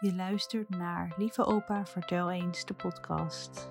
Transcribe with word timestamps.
Je 0.00 0.14
luistert 0.14 0.68
naar 0.68 1.12
Lieve 1.16 1.44
Opa, 1.44 1.86
vertel 1.86 2.30
eens 2.30 2.64
de 2.64 2.74
podcast. 2.74 3.70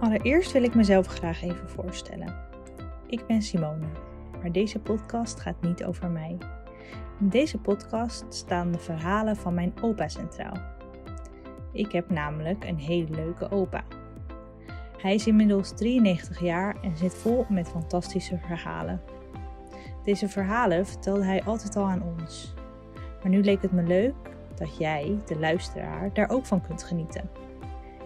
Allereerst 0.00 0.52
wil 0.52 0.62
ik 0.62 0.74
mezelf 0.74 1.06
graag 1.06 1.42
even 1.42 1.68
voorstellen. 1.68 2.36
Ik 3.06 3.26
ben 3.26 3.42
Simone, 3.42 3.86
maar 4.40 4.52
deze 4.52 4.78
podcast 4.78 5.40
gaat 5.40 5.60
niet 5.60 5.84
over 5.84 6.10
mij. 6.10 6.38
In 7.20 7.28
deze 7.28 7.58
podcast 7.58 8.24
staan 8.28 8.72
de 8.72 8.78
verhalen 8.78 9.36
van 9.36 9.54
mijn 9.54 9.72
opa 9.80 10.08
centraal. 10.08 10.56
Ik 11.72 11.92
heb 11.92 12.10
namelijk 12.10 12.64
een 12.64 12.78
hele 12.78 13.10
leuke 13.10 13.50
opa. 13.50 13.84
Hij 15.04 15.14
is 15.14 15.26
inmiddels 15.26 15.72
93 15.76 16.40
jaar 16.40 16.76
en 16.82 16.96
zit 16.96 17.14
vol 17.14 17.46
met 17.48 17.68
fantastische 17.68 18.38
verhalen. 18.38 19.00
Deze 20.04 20.28
verhalen 20.28 20.86
vertelde 20.86 21.24
hij 21.24 21.42
altijd 21.42 21.76
al 21.76 21.84
aan 21.84 22.02
ons. 22.18 22.54
Maar 23.22 23.30
nu 23.30 23.42
leek 23.42 23.62
het 23.62 23.72
me 23.72 23.82
leuk 23.82 24.14
dat 24.54 24.76
jij, 24.76 25.18
de 25.26 25.38
luisteraar, 25.38 26.12
daar 26.12 26.30
ook 26.30 26.46
van 26.46 26.60
kunt 26.60 26.82
genieten. 26.82 27.30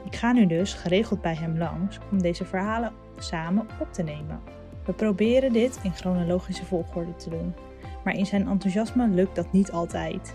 Ik 0.04 0.16
ga 0.16 0.32
nu 0.32 0.46
dus 0.46 0.74
geregeld 0.74 1.20
bij 1.20 1.34
hem 1.34 1.58
langs 1.58 1.98
om 2.10 2.22
deze 2.22 2.44
verhalen 2.44 2.92
samen 3.18 3.66
op 3.80 3.92
te 3.92 4.02
nemen. 4.02 4.40
We 4.84 4.92
proberen 4.92 5.52
dit 5.52 5.80
in 5.82 5.94
chronologische 5.94 6.64
volgorde 6.64 7.16
te 7.16 7.30
doen, 7.30 7.54
maar 8.04 8.14
in 8.14 8.26
zijn 8.26 8.48
enthousiasme 8.48 9.08
lukt 9.08 9.36
dat 9.36 9.52
niet 9.52 9.72
altijd. 9.72 10.34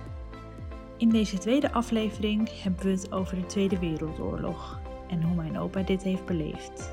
In 0.97 1.09
deze 1.09 1.37
tweede 1.37 1.71
aflevering 1.71 2.61
hebben 2.61 2.85
we 2.85 2.91
het 2.91 3.11
over 3.11 3.35
de 3.35 3.45
Tweede 3.45 3.79
Wereldoorlog 3.79 4.81
en 5.13 5.23
hoe 5.23 5.35
mijn 5.35 5.57
opa 5.59 5.81
dit 5.81 6.03
heeft 6.03 6.25
beleefd. 6.25 6.91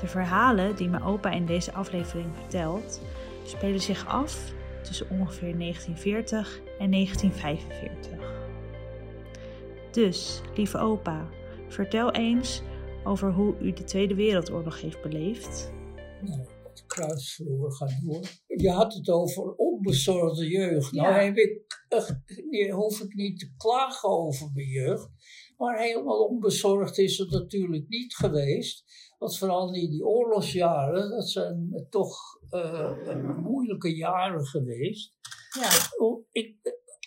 De 0.00 0.06
verhalen 0.06 0.76
die 0.76 0.88
mijn 0.88 1.02
opa 1.02 1.30
in 1.30 1.46
deze 1.46 1.72
aflevering 1.72 2.36
vertelt, 2.40 3.00
spelen 3.44 3.80
zich 3.80 4.06
af 4.06 4.52
tussen 4.82 5.10
ongeveer 5.10 5.58
1940 5.58 6.60
en 6.78 6.90
1945. 6.90 8.18
Dus, 9.90 10.40
lieve 10.54 10.78
opa, 10.78 11.28
vertel 11.68 12.10
eens 12.12 12.62
over 13.04 13.32
hoe 13.32 13.54
u 13.60 13.72
de 13.72 13.84
Tweede 13.84 14.14
Wereldoorlog 14.14 14.80
heeft 14.80 15.02
beleefd. 15.02 15.72
Nou, 16.22 16.40
het 16.68 16.84
kruisverhoor 16.86 17.72
gaat 17.72 18.00
door. 18.02 18.20
Je 18.46 18.70
had 18.70 18.94
het 18.94 19.08
over 19.08 19.54
onbezorgde 19.54 20.48
jeugd. 20.48 20.92
Nou 20.92 21.08
Ja. 21.08 21.20
heb 21.20 21.36
ik, 21.36 21.62
echt- 21.88 22.20
nee, 22.50 22.70
hoef 22.72 23.00
ik 23.00 23.14
niet 23.14 23.38
te 23.38 23.52
klagen 23.56 24.08
over 24.08 24.50
mijn 24.54 24.66
jeugd. 24.68 25.08
Maar 25.62 25.78
helemaal 25.78 26.24
onbezorgd 26.24 26.98
is 26.98 27.18
het 27.18 27.30
natuurlijk 27.30 27.88
niet 27.88 28.14
geweest. 28.14 28.84
Want 29.18 29.38
vooral 29.38 29.74
in 29.74 29.90
die 29.90 30.04
oorlogsjaren, 30.06 31.10
dat 31.10 31.28
zijn 31.28 31.86
toch 31.90 32.16
eh, 32.50 33.36
moeilijke 33.36 33.96
jaren 33.96 34.46
geweest. 34.46 35.16
Ja, 35.60 35.68
O- 35.98 36.24
Ik, 36.32 36.56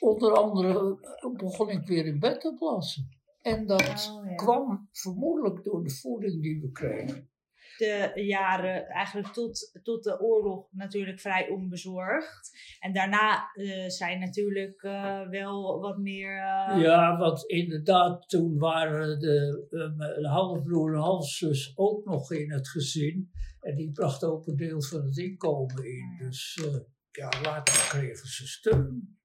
onder 0.02 0.34
andere 0.34 0.98
begon 1.38 1.70
ik 1.70 1.88
weer 1.88 2.06
in 2.06 2.20
bed 2.20 2.42
te 2.42 2.54
plassen. 2.58 3.10
En 3.42 3.66
dat 3.68 3.82
Oh, 4.12 4.26
ja. 4.30 4.36
kwam 4.36 4.90
vermoedelijk 4.92 5.64
door 5.64 5.84
de 5.84 5.90
voeding 5.92 6.42
die 6.42 6.62
we 6.62 6.72
kregen. 6.72 7.30
De 7.78 8.12
jaren 8.16 8.88
eigenlijk 8.88 9.34
tot, 9.34 9.80
tot 9.84 10.04
de 10.04 10.20
oorlog 10.22 10.68
natuurlijk 10.72 11.20
vrij 11.20 11.50
onbezorgd. 11.50 12.58
En 12.80 12.94
daarna 12.94 13.52
eh, 13.54 13.88
zijn 13.88 14.20
natuurlijk 14.20 14.82
eh, 14.84 15.28
wel 15.30 15.80
wat 15.80 15.98
meer. 15.98 16.38
eh, 16.38 16.82
Ja, 16.82 17.18
want 17.18 17.46
inderdaad, 17.46 18.30
toen 18.30 18.58
waren 18.58 19.20
de, 19.20 19.66
mijn 19.98 20.26
halfbroer 20.26 20.94
en 20.94 21.00
halfzus 21.00 21.74
ook 21.76 22.06
nog 22.06 22.32
in 22.32 22.52
het 22.52 22.68
gezin. 22.70 23.32
En 23.60 23.76
die 23.76 23.92
bracht 23.92 24.24
ook 24.24 24.48
een 24.48 24.56
deel 24.56 24.82
van 24.82 25.06
het 25.06 25.18
inkomen 25.18 25.86
in. 25.86 26.16
Dus 26.20 26.62
eh, 26.66 26.80
ja, 27.12 27.30
later 27.44 27.88
kregen 27.90 28.28
ze 28.28 28.48
steun. 28.48 29.18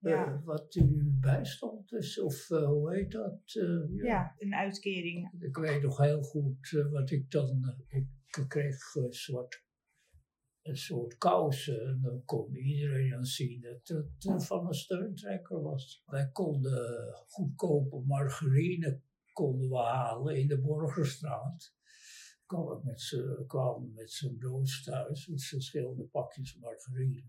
Eh, 0.00 0.10
Ja. 0.10 0.40
wat 0.44 0.74
nu 0.74 1.16
bijstand 1.20 1.92
is, 1.92 2.20
of 2.20 2.50
eh, 2.50 2.64
hoe 2.66 2.94
heet 2.94 3.10
dat? 3.12 3.40
Eh, 3.54 3.94
ja, 4.04 4.34
een 4.38 4.54
uitkering. 4.54 5.32
Ik 5.40 5.56
weet 5.56 5.82
nog 5.82 5.98
heel 5.98 6.22
goed 6.22 6.72
eh, 6.72 6.90
wat 6.90 7.10
ik 7.10 7.30
dan. 7.30 7.78
eh, 7.88 7.98
ik 8.00 8.48
kreeg 8.48 8.94
een 8.94 9.12
soort, 9.12 9.64
een 10.62 10.76
soort 10.76 11.16
kousen. 11.18 11.86
En 11.86 12.00
dan 12.02 12.22
kon 12.24 12.56
iedereen 12.56 13.10
dan 13.10 13.24
zien 13.24 13.60
dat 13.60 13.88
het 13.88 14.24
eh, 14.28 14.38
van 14.40 14.66
een 14.66 14.74
steuntrekker 14.74 15.62
was. 15.62 16.02
Wij 16.06 16.28
konden 16.32 17.12
goedkope 17.28 18.02
margarine 18.06 19.00
konden 19.32 19.68
we 19.68 19.76
halen 19.78 20.36
in 20.36 20.48
de 20.48 20.60
Borgerstraat. 20.60 21.74
Kwamen 22.46 22.80
met 22.84 23.00
z'n- 23.00 23.44
kwamen 23.46 23.92
met 23.94 24.10
zo'n 24.10 24.38
doos 24.38 24.82
thuis 24.84 25.26
met 25.26 25.44
verschillende 25.44 26.02
pakjes 26.04 26.56
margarine. 26.58 27.22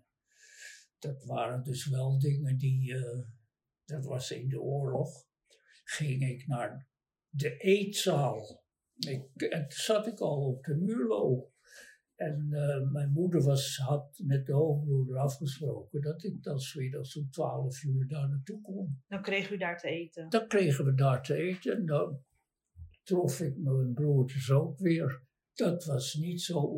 Dat 0.99 1.25
waren 1.25 1.63
dus 1.63 1.87
wel 1.87 2.19
dingen 2.19 2.57
die. 2.57 2.95
eh, 2.95 3.19
dat 3.85 4.05
was 4.05 4.31
in 4.31 4.49
de 4.49 4.61
oorlog. 4.61 5.25
Ging 5.83 6.21
ik 6.29 6.47
naar 6.47 6.87
de 7.29 7.57
eetzaal. 7.57 8.63
Ik, 8.95 9.41
en 9.41 9.61
toen 9.61 9.79
zat 9.79 10.07
ik 10.07 10.19
al 10.19 10.45
op 10.45 10.63
de 10.63 10.75
Muurlo. 10.75 11.51
En 12.15 12.47
eh, 12.53 12.91
mijn 12.91 13.11
moeder 13.11 13.41
was, 13.41 13.77
had 13.77 14.19
met 14.23 14.45
de 14.45 14.53
hoofdbroeder 14.53 15.17
afgesproken 15.17 16.01
dat 16.01 16.23
ik 16.23 16.43
dan 16.43 16.59
's 16.59 16.73
middags 16.75 17.17
om 17.17 17.29
12 17.31 17.83
uur 17.83 18.07
daar 18.07 18.29
naartoe 18.29 18.61
kon. 18.61 19.03
Dan 19.07 19.21
kreeg 19.21 19.51
u 19.51 19.57
daar 19.57 19.77
te 19.79 19.87
eten. 19.87 20.29
Dan 20.29 20.47
kregen 20.47 20.85
we 20.85 20.93
daar 20.93 21.23
te 21.23 21.35
eten 21.35 21.75
en 21.75 21.85
dan 21.85 22.23
trof 23.03 23.39
ik 23.39 23.57
mijn 23.57 23.93
broertjes 23.93 24.51
ook 24.51 24.79
weer. 24.79 25.23
Dat 25.53 25.85
was 25.85 26.13
niet 26.13 26.41
zo 26.41 26.71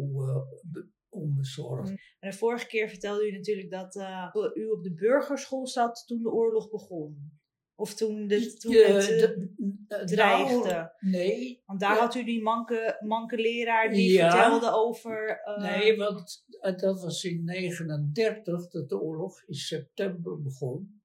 be- 0.62 0.90
onbezorgd. 1.12 1.90
En 2.20 2.30
de 2.30 2.34
vorige 2.38 2.68
keer 2.68 2.90
vertelde 2.90 3.28
u 3.28 3.32
natuurlijk 3.32 3.70
dat 3.72 3.96
eh, 3.96 4.28
u 4.54 4.66
op 4.68 4.84
de 4.84 4.94
burgerschool 4.94 5.68
zat 5.68 6.04
toen 6.08 6.22
de 6.22 6.30
oorlog 6.32 6.70
begon. 6.70 7.40
Of 7.76 7.94
toen, 7.96 8.28
de, 8.28 8.54
toen 8.58 8.74
het. 8.74 9.10
eh, 9.10 9.18
de- 9.20 9.50
eh, 9.88 10.04
dreigde. 10.06 10.70
nou, 10.70 10.88
nee, 11.00 11.62
want 11.66 11.80
daar 11.80 11.94
ja. 11.96 12.00
had 12.00 12.16
u 12.16 12.24
die 12.24 12.42
manke, 12.42 12.98
manke 13.00 13.36
leraar 13.38 13.90
die 13.90 14.12
Ja. 14.12 14.32
vertelde 14.32 14.72
over. 14.72 15.42
eh, 15.44 15.62
Nee, 15.62 15.98
want 15.98 16.46
dat 16.62 17.02
was 17.02 17.24
in 17.24 17.44
39 17.44 18.68
dat 18.70 18.90
de 18.90 19.00
oorlog 19.00 19.44
in 19.46 19.54
september 19.54 20.42
begon. 20.42 21.01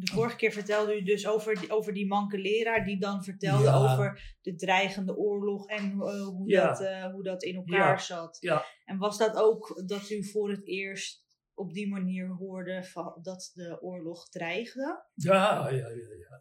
De 0.00 0.12
vorige 0.12 0.36
keer 0.36 0.52
vertelde 0.52 1.00
u 1.00 1.02
dus 1.02 1.26
over 1.26 1.60
die, 1.60 1.70
over 1.70 1.92
die 1.92 2.06
manke 2.06 2.38
leraar 2.38 2.84
die 2.84 2.98
dan 2.98 3.24
vertelde 3.24 3.62
Ja. 3.64 3.92
over 3.92 4.36
de 4.40 4.54
dreigende 4.54 5.16
oorlog 5.16 5.68
en 5.68 5.90
eh, 5.90 6.24
hoe, 6.26 6.48
Ja. 6.50 6.66
dat, 6.66 6.80
eh, 6.80 7.12
hoe 7.12 7.22
dat 7.22 7.42
in 7.42 7.54
elkaar 7.54 7.96
Ja. 7.96 7.98
zat. 7.98 8.36
Ja. 8.40 8.64
En 8.84 8.98
was 8.98 9.18
dat 9.18 9.36
ook 9.36 9.82
dat 9.86 10.10
u 10.10 10.24
voor 10.24 10.50
het 10.50 10.66
eerst 10.66 11.24
op 11.54 11.72
die 11.72 11.88
manier 11.88 12.28
hoorde 12.28 12.84
van, 12.84 13.18
dat 13.22 13.50
de 13.54 13.82
oorlog 13.82 14.28
dreigde? 14.28 15.04
Ja, 15.14 15.68
ja, 15.68 15.88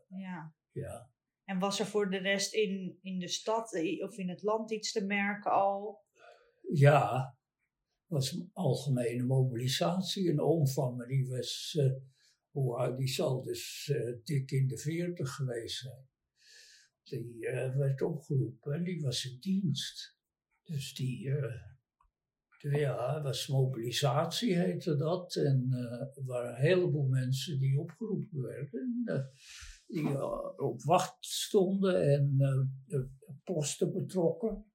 ja, 0.08 0.54
ja. 0.72 1.10
En 1.44 1.60
was 1.60 1.80
er 1.80 1.86
voor 1.86 2.10
de 2.10 2.18
rest 2.18 2.54
in, 2.54 3.00
in 3.02 3.20
de 3.20 3.28
stad 3.28 3.74
eh, 3.74 4.04
of 4.04 4.18
in 4.18 4.30
het 4.30 4.44
land 4.44 4.72
iets 4.72 4.92
te 4.92 5.06
merken 5.06 5.52
al? 5.52 6.06
Ja, 6.74 7.36
was 8.06 8.32
een 8.32 8.50
algemene 8.54 9.24
mobilisatie. 9.24 10.30
Een 10.30 10.42
oom 10.42 10.68
van 10.68 10.96
me, 10.96 11.08
die 11.08 11.28
was, 11.28 11.80
die 12.98 13.08
zal 13.08 13.44
dus 13.44 13.90
eh, 13.94 14.16
dik 14.24 14.52
in 14.52 14.68
de 14.68 14.78
40 14.78 15.36
geweest 15.36 15.78
zijn. 15.78 16.08
Die 17.04 17.48
eh, 17.48 17.76
werd 17.76 18.02
opgeroepen 18.02 18.74
en 18.74 18.84
die 18.84 19.02
was 19.02 19.26
in 19.26 19.38
dienst. 19.40 20.18
Dus 20.64 20.94
die, 20.94 21.30
eh, 21.30 22.80
ja, 22.80 23.22
was 23.22 23.48
mobilisatie 23.48 24.56
heette 24.56 24.96
dat. 24.96 25.36
En 25.36 25.68
er 26.16 26.26
waren 26.26 26.50
een 26.50 26.62
heleboel 26.62 27.08
mensen 27.08 27.60
die 27.60 27.80
opgeroepen 27.80 28.42
werden. 28.42 29.32
die 29.88 30.24
op 30.58 30.82
wacht 30.82 31.26
stonden 31.26 32.02
en 32.02 32.38
posten 33.44 33.94
betrokken. 33.94 34.66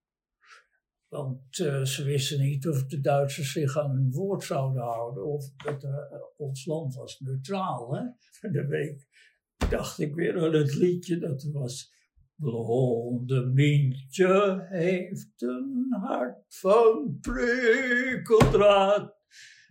Want 1.13 1.59
eh, 1.59 1.83
ze 1.83 2.05
wisten 2.05 2.41
niet 2.41 2.69
of 2.69 2.87
de 2.87 3.01
Duitsers 3.01 3.53
zich 3.53 3.79
aan 3.79 3.91
hun 3.91 4.11
woord 4.11 4.45
zouden 4.45 4.83
houden. 4.83 5.27
Of 5.27 5.55
dat 5.55 5.85
eh, 5.85 5.93
ons 6.37 6.67
land 6.67 6.95
was 6.95 7.21
neutraal. 7.21 7.95
Hè? 7.95 8.03
De 8.51 8.67
week 8.67 9.07
dacht 9.71 9.99
ik 9.99 10.15
weer 10.15 10.41
aan 10.41 10.53
het 10.53 10.75
liedje 10.75 11.19
dat 11.19 11.43
er 11.43 11.53
was. 11.53 11.95
Blonde 12.35 13.47
Mientje 13.47 14.67
heeft 14.69 15.43
een 15.43 15.97
hart 16.01 16.45
van 16.49 17.19
prikkeldraad. 17.21 19.15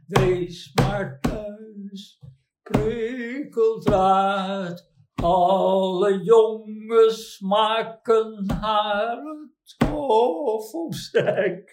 Wees 0.07 0.73
maar 0.73 1.19
thuis, 1.19 2.23
prikkeldraad. 2.61 4.90
Alle 5.21 6.23
jongens 6.23 7.39
maken 7.39 8.51
haar 8.51 9.21
het 9.63 9.87
hoofdsterk. 9.89 11.71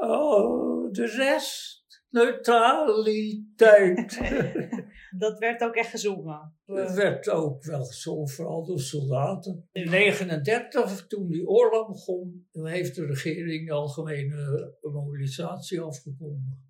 Oh, 0.00 0.90
de 0.90 1.06
rest 1.06 1.86
neutraliteit. 2.10 4.20
Dat 5.18 5.38
werd 5.38 5.62
ook 5.62 5.74
echt 5.74 5.90
gezongen. 5.90 6.54
Het 6.64 6.94
werd 6.94 7.28
ook 7.28 7.64
wel 7.64 7.84
gezongen, 7.84 8.28
vooral 8.28 8.64
door 8.64 8.80
soldaten. 8.80 9.68
In 9.72 9.90
1939, 9.90 11.06
toen 11.06 11.28
die 11.28 11.46
oorlog 11.46 11.88
begon, 11.88 12.48
heeft 12.52 12.94
de 12.94 13.06
regering 13.06 13.66
de 13.66 13.72
algemene 13.72 14.74
mobilisatie 14.80 15.80
afgekondigd. 15.80 16.60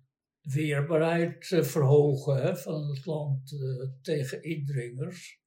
Weerbaarheid 0.41 1.59
verhogen 1.61 2.41
hè, 2.41 2.55
van 2.55 2.87
het 2.87 3.05
land 3.05 3.51
uh, 3.51 3.87
tegen 4.01 4.43
indringers. 4.43 5.41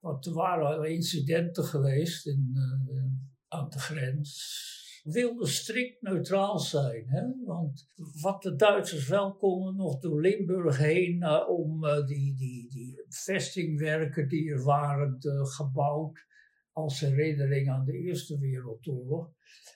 Want 0.00 0.26
er 0.26 0.32
waren 0.32 0.90
incidenten 0.90 1.64
geweest 1.64 2.26
in, 2.26 2.50
uh, 2.54 3.04
aan 3.48 3.70
de 3.70 3.78
grens 3.78 4.68
wilde 5.04 5.46
strikt 5.46 6.02
neutraal 6.02 6.58
zijn. 6.58 7.08
Hè? 7.08 7.44
Want 7.44 7.86
wat 8.20 8.42
de 8.42 8.56
Duitsers 8.56 9.08
wel 9.08 9.36
konden, 9.36 9.76
nog 9.76 9.98
door 9.98 10.20
Limburg 10.20 10.76
heen 10.76 11.22
uh, 11.22 11.48
om 11.48 11.84
uh, 11.84 12.06
die, 12.06 12.34
die, 12.34 12.70
die 12.70 13.04
vestingwerken 13.08 14.28
die 14.28 14.50
er 14.50 14.62
waren 14.62 15.16
gebouwd 15.46 16.28
als 16.72 17.00
herinnering 17.00 17.70
aan 17.70 17.84
de 17.84 17.98
Eerste 17.98 18.38
Wereldoorlog. 18.38 19.32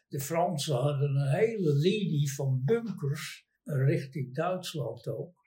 De 0.09 0.21
Fransen 0.21 0.77
hadden 0.77 1.15
een 1.15 1.29
hele 1.29 1.75
linie 1.75 2.33
van 2.33 2.63
bunkers 2.65 3.49
richting 3.63 4.35
Duitsland 4.35 5.09
ook. 5.09 5.43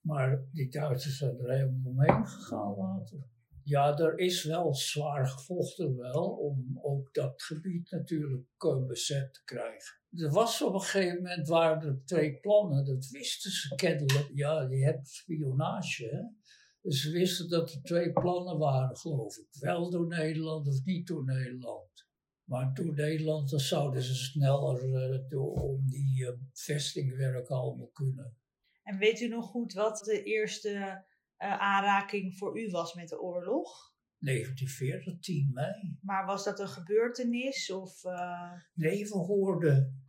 Maar 0.00 0.44
die 0.52 0.70
Duitsers 0.70 1.18
zijn 1.18 1.38
er 1.38 1.50
helemaal 1.50 1.92
omheen 1.92 2.26
gegaan 2.26 2.76
later. 2.76 3.18
Ja, 3.64 3.98
er 3.98 4.18
is 4.18 4.44
wel 4.44 4.74
zwaar 4.74 5.26
gevochten 5.26 5.96
wel 5.96 6.28
om 6.28 6.78
ook 6.82 7.14
dat 7.14 7.42
gebied 7.42 7.90
natuurlijk 7.90 8.46
uh, 8.58 8.86
bezet 8.86 9.34
te 9.34 9.44
krijgen. 9.44 9.98
Er 10.10 10.30
was 10.30 10.62
op 10.62 10.74
een 10.74 10.80
gegeven 10.80 11.22
moment 11.22 11.48
waren 11.48 11.82
er 11.82 12.00
twee 12.04 12.40
plannen, 12.40 12.84
dat 12.84 13.08
wisten 13.08 13.50
ze 13.50 13.74
kennelijk. 13.74 14.30
Ja, 14.34 14.62
je 14.62 14.84
hebt 14.84 15.08
spionage? 15.08 16.32
Dus 16.80 17.02
ze 17.02 17.10
wisten 17.10 17.48
dat 17.48 17.72
er 17.72 17.82
twee 17.82 18.12
plannen 18.12 18.58
waren, 18.58 18.96
geloof 18.96 19.36
ik. 19.36 19.46
Wel 19.60 19.90
door 19.90 20.06
Nederland 20.06 20.68
of 20.68 20.84
niet 20.84 21.06
door 21.06 21.24
Nederland. 21.24 22.06
Maar 22.44 22.74
door 22.74 22.94
Nederland 22.94 23.50
dan 23.50 23.60
zouden 23.60 24.02
ze 24.02 24.14
sneller 24.14 24.84
uh, 24.84 25.28
door, 25.28 25.52
om 25.52 25.88
die 25.90 26.22
uh, 26.22 26.30
vestingwerken 26.52 27.56
allemaal 27.56 27.90
kunnen. 27.92 28.36
En 28.82 28.98
weet 28.98 29.20
u 29.20 29.28
nog 29.28 29.46
goed 29.46 29.72
wat 29.72 29.98
de 29.98 30.22
eerste 30.22 31.04
uh, 31.38 31.60
aanraking 31.60 32.36
voor 32.36 32.60
u 32.60 32.70
was 32.70 32.94
met 32.94 33.08
de 33.08 33.20
oorlog? 33.20 33.92
1940, 34.18 35.18
10 35.20 35.50
mei. 35.52 35.98
Maar 36.00 36.26
was 36.26 36.44
dat 36.44 36.60
een 36.60 36.68
gebeurtenis? 36.68 37.70
Of, 37.70 38.04
uh... 38.04 38.52
Nee, 38.74 39.04
we 39.04 39.16
hoorden 39.16 40.04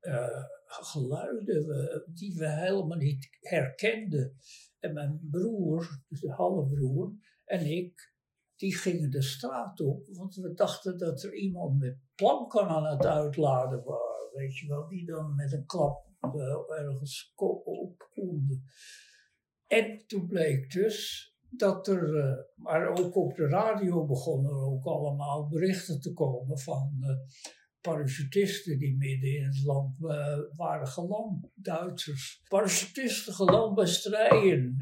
uh, 0.00 0.44
geluiden 0.66 1.64
die 2.14 2.36
we 2.36 2.48
helemaal 2.48 2.98
niet 2.98 3.28
herkenden. 3.40 4.36
En 4.78 4.92
mijn 4.92 5.28
broer, 5.30 6.02
dus 6.08 6.20
de 6.20 6.32
halfbroer, 6.32 7.12
en 7.44 7.66
ik, 7.66 8.12
die 8.56 8.76
gingen 8.76 9.10
de 9.10 9.22
straat 9.22 9.80
op, 9.80 10.06
want 10.12 10.34
we 10.34 10.54
dachten 10.54 10.98
dat 10.98 11.22
er 11.22 11.34
iemand 11.34 11.78
met 11.78 11.98
planken 12.14 12.68
aan 12.68 12.84
het 12.84 13.06
uitladen 13.06 13.84
was. 13.84 14.32
Weet 14.32 14.58
je 14.58 14.66
wel, 14.66 14.88
die 14.88 15.06
dan 15.06 15.34
met 15.34 15.52
een 15.52 15.66
klap 15.66 16.06
ergens 16.68 17.32
op 17.64 18.08
konden. 18.14 18.64
En 19.66 20.04
toen 20.06 20.26
bleek 20.26 20.72
dus 20.72 21.28
dat 21.56 21.88
er, 21.88 22.14
uh, 22.14 22.34
maar 22.54 22.88
ook 22.88 23.16
op 23.16 23.34
de 23.34 23.48
radio 23.48 24.06
begonnen 24.06 24.52
ook 24.52 24.84
allemaal 24.84 25.48
berichten 25.48 26.00
te 26.00 26.12
komen 26.12 26.58
van 26.58 26.96
uh, 27.00 27.08
parachutisten 27.80 28.78
die 28.78 28.96
midden 28.96 29.36
in 29.36 29.44
het 29.44 29.64
land 29.64 30.00
uh, 30.00 30.38
waren 30.56 30.86
geland, 30.86 31.48
Duitsers. 31.54 32.42
Parachutisten 32.48 33.34
geland 33.34 33.74
bij 33.74 33.86
strijden. 33.86 34.76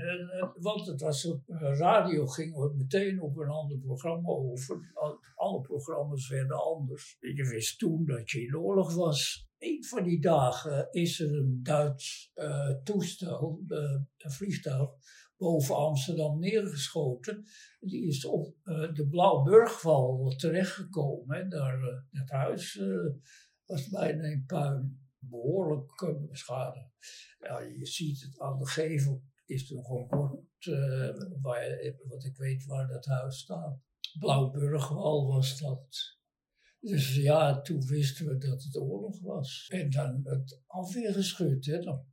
want 0.55 0.87
het 0.87 1.01
was 1.01 1.27
op 1.27 1.43
radio 1.79 2.27
ging 2.27 2.63
het 2.63 2.75
meteen 2.75 3.21
op 3.21 3.37
een 3.37 3.49
ander 3.49 3.79
programma 3.79 4.29
over. 4.29 4.93
Alle 5.35 5.61
programma's 5.61 6.29
werden 6.29 6.65
anders. 6.65 7.17
Je 7.21 7.49
wist 7.49 7.79
toen 7.79 8.05
dat 8.05 8.31
je 8.31 8.43
in 8.43 8.57
oorlog 8.57 8.95
was. 8.95 9.51
Een 9.63 9.85
van 9.85 10.03
die 10.03 10.21
dagen 10.21 10.89
is 10.91 11.21
er 11.21 11.39
een 11.39 11.61
Duits 11.63 12.33
toestel, 12.85 13.65
een 14.17 14.31
vliegtuig 14.31 14.91
boven 15.37 15.77
Amsterdam 15.77 16.39
neergeschoten. 16.39 17.45
Die 17.81 18.07
is 18.07 18.25
op 18.25 18.57
uh, 18.65 18.95
de 18.95 19.09
Blauwburgval 19.09 20.35
terechtgekomen. 20.37 21.37
Hè. 21.37 21.49
Daar, 21.49 22.05
het 22.11 22.31
huis 22.31 22.83
was 23.67 23.89
bijna 23.89 24.23
in 24.23 24.45
puin. 24.47 25.01
Behoorlijk 25.19 26.15
beschadigd. 26.29 26.91
Ja, 27.39 27.59
je 27.61 27.87
ziet 27.87 28.23
het 28.23 28.41
aan 28.41 28.59
de 28.59 28.67
gevel. 28.67 29.23
Is 29.45 29.71
er 29.71 29.77
nog 29.77 29.89
een 29.89 30.09
waar, 31.41 31.95
wat 32.09 32.25
ik 32.25 32.37
weet 32.37 32.67
waar 32.67 32.89
dat 32.89 33.05
huis 33.05 33.39
staat. 33.39 33.79
Blauwburgwal 34.19 35.27
was 35.27 35.59
dat. 35.59 36.21
Dus 36.83 37.15
ja, 37.15 37.61
toen 37.61 37.87
wisten 37.87 38.27
we 38.27 38.39
dat 38.39 38.63
het 38.63 38.77
oorlog 38.77 39.21
was. 39.21 39.67
En 39.69 39.91
dan 39.91 40.21
het 40.25 40.63
afweergeschut, 40.67 41.67
hè. 41.67 41.79
Dan 41.79 42.07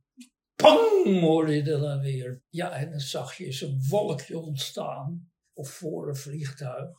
Pang, 0.54 1.20
hoorde 1.20 1.54
je 1.54 1.62
er 1.62 1.80
dan 1.80 2.00
weer. 2.00 2.44
Ja, 2.48 2.72
en 2.72 2.90
dan 2.90 3.00
zag 3.00 3.34
je 3.34 3.52
zo'n 3.52 3.80
wolkje 3.88 4.38
ontstaan. 4.38 5.32
Of 5.52 5.70
voor 5.70 6.08
een 6.08 6.16
vliegtuig. 6.16 6.98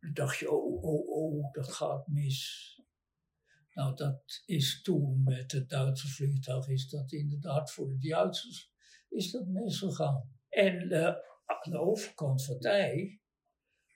Dan 0.00 0.12
dacht 0.12 0.38
je, 0.38 0.50
oh, 0.50 0.82
oh, 0.82 1.08
oh, 1.08 1.52
dat 1.52 1.72
gaat 1.72 2.06
mis. 2.06 2.70
Nou, 3.72 3.96
dat 3.96 4.42
is 4.44 4.82
toen 4.82 5.22
met 5.22 5.52
het 5.52 5.68
Duitse 5.68 6.08
vliegtuig, 6.08 6.68
is 6.68 6.88
dat 6.88 7.12
inderdaad 7.12 7.72
voor 7.72 7.88
de 7.88 8.08
Duitsers, 8.08 8.72
is 9.08 9.30
dat 9.30 9.46
misgegaan. 9.46 10.38
En 10.48 10.92
uh, 10.92 11.06
aan 11.44 11.70
de 11.70 11.78
overkant 11.78 12.44
van 12.44 12.58
Dij, 12.58 13.20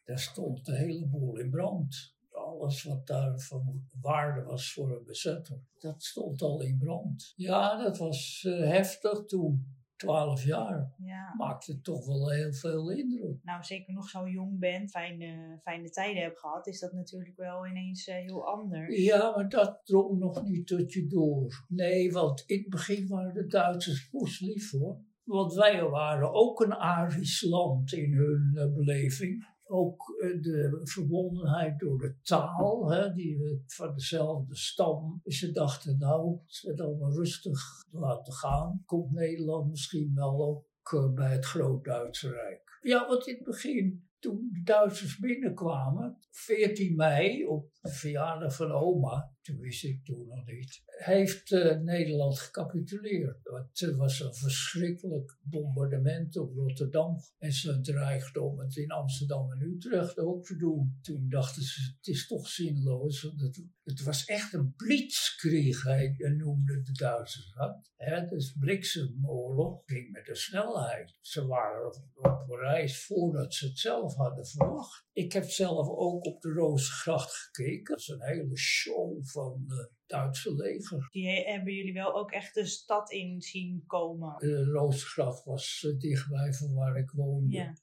daar 0.05 0.19
stond 0.19 0.65
de 0.65 0.77
hele 0.77 1.07
boel 1.07 1.37
in 1.37 1.51
brand 1.51 2.16
alles 2.61 2.83
wat 2.83 3.07
daar 3.07 3.39
van 3.39 3.87
waarde 4.01 4.43
was 4.43 4.73
voor 4.73 4.97
een 4.97 5.05
bezetter, 5.05 5.59
dat 5.79 6.03
stond 6.03 6.43
al 6.43 6.63
in 6.63 6.79
brand. 6.79 7.33
Ja, 7.37 7.83
dat 7.83 7.99
was 7.99 8.45
uh, 8.47 8.69
heftig 8.69 9.25
toen. 9.25 9.75
Twaalf 9.97 10.45
jaar. 10.45 10.95
Ja. 10.99 11.35
Maakte 11.37 11.81
toch 11.81 12.07
wel 12.07 12.31
heel 12.31 12.53
veel 12.53 12.91
indruk. 12.91 13.43
Nou, 13.43 13.65
zeker 13.65 13.93
nog 13.93 14.09
zo 14.09 14.29
jong 14.29 14.59
bent, 14.59 14.91
fijne, 14.91 15.59
fijne 15.63 15.91
tijden 15.91 16.23
hebt 16.23 16.39
gehad, 16.39 16.67
is 16.67 16.81
dat 16.81 16.93
natuurlijk 16.93 17.37
wel 17.37 17.67
ineens 17.67 18.09
uh, 18.09 18.15
heel 18.15 18.47
anders. 18.47 19.05
Ja, 19.05 19.33
maar 19.35 19.49
dat 19.49 19.81
drong 19.85 20.19
nog 20.19 20.45
niet 20.45 20.67
tot 20.67 20.93
je 20.93 21.07
door. 21.07 21.65
Nee, 21.69 22.13
want 22.13 22.43
in 22.47 22.59
het 22.59 22.69
begin 22.69 23.09
waren 23.09 23.35
de 23.35 23.47
Duitsers 23.47 24.09
poes 24.09 24.41
lief 24.41 24.71
hoor. 24.71 25.01
Want 25.25 25.55
wij 25.55 25.85
waren 25.85 26.33
ook 26.33 26.61
een 26.61 26.75
Arisch 26.75 27.43
land 27.43 27.93
in 27.93 28.13
hun 28.13 28.51
uh, 28.55 28.75
beleving 28.75 29.47
ook 29.69 30.17
eh, 30.21 30.43
de 30.43 30.81
verbondenheid 30.83 31.79
door 31.79 31.99
de 31.99 32.17
taal, 32.23 32.91
hè, 32.91 33.13
die 33.13 33.39
we 33.39 33.63
van 33.67 33.95
dezelfde 33.95 34.57
stam. 34.57 35.21
Ze 35.25 35.53
dachten, 35.53 35.99
nou, 35.99 36.39
het 36.47 36.81
allemaal 36.81 37.13
rustig 37.13 37.61
laten 37.91 38.33
gaan. 38.33 38.83
Komt 38.85 39.13
Nederland 39.13 39.71
misschien 39.71 40.13
wel 40.15 40.47
ook 40.47 40.93
uh, 40.93 41.13
bij 41.15 41.33
het 41.33 41.45
Groot-Duitse 41.45 42.31
Rijk. 42.31 42.79
Ja, 42.83 43.09
want 43.09 43.27
in 43.27 43.35
het 43.35 43.45
begin 43.45 44.09
toen 44.19 44.49
de 44.53 44.63
Duitsers 44.63 45.19
binnenkwamen, 45.19 46.19
14 46.31 46.97
mei, 46.97 47.47
op 47.47 47.71
de 47.81 47.91
verjaardag 47.91 48.57
van 48.57 48.71
oma, 48.71 49.36
toen 49.47 49.59
wist 49.59 49.85
ik 49.85 50.05
toen 50.05 50.27
nog 50.27 50.47
niet, 50.47 50.83
heeft 50.87 51.51
uh, 51.51 51.77
Nederland 51.77 52.39
gecapituleerd. 52.39 53.39
Het 53.73 53.97
was 53.97 54.21
een 54.21 54.35
verschrikkelijk 54.35 55.39
bombardement 55.43 56.37
op 56.37 56.55
Rotterdam. 56.55 57.21
En 57.39 57.53
ze 57.53 57.81
dreigden 57.81 58.43
om 58.43 58.59
het 58.59 58.77
in 58.77 58.91
Amsterdam 58.91 59.53
en 59.53 59.63
Utrecht 59.63 60.19
ook 60.19 60.45
te 60.45 60.57
doen. 60.57 60.99
Toen 61.03 61.29
dachten 61.29 61.63
ze, 61.63 61.81
het 61.97 62.07
is 62.07 62.27
toch 62.27 62.49
zinloos. 62.49 63.23
Het, 63.23 63.63
het 63.85 64.03
was 64.03 64.25
echt 64.25 64.53
een 64.53 64.75
blitzkrieg, 64.77 65.83
hij 65.83 66.17
noemde 66.37 66.83
de 66.83 66.93
Duitsers 66.93 67.53
dat. 67.53 67.91
Hè, 67.97 68.27
dus 68.27 68.53
bliksemoorlog 68.59 69.83
ging 69.85 70.13
met 70.13 70.27
de 70.27 70.35
snelheid. 70.35 71.17
Ze 71.21 71.47
waren 71.47 71.87
op 72.23 72.51
reis 72.51 73.05
voordat 73.05 73.55
ze 73.55 73.67
het 73.67 73.79
zelf 73.79 74.15
hadden 74.15 74.47
verwacht. 74.47 75.07
Ik 75.13 75.33
heb 75.33 75.51
zelf 75.51 75.89
ook 75.89 76.25
op 76.25 76.41
de 76.41 76.53
Rozengracht 76.53 77.35
gekeken. 77.35 77.85
Dat 77.85 77.99
is 77.99 78.09
een 78.09 78.23
hele 78.23 78.57
show 78.57 79.25
van 79.37 79.65
het 79.67 79.91
Duitse 80.07 80.55
leger. 80.55 81.09
Die 81.11 81.29
hebben 81.29 81.75
jullie 81.75 81.93
wel 81.93 82.15
ook 82.15 82.31
echt 82.31 82.55
de 82.55 82.67
stad 82.67 83.11
in 83.11 83.41
zien 83.41 83.85
komen? 83.87 84.39
De 84.39 84.65
Rozengracht 84.65 85.45
was 85.45 85.83
uh, 85.87 85.99
dichtbij 85.99 86.53
van 86.53 86.75
waar 86.75 86.97
ik 86.97 87.11
woonde. 87.11 87.55
Ja. 87.55 87.77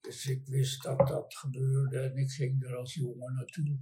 Dus 0.00 0.26
ik 0.26 0.46
wist 0.46 0.82
dat 0.82 0.98
dat 0.98 1.34
gebeurde 1.34 2.00
en 2.00 2.16
ik 2.16 2.30
ging 2.30 2.64
er 2.64 2.76
als 2.76 2.94
jongen 2.94 3.34
naartoe. 3.34 3.78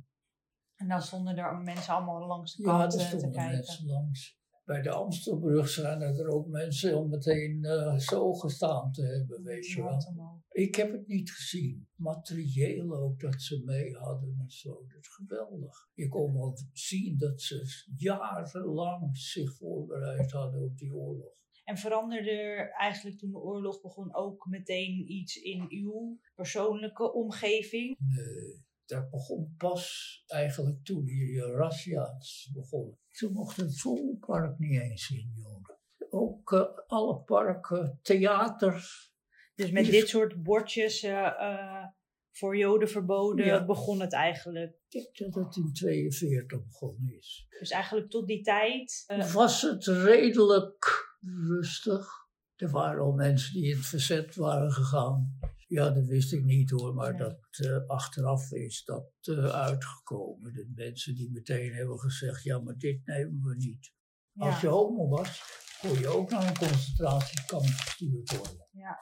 En 0.75 0.89
dan 0.89 1.03
stonden 1.03 1.37
er 1.37 1.57
mensen 1.57 1.95
allemaal 1.95 2.27
langs 2.27 2.57
de 2.57 2.63
kant 2.63 2.93
ja, 2.93 2.99
stonden 2.99 3.31
te 3.31 3.39
kijken. 3.39 3.57
mensen 3.57 3.87
langs 3.87 4.36
bij 4.67 4.83
de 4.83 4.91
Amstelbrug 4.91 5.69
zijn 5.69 6.01
er 6.01 6.29
ook 6.29 6.47
mensen 6.47 6.99
om 6.99 7.09
meteen 7.09 7.65
uh, 7.65 7.99
zo 7.99 8.35
gestaan 8.35 8.93
te 8.93 9.03
hebben, 9.03 9.43
weet 9.43 9.67
je 9.67 9.83
wel. 9.83 10.45
Ik 10.51 10.75
heb 10.75 10.93
het 10.93 11.07
niet 11.07 11.31
gezien. 11.33 11.89
Materieel 11.95 12.97
ook 12.97 13.21
dat 13.21 13.43
ze 13.43 13.63
mee 13.65 13.95
hadden 13.95 14.37
en 14.41 14.51
zo. 14.51 14.87
Dat 14.89 15.01
is 15.01 15.09
geweldig. 15.09 15.89
Je 15.95 16.09
kon 16.09 16.33
wel 16.33 16.59
zien 16.73 17.19
dat 17.19 17.41
ze 17.41 17.85
jarenlang 17.97 19.19
zich 19.19 19.57
voorbereid 19.57 20.31
hadden 20.31 20.63
op 20.63 20.79
die 20.79 20.95
oorlog. 20.95 21.35
En 21.65 21.77
veranderde 21.77 22.31
er 22.31 22.71
eigenlijk 22.71 23.19
toen 23.19 23.31
de 23.31 23.39
oorlog 23.39 23.81
begon 23.81 24.15
ook 24.15 24.47
meteen 24.47 25.13
iets 25.13 25.37
in 25.37 25.67
uw 25.69 26.19
persoonlijke 26.35 27.13
omgeving? 27.13 27.97
Nee, 27.99 28.66
dat 28.87 29.11
begon 29.11 29.55
pas 29.59 30.15
eigenlijk 30.27 30.85
toen 30.85 31.05
die 31.05 31.41
razzia's 31.41 32.51
begonnen. 32.55 32.99
Toen 33.11 33.33
mocht 33.33 33.57
het 33.57 33.81
Vondelpark 33.81 34.59
niet 34.59 34.81
eens 34.81 35.11
in, 35.11 35.33
Joden. 35.35 35.79
Ook 36.09 36.53
uh, 36.53 36.63
alle 36.87 37.21
parken, 37.21 37.99
theaters. 38.03 39.15
Dus 39.55 39.71
met 39.71 39.87
dit 39.87 40.09
soort 40.09 40.43
bordjes 40.43 41.03
uh, 41.03 41.11
uh, 41.11 41.85
voor 42.31 42.57
Joden 42.57 42.89
verboden 42.89 43.47
ja. 43.47 43.65
begon 43.65 44.01
het 44.01 44.13
eigenlijk? 44.13 44.77
Ik 44.89 45.17
denk 45.19 45.35
dat 45.35 45.45
het 45.45 45.57
in 45.57 45.73
42 45.73 46.67
begonnen 46.67 47.17
is. 47.19 47.47
Dus 47.59 47.71
eigenlijk 47.71 48.11
tot 48.11 48.27
die 48.27 48.43
tijd? 48.43 49.05
Was 49.33 49.63
het 49.63 49.85
redelijk 49.87 51.15
rustig. 51.49 52.09
Er 52.57 52.71
waren 52.71 53.03
al 53.03 53.13
mensen 53.13 53.53
die 53.53 53.71
in 53.71 53.77
het 53.77 53.87
verzet 53.87 54.35
waren 54.35 54.73
gegaan. 54.73 55.39
Ja, 55.69 55.91
dat 55.91 56.07
wist 56.07 56.33
ik 56.33 56.45
niet 56.45 56.71
hoor, 56.71 56.95
maar 56.95 57.13
ja. 57.13 57.19
dat 57.19 57.59
uh, 57.61 57.87
achteraf 57.87 58.53
is 58.53 58.85
dat 58.85 59.13
uh, 59.23 59.45
uitgekomen. 59.45 60.53
De 60.53 60.73
mensen 60.75 61.15
die 61.15 61.31
meteen 61.31 61.75
hebben 61.75 61.99
gezegd, 61.99 62.43
ja, 62.43 62.59
maar 62.59 62.77
dit 62.77 63.07
nemen 63.07 63.43
we 63.43 63.55
niet. 63.57 63.93
Ja. 64.33 64.47
Als 64.47 64.61
je 64.61 64.67
homo 64.67 65.09
was, 65.09 65.43
kon 65.81 65.99
je 65.99 66.09
ook 66.09 66.31
naar 66.31 66.49
een 66.49 66.59
concentratiekamp 66.59 67.65
gestuurd 67.65 68.37
worden. 68.37 68.69
Ja. 68.71 68.99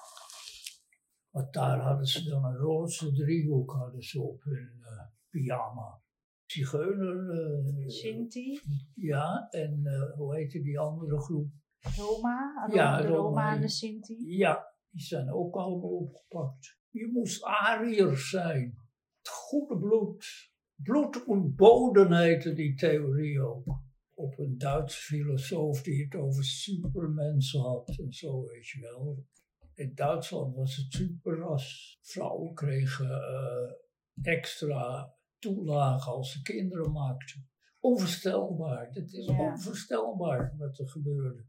Want 1.31 1.53
daar 1.53 1.81
hadden 1.81 2.07
ze 2.07 2.29
dan 2.29 2.45
een 2.45 2.57
roze 2.57 3.13
driehoek 3.13 3.73
hadden 3.73 4.03
ze 4.03 4.21
op 4.21 4.43
hun 4.43 4.77
uh, 4.81 5.01
pyjama. 5.31 6.03
Zigeuner. 6.45 7.91
Sinti? 7.91 8.61
Ja, 8.95 9.47
en 9.51 9.83
hoe 10.17 10.37
heette 10.37 10.63
die 10.63 10.79
andere 10.79 11.21
groep? 11.21 11.51
Roma, 11.97 12.69
ja, 12.73 12.97
de 12.97 13.07
Roma, 13.07 13.17
Roma 13.17 13.55
en 13.55 13.61
de 13.61 13.69
Sinti. 13.69 14.37
Ja, 14.37 14.64
die 14.95 15.05
zijn 15.05 15.33
ook 15.33 15.55
allemaal 15.55 15.91
opgepakt. 15.91 16.79
Je 16.91 17.11
moest 17.13 17.45
Ariër 17.45 18.17
zijn. 18.17 18.75
Het 19.19 19.29
goede 19.29 19.79
bloed. 19.79 20.53
Bloed 20.75 21.25
Boden 21.57 22.13
heette 22.13 22.53
die 22.53 22.75
theorie 22.75 23.41
ook. 23.41 23.83
Op 24.15 24.39
een 24.39 24.59
Duitse 24.59 25.01
filosoof 25.01 25.83
die 25.83 26.05
het 26.05 26.15
over 26.15 26.45
supermensen 26.45 27.61
had 27.61 27.99
en 27.99 28.13
zo, 28.13 28.45
weet 28.45 28.69
je 28.69 28.81
wel. 28.81 29.27
In 29.75 29.95
Duitsland 29.95 30.55
was 30.55 30.77
het 30.77 30.93
superras. 30.93 31.99
Vrouwen 32.03 32.55
kregen 32.55 33.07
uh, 33.07 34.33
extra 34.35 35.15
toelagen 35.39 36.13
als 36.13 36.33
ze 36.33 36.43
kinderen 36.43 36.93
maakten. 36.93 37.49
Onvoorstelbaar. 37.81 38.89
Het 38.91 39.13
is 39.13 39.27
ja. 39.27 39.51
onvoorstelbaar 39.51 40.55
wat 40.57 40.79
er 40.79 40.89
gebeurde 40.89 41.45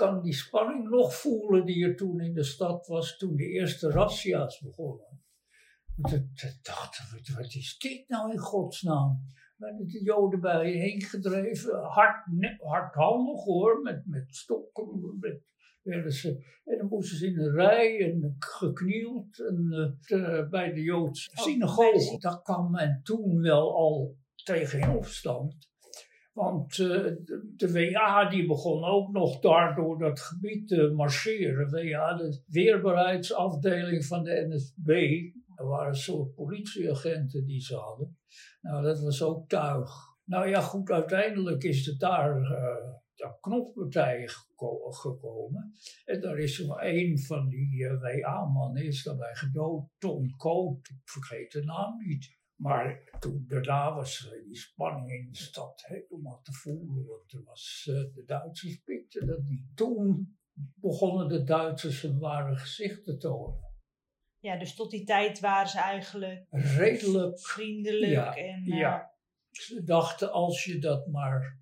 kan 0.00 0.22
die 0.22 0.34
spanning 0.34 0.88
nog 0.88 1.14
voelen 1.14 1.66
die 1.66 1.84
er 1.84 1.96
toen 1.96 2.20
in 2.20 2.34
de 2.34 2.44
stad 2.44 2.86
was, 2.86 3.16
toen 3.16 3.36
de 3.36 3.48
eerste 3.48 3.90
razzia's 3.90 4.60
begonnen. 4.60 5.22
Want 5.96 6.14
ik 6.14 6.58
dacht, 6.62 7.10
wat 7.34 7.54
is 7.54 7.78
dit 7.78 8.08
nou 8.08 8.32
in 8.32 8.38
godsnaam? 8.38 9.24
Werden 9.56 9.86
de 9.86 10.02
Joden 10.02 10.40
bij 10.40 10.72
je 10.72 10.78
heen 10.78 11.00
gedreven, 11.02 11.82
hard, 11.82 12.24
hardhandig 12.58 13.44
hoor, 13.44 13.80
met, 13.82 14.06
met 14.06 14.24
stokken, 14.34 15.16
met, 15.20 15.42
werden 15.82 16.12
ze, 16.12 16.44
en 16.64 16.78
dan 16.78 16.88
moesten 16.88 17.16
ze 17.16 17.26
in 17.26 17.38
een 17.38 17.52
rij 17.52 18.12
en 18.12 18.36
geknield 18.38 19.40
en, 19.40 19.68
uh, 20.06 20.48
bij 20.48 20.72
de 20.72 20.82
Joodse 20.82 21.30
synagoge. 21.32 22.18
Daar 22.18 22.42
kwam 22.42 22.70
men 22.70 23.00
toen 23.02 23.40
wel 23.40 23.74
al 23.74 24.16
tegen 24.44 24.80
in 24.80 24.90
opstand. 24.90 25.69
Want 26.40 26.78
uh, 26.78 27.16
de, 27.56 27.72
WA 27.72 28.28
die 28.28 28.46
begon 28.46 28.84
ook 28.84 29.12
nog 29.12 29.40
daar 29.40 29.74
door 29.74 29.98
dat 29.98 30.20
gebied 30.20 30.68
te 30.68 30.92
marcheren. 30.96 31.70
De 31.70 32.42
weerbaarheidsafdeling 32.46 34.04
van 34.04 34.22
de 34.22 34.46
NSB. 34.48 34.88
Er 35.56 35.66
waren 35.66 35.88
een 35.88 35.94
soort 35.94 36.34
politieagenten 36.34 37.44
die 37.44 37.60
ze 37.60 37.74
hadden. 37.74 38.18
Nou, 38.60 38.82
dat 38.82 39.00
was 39.00 39.22
ook 39.22 39.48
tuig. 39.48 39.90
Nou 40.24 40.48
ja, 40.48 40.60
goed, 40.60 40.90
uiteindelijk 40.90 41.62
is 41.62 41.86
het 41.86 42.00
daar 42.00 42.40
uh, 42.40 43.30
knoppartij 43.40 44.28
geko 44.28 44.90
gekomen. 44.90 45.72
En 46.04 46.20
daar 46.20 46.38
is 46.38 46.60
er 46.60 46.84
een 46.84 47.18
van 47.18 47.48
die 47.48 47.76
uh, 47.76 48.00
WA-mannen 48.00 48.84
is 48.84 49.02
daarbij 49.02 49.34
gedood. 49.34 49.88
Tom 49.98 50.36
Koot, 50.36 50.88
ik 50.88 51.00
vergeet 51.04 51.52
de 51.52 51.64
naam 51.64 51.96
niet. 52.06 52.38
Maar 52.60 53.16
toen 53.18 53.44
daarna 53.48 53.94
was 53.94 54.30
die 54.44 54.56
spanning 54.56 55.10
in 55.10 55.28
de 55.30 55.38
stad 55.38 55.82
helemaal 55.86 56.40
te 56.42 56.52
voelen. 56.52 57.06
Want 57.06 57.32
er 57.32 57.42
was, 57.44 57.86
uh, 57.90 57.94
de 58.14 58.22
Duitsers 58.26 58.82
pikten 58.84 59.26
dat 59.26 59.42
niet. 59.42 59.76
Toen 59.76 60.38
begonnen 60.74 61.28
de 61.28 61.44
Duitsers 61.44 62.02
hun 62.02 62.18
ware 62.18 62.56
gezicht 62.56 63.04
te 63.04 63.16
tonen. 63.16 63.68
Ja, 64.38 64.58
dus 64.58 64.74
tot 64.74 64.90
die 64.90 65.04
tijd 65.04 65.40
waren 65.40 65.68
ze 65.68 65.78
eigenlijk 65.78 66.46
redelijk 66.50 67.40
vriendelijk. 67.40 68.12
Ja, 68.12 68.34
en, 68.34 68.68
uh, 68.68 68.78
ja. 68.78 69.14
ze 69.50 69.82
dachten 69.84 70.32
als 70.32 70.64
je 70.64 70.78
dat 70.78 71.06
maar 71.06 71.58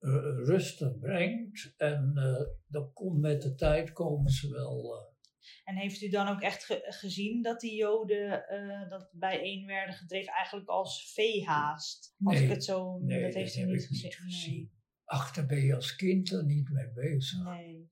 uh, 0.00 0.12
rustig 0.44 0.98
brengt 0.98 1.74
en 1.76 2.12
dan 2.66 2.92
komt 2.92 3.20
met 3.20 3.42
de 3.42 3.54
tijd 3.54 3.92
komen 3.92 4.30
ze 4.30 4.50
wel 4.50 5.09
en 5.64 5.76
heeft 5.76 6.02
u 6.02 6.08
dan 6.08 6.28
ook 6.28 6.40
echt 6.40 6.64
ge 6.64 6.86
gezien 6.88 7.42
dat 7.42 7.60
die 7.60 7.74
Joden 7.74 8.44
uh, 8.50 8.90
dat 8.90 9.10
bijeen 9.12 9.66
werden 9.66 9.94
gedreven 9.94 10.32
eigenlijk 10.32 10.68
als 10.68 11.12
veehaast? 11.12 12.14
Als 12.24 12.34
nee, 12.34 12.44
ik 12.44 12.50
het 12.50 12.64
zo, 12.64 12.98
nee, 12.98 13.22
dat 13.22 13.34
heeft 13.34 13.54
dat 13.54 13.56
u 13.56 13.66
heb 13.66 13.70
niet 13.70 13.82
ik 13.84 13.90
niet 13.90 14.14
gezien. 14.14 14.30
gezien. 14.30 14.70
Daar 15.04 15.46
ben 15.46 15.60
je 15.60 15.74
als 15.74 15.96
kind 15.96 16.32
er 16.32 16.44
niet 16.44 16.68
mee 16.70 16.92
bezig. 16.92 17.44
nee. 17.44 17.90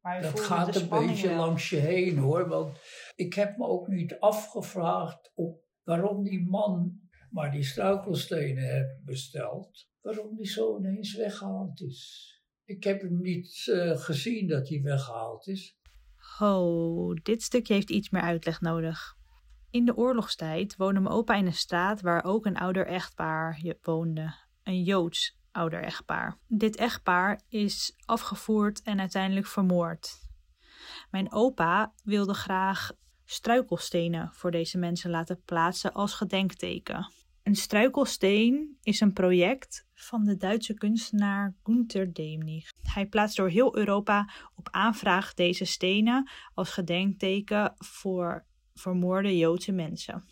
Maar 0.00 0.22
Dat 0.22 0.40
gaat 0.40 0.76
een 0.76 0.88
beetje 0.88 1.28
wel. 1.28 1.36
langs 1.36 1.70
je 1.70 1.76
heen 1.76 2.16
hoor. 2.18 2.48
Want 2.48 2.78
ik 3.14 3.34
heb 3.34 3.56
me 3.56 3.66
ook 3.66 3.88
niet 3.88 4.18
afgevraagd 4.18 5.32
op 5.34 5.64
waarom 5.82 6.22
die 6.24 6.46
man 6.48 7.00
maar 7.30 7.50
die 7.50 7.62
struikelstenen 7.62 8.72
heeft 8.72 9.04
besteld, 9.04 9.88
waarom 10.00 10.36
die 10.36 10.46
zo 10.46 10.78
ineens 10.78 11.14
weggehaald 11.14 11.80
is. 11.80 12.32
Ik 12.64 12.84
heb 12.84 13.00
hem 13.00 13.20
niet 13.20 13.66
uh, 13.66 13.96
gezien 13.96 14.48
dat 14.48 14.68
hij 14.68 14.82
weggehaald 14.82 15.46
is. 15.46 15.78
Oh, 16.40 17.16
dit 17.22 17.42
stukje 17.42 17.74
heeft 17.74 17.90
iets 17.90 18.10
meer 18.10 18.22
uitleg 18.22 18.60
nodig. 18.60 19.16
In 19.70 19.84
de 19.84 19.96
oorlogstijd 19.96 20.76
woonde 20.76 21.00
mijn 21.00 21.14
opa 21.14 21.34
in 21.34 21.46
een 21.46 21.54
straat 21.54 22.00
waar 22.00 22.24
ook 22.24 22.46
een 22.46 22.58
ouder 22.58 22.86
echtpaar 22.86 23.62
woonde. 23.82 24.34
Een 24.62 24.82
Joods 24.82 25.38
ouder 25.52 25.82
echtpaar. 25.82 26.38
Dit 26.46 26.76
echtpaar 26.76 27.40
is 27.48 27.96
afgevoerd 28.04 28.82
en 28.82 29.00
uiteindelijk 29.00 29.46
vermoord. 29.46 30.18
Mijn 31.10 31.32
opa 31.32 31.92
wilde 32.04 32.34
graag 32.34 32.92
struikelstenen 33.24 34.30
voor 34.32 34.50
deze 34.50 34.78
mensen 34.78 35.10
laten 35.10 35.42
plaatsen 35.44 35.92
als 35.92 36.14
gedenkteken. 36.14 37.12
Een 37.42 37.56
struikelsteen 37.56 38.78
is 38.82 39.00
een 39.00 39.12
project 39.12 39.86
van 39.94 40.24
de 40.24 40.36
Duitse 40.36 40.74
kunstenaar 40.74 41.54
Gunther 41.62 42.12
Demnig. 42.12 42.70
Hij 42.98 43.06
plaatst 43.06 43.36
door 43.36 43.48
heel 43.48 43.76
Europa 43.76 44.30
op 44.54 44.68
aanvraag 44.70 45.34
deze 45.34 45.64
stenen 45.64 46.30
als 46.54 46.70
gedenkteken 46.70 47.74
voor 47.78 48.44
vermoorde 48.74 49.36
Joodse 49.36 49.72
mensen. 49.72 50.24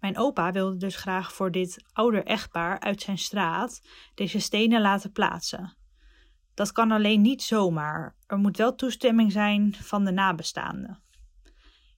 Mijn 0.00 0.18
opa 0.18 0.52
wilde 0.52 0.76
dus 0.76 0.96
graag 0.96 1.32
voor 1.32 1.50
dit 1.50 1.84
ouder 1.92 2.24
echtpaar 2.24 2.80
uit 2.80 3.02
zijn 3.02 3.18
straat 3.18 3.82
deze 4.14 4.38
stenen 4.38 4.80
laten 4.80 5.12
plaatsen. 5.12 5.76
Dat 6.54 6.72
kan 6.72 6.90
alleen 6.90 7.20
niet 7.20 7.42
zomaar. 7.42 8.16
Er 8.26 8.38
moet 8.38 8.56
wel 8.56 8.74
toestemming 8.74 9.32
zijn 9.32 9.74
van 9.74 10.04
de 10.04 10.12
nabestaanden. 10.12 11.02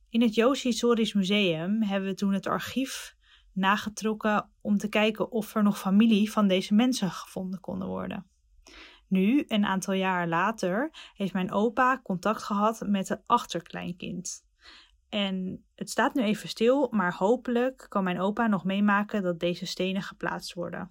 In 0.08 0.23
het 0.23 0.34
Joods 0.34 0.62
Historisch 0.62 1.12
Museum 1.12 1.82
hebben 1.82 2.08
we 2.08 2.14
toen 2.14 2.32
het 2.32 2.46
archief 2.46 3.16
nagetrokken 3.52 4.50
om 4.61 4.78
te 4.78 4.88
kijken 4.88 5.30
of 5.30 5.54
er 5.54 5.62
nog 5.62 5.78
familie 5.78 6.32
van 6.32 6.49
deze 6.49 6.75
mensen 6.75 7.11
gevonden 7.11 7.61
konden 7.61 7.88
worden. 7.88 8.32
Nu, 9.14 9.44
een 9.49 9.64
aantal 9.64 9.94
jaar 9.94 10.28
later, 10.28 10.90
heeft 11.14 11.33
mijn 11.33 11.52
opa 11.52 12.00
contact 12.02 12.42
gehad 12.42 12.83
met 12.87 13.09
een 13.11 13.23
achterkleinkind. 13.26 14.44
En 15.09 15.64
het 15.75 15.90
staat 15.90 16.14
nu 16.14 16.23
even 16.23 16.49
stil, 16.49 16.88
maar 16.90 17.14
hopelijk 17.16 17.87
kan 17.88 18.04
mijn 18.04 18.21
opa 18.21 18.47
nog 18.47 18.64
meemaken 18.64 19.23
dat 19.23 19.40
deze 19.40 19.66
stenen 19.66 20.02
geplaatst 20.02 20.52
worden. 20.54 20.90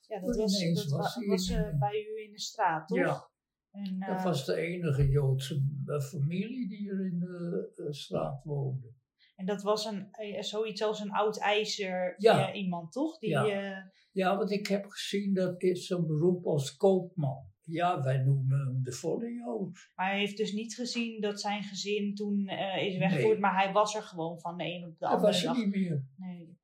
Ja, 0.00 0.20
dat 0.20 0.36
was, 0.36 0.58
dat 0.84 1.24
was 1.26 1.48
in- 1.48 1.56
eh, 1.56 1.78
bij 1.78 2.06
u 2.12 2.22
in 2.24 2.32
de 2.32 2.40
straat, 2.40 2.88
toch? 2.88 2.98
Ja. 2.98 3.28
En, 3.70 3.98
Dat 3.98 4.16
eh, 4.16 4.24
was 4.24 4.44
de 4.44 4.54
enige 4.54 5.08
Joodse 5.08 5.64
eh, 5.86 6.00
familie 6.00 6.68
die 6.68 6.90
er 6.90 7.06
in 7.06 7.18
de 7.18 7.86
straat 7.90 8.44
woonde. 8.44 8.92
en 9.36 9.46
dat 9.46 9.62
was 9.62 9.84
een, 9.84 10.08
eh, 10.10 10.42
zoiets 10.42 10.82
als 10.82 11.00
een 11.00 11.10
oud 11.12 11.38
ijzer 11.38 12.14
Ja. 12.18 12.52
iemand, 12.52 12.92
toch? 12.92 13.18
Die, 13.18 13.30
Ja. 13.30 13.46
eh, 13.46 13.84
Ja, 14.12 14.36
want 14.36 14.50
ik 14.50 14.66
heb 14.66 14.86
gezien 14.86 15.34
dat 15.34 15.62
is 15.62 15.90
een 15.90 16.06
beroep 16.06 16.46
als 16.46 16.76
koopman. 16.76 17.49
Ja, 17.70 18.02
wij 18.02 18.18
noemen 18.18 18.58
hem 18.58 18.82
de 18.82 18.92
volle 18.92 19.32
Jood. 19.32 19.90
maar 19.94 20.06
hij 20.10 20.18
heeft 20.18 20.36
dus 20.36 20.52
niet 20.52 20.74
gezien 20.74 21.20
dat 21.20 21.40
zijn 21.40 21.62
gezin 21.62 22.14
toen 22.14 22.46
eh, 22.48 22.86
is 22.86 22.96
weggevoerd, 22.98 23.32
Nee. 23.32 23.40
maar 23.40 23.62
hij 23.62 23.72
was 23.72 23.94
er 23.94 24.02
gewoon 24.02 24.40
van 24.40 24.56
de 24.56 24.64
een 24.64 24.84
op 24.84 24.98
de 24.98 25.06
Hij 25.06 25.14
andere 25.14 25.32
was 25.32 25.42
er 25.42 25.48
dag. 25.48 25.56
niet 25.56 25.74
meer. 25.74 26.04
Nee. 26.16 26.58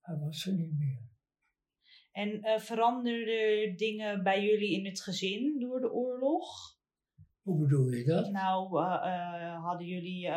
Hij 0.00 0.16
was 0.16 0.46
er 0.46 0.52
niet 0.52 0.78
meer. 0.78 1.06
En 2.12 2.28
uh, 2.28 2.58
veranderden 2.58 3.76
dingen 3.76 4.22
bij 4.22 4.44
jullie 4.44 4.72
in 4.72 4.86
het 4.86 5.00
gezin 5.00 5.58
door 5.60 5.80
de 5.80 5.92
oorlog? 5.92 6.77
Hoe 7.48 7.58
bedoel 7.58 7.90
je 7.90 8.04
dat? 8.04 8.30
Nou, 8.30 8.82
uh, 8.82 9.64
hadden 9.64 9.86
jullie 9.86 10.30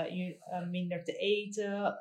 minder 0.70 1.04
te 1.04 1.14
eten? 1.14 1.96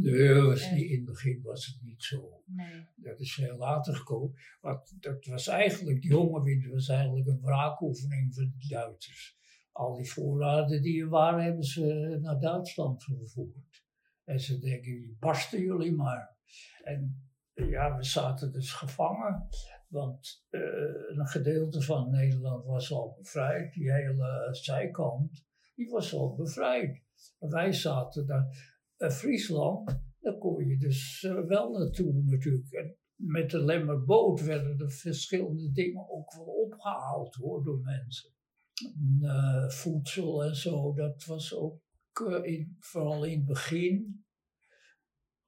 nee, 0.00 0.42
was 0.42 0.70
niet, 0.70 0.90
in 0.90 0.96
het 0.96 1.04
begin 1.04 1.42
was 1.42 1.66
het 1.66 1.82
niet 1.82 2.02
zo. 2.02 2.42
Nee. 2.46 2.86
Dat 2.96 3.20
is 3.20 3.34
veel 3.34 3.56
later 3.56 3.94
gekomen. 3.94 4.34
Want 4.60 5.02
dat 5.02 5.24
was 5.24 5.46
eigenlijk, 5.46 6.02
die 6.02 6.14
hongerwinter 6.14 6.70
was 6.70 6.88
eigenlijk 6.88 7.26
een 7.26 7.40
wraakoefening 7.42 8.34
van 8.34 8.52
de 8.58 8.68
Duitsers. 8.68 9.38
Al 9.72 9.94
die 9.94 10.10
voorraden 10.10 10.82
die 10.82 11.02
er 11.02 11.08
waren, 11.08 11.44
hebben 11.44 11.64
ze 11.64 12.18
naar 12.22 12.40
Duitsland 12.40 13.02
vervoerd. 13.02 13.84
En 14.24 14.40
ze 14.40 14.58
denken, 14.58 15.16
barsten 15.18 15.60
jullie 15.60 15.94
maar. 15.94 16.36
En 16.82 17.30
ja, 17.54 17.96
we 17.96 18.04
zaten 18.04 18.52
dus 18.52 18.72
gevangen. 18.72 19.48
Want 19.90 20.44
uh, 20.50 20.60
een 21.08 21.26
gedeelte 21.26 21.82
van 21.82 22.10
Nederland 22.10 22.64
was 22.64 22.92
al 22.92 23.14
bevrijd. 23.18 23.72
Die 23.72 23.92
hele 23.92 24.48
zijkant, 24.50 25.44
die 25.74 25.90
was 25.90 26.14
al 26.14 26.34
bevrijd. 26.34 27.02
Wij 27.38 27.72
zaten 27.72 28.26
daar. 28.26 28.78
Uh, 28.98 29.10
Friesland, 29.10 30.00
daar 30.20 30.38
kon 30.38 30.66
je 30.66 30.78
dus 30.78 31.22
uh, 31.22 31.46
wel 31.46 31.70
naartoe 31.70 32.12
natuurlijk. 32.12 32.72
En 32.72 32.96
met 33.14 33.50
de 33.50 33.64
Lemmerboot 33.64 34.44
werden 34.44 34.78
er 34.78 34.90
verschillende 34.90 35.72
dingen 35.72 36.10
ook 36.10 36.34
wel 36.34 36.44
opgehaald 36.44 37.34
hoor, 37.34 37.64
door 37.64 37.80
mensen. 37.80 38.30
voedsel 39.68 40.44
en 40.44 40.56
zo, 40.56 40.94
dat 40.94 41.24
was 41.24 41.54
ook 41.54 41.80
in, 42.42 42.76
vooral 42.78 43.24
in 43.24 43.38
het 43.38 43.46
begin 43.46 44.24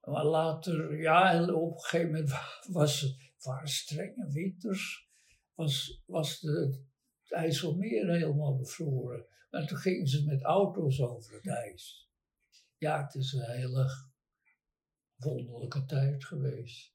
maar 0.03 0.25
later, 0.25 0.99
ja, 1.01 1.53
op 1.53 1.73
een 1.73 1.79
gegeven 1.79 2.11
moment 2.11 2.31
was 2.79 3.17
het, 3.43 3.53
waren 3.53 3.67
strenge 3.67 4.27
winters, 4.31 5.09
was, 5.53 6.03
was 6.05 6.39
de, 6.39 6.83
het 7.23 7.31
IJsselmeer 7.31 8.09
helemaal 8.09 8.57
bevroren. 8.57 9.25
En 9.49 9.67
toen 9.67 9.77
gingen 9.77 10.07
ze 10.07 10.25
met 10.25 10.43
auto's 10.43 11.01
over 11.01 11.33
het 11.33 11.47
ijs. 11.47 12.11
Ja, 12.77 13.03
het 13.03 13.15
is 13.15 13.33
een 13.33 13.49
hele 13.49 13.87
wonderlijke 15.15 15.85
tijd 15.85 16.25
geweest. 16.25 16.91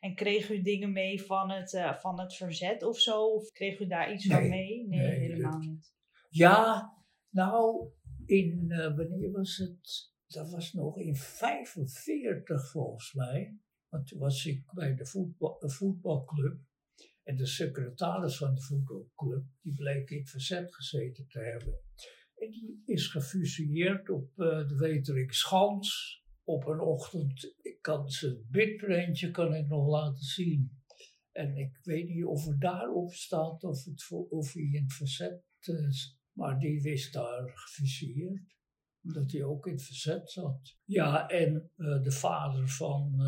En 0.00 0.14
kreeg 0.14 0.50
u 0.50 0.62
dingen 0.62 0.92
mee 0.92 1.22
van 1.22 1.50
het, 1.50 1.72
uh, 1.72 1.94
van 1.94 2.20
het 2.20 2.34
verzet 2.34 2.82
of 2.82 2.98
zo? 2.98 3.26
Of 3.26 3.50
kreeg 3.50 3.80
u 3.80 3.86
daar 3.86 4.12
iets 4.12 4.26
van 4.26 4.48
mee? 4.48 4.86
Nee, 4.88 5.00
nee 5.00 5.18
helemaal 5.18 5.58
niet. 5.58 5.94
Ja, 6.28 6.92
nou, 7.28 7.90
in, 8.26 8.64
uh, 8.68 8.96
wanneer 8.96 9.30
was 9.30 9.56
het? 9.56 10.12
dat 10.34 10.50
was 10.50 10.72
nog 10.72 10.98
in 10.98 11.16
45 11.16 12.70
volgens 12.70 13.12
mij. 13.12 13.58
Want 13.94 14.06
toen 14.06 14.18
was 14.18 14.46
ik 14.46 14.72
bij 14.72 14.94
de 14.94 15.06
voetbal, 15.06 15.62
voetbalclub. 15.66 16.58
En 17.22 17.36
de 17.36 17.46
secretaris 17.46 18.36
van 18.36 18.54
de 18.54 18.60
voetbalclub, 18.60 19.44
die 19.60 19.74
bleek 19.74 20.10
in 20.10 20.26
verzet 20.26 20.74
gezeten 20.74 21.26
te 21.28 21.38
hebben. 21.38 21.80
En 22.34 22.50
die 22.50 22.82
is 22.84 23.06
gefusilleerd 23.06 24.10
op 24.10 24.30
uh, 24.36 24.68
de 24.68 24.76
Weterik 24.76 25.32
Schans. 25.32 26.22
Op 26.44 26.66
een 26.66 26.80
ochtend, 26.80 27.54
ik 27.62 27.78
kan 27.80 28.10
zijn 28.10 28.46
bitprintje 28.50 29.30
kan 29.30 29.54
ik 29.54 29.66
nog 29.66 29.88
laten 29.88 30.24
zien. 30.24 30.82
En 31.32 31.56
ik 31.56 31.78
weet 31.82 32.08
niet 32.08 32.24
of 32.24 32.44
het 32.44 32.60
daarop 32.60 33.12
staat 33.12 33.64
of, 33.64 33.84
het 33.84 34.10
of 34.28 34.52
hij 34.52 34.62
in 34.62 34.90
verzet 34.90 35.44
is. 35.60 36.18
Maar 36.32 36.58
die 36.58 36.82
wist 36.82 37.12
daar 37.12 37.50
gefusilleerd 37.54 38.52
omdat 39.02 39.32
hij 39.32 39.42
ook 39.42 39.66
in 39.66 39.78
verzet 39.78 40.30
zat. 40.30 40.76
Ja, 40.84 41.28
en 41.28 41.70
uh, 41.76 42.02
de 42.02 42.12
vader 42.12 42.68
van 42.68 43.20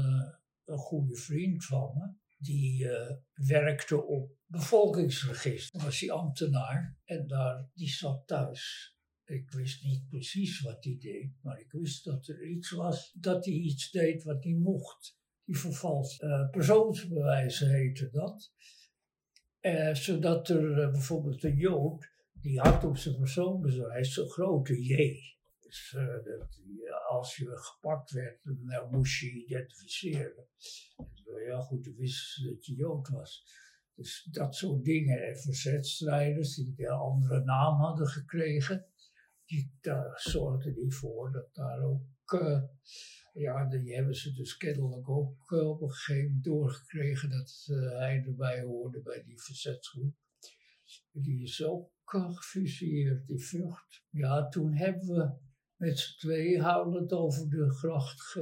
een 0.67 0.79
goede 0.79 1.17
vriend 1.17 1.65
van 1.65 1.93
me, 1.95 2.15
die 2.39 2.85
uh, 2.85 3.11
werkte 3.35 4.05
op 4.05 4.31
bevolkingsregister, 4.47 5.83
was 5.83 6.01
hij 6.01 6.11
ambtenaar 6.11 6.99
en 7.05 7.27
daar, 7.27 7.69
die 7.75 7.89
zat 7.89 8.27
thuis. 8.27 8.95
Ik 9.25 9.51
wist 9.51 9.85
niet 9.85 10.09
precies 10.09 10.61
wat 10.61 10.85
hij 10.85 10.97
deed, 10.99 11.31
maar 11.43 11.61
ik 11.61 11.73
wist 11.73 12.05
dat 12.05 12.29
er 12.29 12.47
iets 12.47 12.71
was, 12.71 13.13
dat 13.13 13.45
hij 13.45 13.55
iets 13.55 13.91
deed 13.91 14.23
wat 14.23 14.45
hij 14.45 14.53
mocht. 14.53 15.19
Die 15.45 15.59
vervalt 15.59 16.17
persoonsbewijzen 16.51 17.71
heette 17.71 18.11
dat. 18.11 18.53
zodat 19.97 20.49
er 20.49 20.91
bijvoorbeeld 20.91 21.45
een 21.45 21.57
Jood, 21.57 22.11
die 22.33 22.61
had 22.61 22.85
op 22.85 22.97
zijn 22.97 23.17
persoonsbewijs 23.17 24.13
zo'n 24.13 24.29
grote 24.29 24.83
J. 24.85 25.19
Dus 25.67 25.97
dat, 26.25 26.61
als 27.09 27.37
je 27.37 27.57
gepakt 27.57 28.11
werd, 28.11 28.41
dan 28.43 28.91
moest 28.91 29.21
je 29.21 29.45
identificeren. 29.45 30.47
En, 30.97 31.43
ja, 31.47 31.61
goed, 31.61 31.87
ik 31.87 31.97
wist 31.97 32.45
dat 32.45 32.67
je 32.67 32.75
Jood 32.75 33.09
was. 33.09 33.45
Dus 33.95 34.29
dat 34.31 34.55
soort 34.55 34.85
dingen. 34.85 35.27
En 35.27 35.37
verzetstrijders 35.37 36.55
die 36.55 36.75
een 36.77 36.93
andere 36.93 37.45
naam 37.45 37.81
hadden 37.81 38.07
gekregen, 38.07 38.87
die, 39.45 39.77
daar 39.81 40.21
zorgden 40.21 40.75
die 40.75 40.95
voor 40.95 41.33
dat 41.33 41.55
daar 41.55 41.83
ook. 41.83 42.33
Uh, 42.33 42.63
ja, 43.33 43.67
die 43.67 43.95
hebben 43.95 44.15
ze 44.15 44.33
dus 44.33 44.57
kennelijk 44.57 45.09
ook 45.09 45.51
uh, 45.51 45.69
op 45.69 45.83
een 45.83 45.93
gegeven 45.93 46.25
moment 46.25 46.45
doorgekregen 46.45 47.31
dat 47.31 47.65
hij 47.99 48.23
erbij 48.27 48.63
hoorde 48.63 49.01
bij 49.03 49.23
die 49.23 49.43
verzetsgroep. 49.43 50.15
Die 51.13 51.43
is 51.43 51.65
ook 51.65 51.91
gefuseerd, 52.05 53.27
die 53.27 53.45
vlucht. 53.45 54.05
Ja, 54.11 54.49
toen 54.49 54.73
hebben 54.73 55.07
we 55.07 55.46
met 55.77 55.99
z'n 55.99 56.19
tweeën 56.19 56.61
huilend 56.61 57.13
over 57.13 57.49
de 57.49 57.71
gracht. 57.71 58.37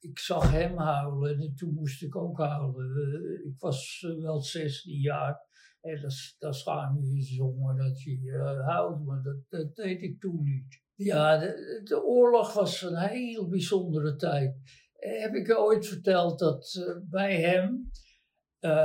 ik 0.00 0.18
zag 0.18 0.50
hem 0.50 0.76
huilen 0.76 1.38
en 1.38 1.54
toen 1.54 1.74
moest 1.74 2.02
ik 2.02 2.16
ook 2.16 2.38
huilen. 2.38 2.90
Eh, 2.96 3.50
ik 3.50 3.58
was 3.58 4.04
eh, 4.06 4.22
wel 4.22 4.40
16 4.40 5.00
jaar 5.00 5.46
en 5.80 6.00
dat, 6.00 6.34
dat 6.38 6.56
schaam 6.56 7.04
je 7.04 7.34
jongen 7.34 7.76
dat 7.76 8.02
je 8.02 8.20
uh, 8.20 8.66
huilt, 8.66 9.04
maar 9.04 9.22
dat, 9.22 9.36
dat 9.48 9.76
deed 9.76 10.02
ik 10.02 10.20
toen 10.20 10.42
niet. 10.42 10.82
Ja, 10.94 11.38
de, 11.38 12.02
oorlog 12.04 12.52
was 12.52 12.82
een 12.82 12.96
heel 12.96 13.48
bijzondere 13.48 14.16
tijd. 14.16 14.56
Heb 14.92 15.34
ik 15.34 15.58
ooit 15.58 15.86
verteld 15.86 16.38
dat 16.38 16.92
bij 17.10 17.40
hem, 17.40 17.90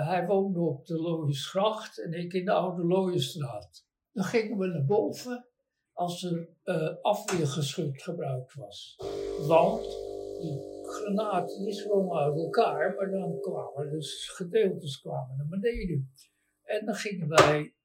hij 0.06 0.26
woonde 0.26 0.60
op 0.60 0.86
de 0.86 1.02
Looijesgracht 1.02 2.04
en 2.04 2.14
ik 2.14 2.34
in 2.34 2.46
de 2.46 2.52
Oude 2.52 2.84
Looijesstraat. 2.84 3.86
Dan 4.12 4.24
gingen 4.24 4.58
we 4.58 4.68
naar 4.68 4.86
boven 4.86 5.53
als 5.94 6.24
er 6.24 6.50
uh, 6.64 6.96
afweergeschut 7.02 8.02
gebruikt 8.02 8.54
was. 8.54 8.96
Want 9.48 9.82
die 10.42 10.60
granaten 10.84 11.64
die 11.64 11.74
sprongen 11.74 12.18
uit 12.18 12.36
elkaar, 12.36 12.96
maar 12.96 13.10
dan 13.12 13.40
kwamen 13.40 13.92
dus 13.92 14.30
gedeeltes 14.30 15.02
kwamen 15.02 15.38
naar 15.38 15.48
beneden. 15.48 16.14
En 16.64 16.86
dan 16.86 16.96
gingen 16.96 17.28
wij, 17.28 17.76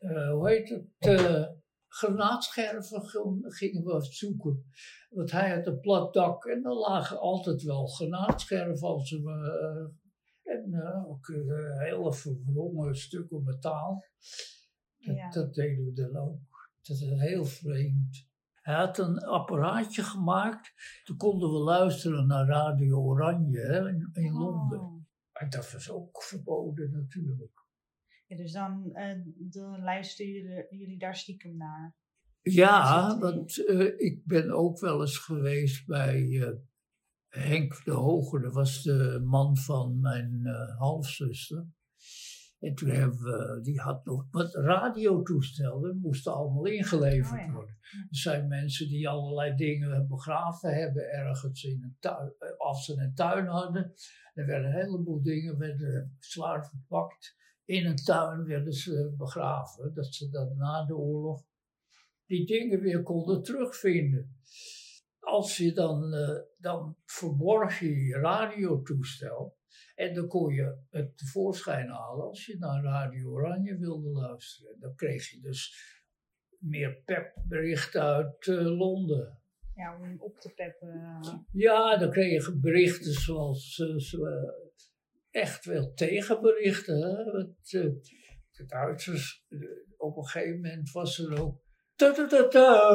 uh, 0.00 0.30
hoe 0.30 0.48
heet 0.48 0.68
het, 0.68 1.20
uh, 1.20 1.46
granaatscherven 1.88 3.02
gingen 3.42 3.84
we 3.84 4.02
zoeken. 4.02 4.64
Want 5.10 5.30
hij 5.30 5.50
had 5.54 5.66
een 5.66 5.80
plat 5.80 6.14
dak 6.14 6.44
en 6.44 6.64
er 6.64 6.74
lagen 6.74 7.18
altijd 7.18 7.62
wel 7.62 7.86
granaatscherven 7.86 8.88
als 8.88 9.10
we... 9.10 9.92
en 10.42 10.82
ook 11.08 11.26
hele 11.78 12.14
verwrongen 12.14 12.94
stukken 12.94 13.42
metaal. 13.44 14.04
Dat, 14.98 15.16
ja. 15.16 15.30
dat 15.30 15.54
deden 15.54 15.84
we 15.84 15.92
dan 15.92 16.16
ook. 16.16 16.49
Dat 16.90 17.00
is 17.00 17.08
heel 17.08 17.44
vreemd. 17.44 18.28
Hij 18.54 18.74
had 18.74 18.98
een 18.98 19.18
apparaatje 19.18 20.02
gemaakt. 20.02 20.72
Toen 21.04 21.16
konden 21.16 21.50
we 21.50 21.58
luisteren 21.58 22.26
naar 22.26 22.46
Radio 22.46 22.98
Oranje 22.98 23.60
hè, 23.60 23.88
in, 23.88 24.10
in 24.12 24.34
oh. 24.34 24.40
Londen. 24.40 25.08
En 25.32 25.50
dat 25.50 25.72
was 25.72 25.90
ook 25.90 26.22
verboden 26.22 26.90
natuurlijk. 26.90 27.64
Ja, 28.26 28.36
dus 28.36 28.52
dan, 28.52 28.90
uh, 28.92 29.12
dan 29.36 29.82
luisteren 29.82 30.32
jullie, 30.32 30.66
jullie 30.70 30.98
daar 30.98 31.16
stiekem 31.16 31.56
naar? 31.56 31.96
Ja, 32.40 33.18
want 33.18 33.58
uh, 33.58 34.00
ik 34.00 34.22
ben 34.24 34.50
ook 34.50 34.80
wel 34.80 35.00
eens 35.00 35.18
geweest 35.18 35.86
bij 35.86 36.20
uh, 36.20 36.50
Henk 37.28 37.84
de 37.84 37.92
Hoge. 37.92 38.40
Dat 38.40 38.52
was 38.52 38.82
de 38.82 39.20
man 39.24 39.56
van 39.56 40.00
mijn 40.00 40.46
halfzuster. 40.78 41.66
En 42.60 42.74
toen 42.74 42.88
hebben 42.88 43.18
we, 43.18 43.60
die 43.62 43.80
had 43.80 44.04
nog 44.04 44.26
wat 44.30 44.54
radiotoestellen, 44.54 46.00
moesten 46.00 46.34
allemaal 46.34 46.66
ingeleverd 46.66 47.40
oh 47.40 47.52
worden. 47.52 47.78
Er 47.90 48.06
zijn 48.10 48.48
mensen 48.48 48.88
die 48.88 49.08
allerlei 49.08 49.56
dingen 49.56 50.06
begraven 50.08 50.74
hebben 50.74 51.10
ergens 51.10 51.64
in 51.64 51.82
een 51.82 51.96
tuin, 52.00 52.34
eh, 52.38 52.48
als 52.56 52.84
ze 52.84 52.96
een 52.96 53.14
tuin 53.14 53.46
hadden. 53.46 53.94
Er 54.34 54.46
werden 54.46 54.70
een 54.70 54.86
heleboel 54.86 55.22
dingen 55.22 55.58
werden 55.58 56.16
zwaar 56.18 56.68
verpakt. 56.68 57.36
In 57.64 57.86
een 57.86 57.96
tuin 57.96 58.44
werden 58.44 58.72
ze 58.72 59.14
begraven, 59.16 59.94
dat 59.94 60.14
ze 60.14 60.28
dan 60.28 60.56
na 60.56 60.84
de 60.84 60.96
oorlog 60.96 61.42
die 62.26 62.46
dingen 62.46 62.80
weer 62.80 63.02
konden 63.02 63.42
terugvinden. 63.42 64.36
Als 65.18 65.56
je 65.56 65.72
dan, 65.72 66.14
uh, 66.14 66.38
dan 66.58 66.96
verborg 67.04 67.80
je 67.80 68.04
je 68.04 68.14
radiotoestel. 68.14 69.58
En 69.94 70.14
dan 70.14 70.28
kon 70.28 70.54
je 70.54 70.78
het 70.90 71.18
tevoorschijn 71.18 71.88
halen 71.88 72.26
als 72.26 72.46
je 72.46 72.58
naar 72.58 72.82
Radio 72.82 73.30
Oranje 73.30 73.78
wilde 73.78 74.08
luisteren. 74.08 74.76
Dan 74.80 74.94
kreeg 74.94 75.30
je 75.30 75.40
dus 75.40 75.74
meer 76.58 77.02
pepberichten 77.04 78.02
uit 78.02 78.46
uh, 78.46 78.78
Londen. 78.78 79.38
Ja, 79.74 79.98
om 80.00 80.20
op 80.20 80.38
te 80.38 80.52
peppen. 80.54 81.46
Ja, 81.52 81.96
dan 81.96 82.10
kreeg 82.10 82.46
je 82.46 82.58
berichten 82.58 83.12
zoals 83.12 83.78
uh, 83.78 84.30
echt 85.30 85.64
wel 85.64 85.92
tegenberichten. 85.92 87.00
Hè? 87.00 87.38
Het, 87.38 87.72
uh, 87.72 87.92
de 88.50 88.66
Duitsers, 88.66 89.46
op 89.96 90.16
een 90.16 90.26
gegeven 90.26 90.60
moment 90.60 90.92
was 90.92 91.18
er 91.18 91.42
ook. 91.42 91.62
Ta 91.94 92.12
-ta 92.12 92.48
-ta 92.48 92.90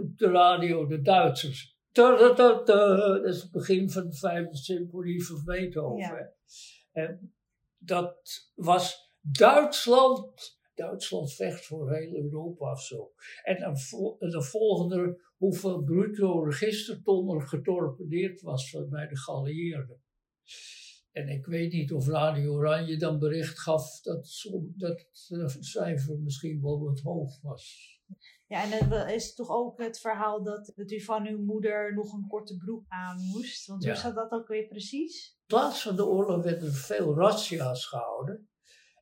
op 0.00 0.18
de 0.18 0.30
radio, 0.30 0.86
de 0.86 1.00
Duitsers. 1.00 1.71
Dat 1.92 3.24
is 3.24 3.42
het 3.42 3.50
begin 3.50 3.90
van 3.90 4.08
de 4.08 4.16
vijfde 4.16 4.56
symfonie 4.56 5.26
van 5.26 5.44
Beethoven. 5.44 5.98
Ja. 5.98 6.32
En 6.92 7.34
dat 7.78 8.50
was 8.54 9.12
Duitsland. 9.20 10.60
Duitsland 10.74 11.34
vecht 11.34 11.66
voor 11.66 11.94
heel 11.94 12.14
Europa 12.14 12.70
of 12.70 12.82
zo. 12.82 13.12
En 13.42 13.60
dan, 14.18 14.42
volgde 14.42 14.96
er 14.96 15.32
hoeveel 15.36 15.82
bruto 15.82 16.42
registerton 16.42 17.34
er 17.34 17.48
getorpedeerd 17.48 18.40
was 18.40 18.76
bij 18.88 19.08
de 19.08 19.16
geallieerden. 19.16 20.02
En 21.12 21.28
ik 21.28 21.46
weet 21.46 21.72
niet 21.72 21.92
of 21.92 22.08
Radio 22.08 22.52
Oranje 22.52 22.96
dan 22.96 23.18
bericht 23.18 23.58
gaf 23.58 24.00
dat, 24.00 24.48
dat 24.76 25.06
het 25.28 25.64
cijfer 25.64 26.18
misschien 26.18 26.62
wel 26.62 26.80
wat 26.80 27.00
hoog 27.00 27.40
was. 27.40 28.00
Ja, 28.52 28.70
en 28.70 28.88
dan 28.88 29.08
is 29.08 29.34
toch 29.34 29.48
ook 29.48 29.78
het 29.78 30.00
verhaal 30.00 30.42
dat, 30.42 30.72
dat 30.74 30.90
u 30.90 31.00
van 31.00 31.26
uw 31.26 31.44
moeder 31.44 31.94
nog 31.94 32.12
een 32.12 32.26
korte 32.26 32.56
broek 32.56 32.84
aan 32.88 33.20
moest. 33.20 33.66
Want 33.66 33.84
hoe 33.84 33.94
zat 33.94 34.14
dat 34.14 34.30
ook 34.30 34.48
weer 34.48 34.66
precies? 34.66 35.38
In 35.40 35.46
plaats 35.46 35.82
van 35.82 35.96
de 35.96 36.06
oorlog 36.06 36.42
werden 36.42 36.68
er 36.68 36.74
veel 36.74 37.14
razzia's 37.16 37.86
gehouden. 37.86 38.48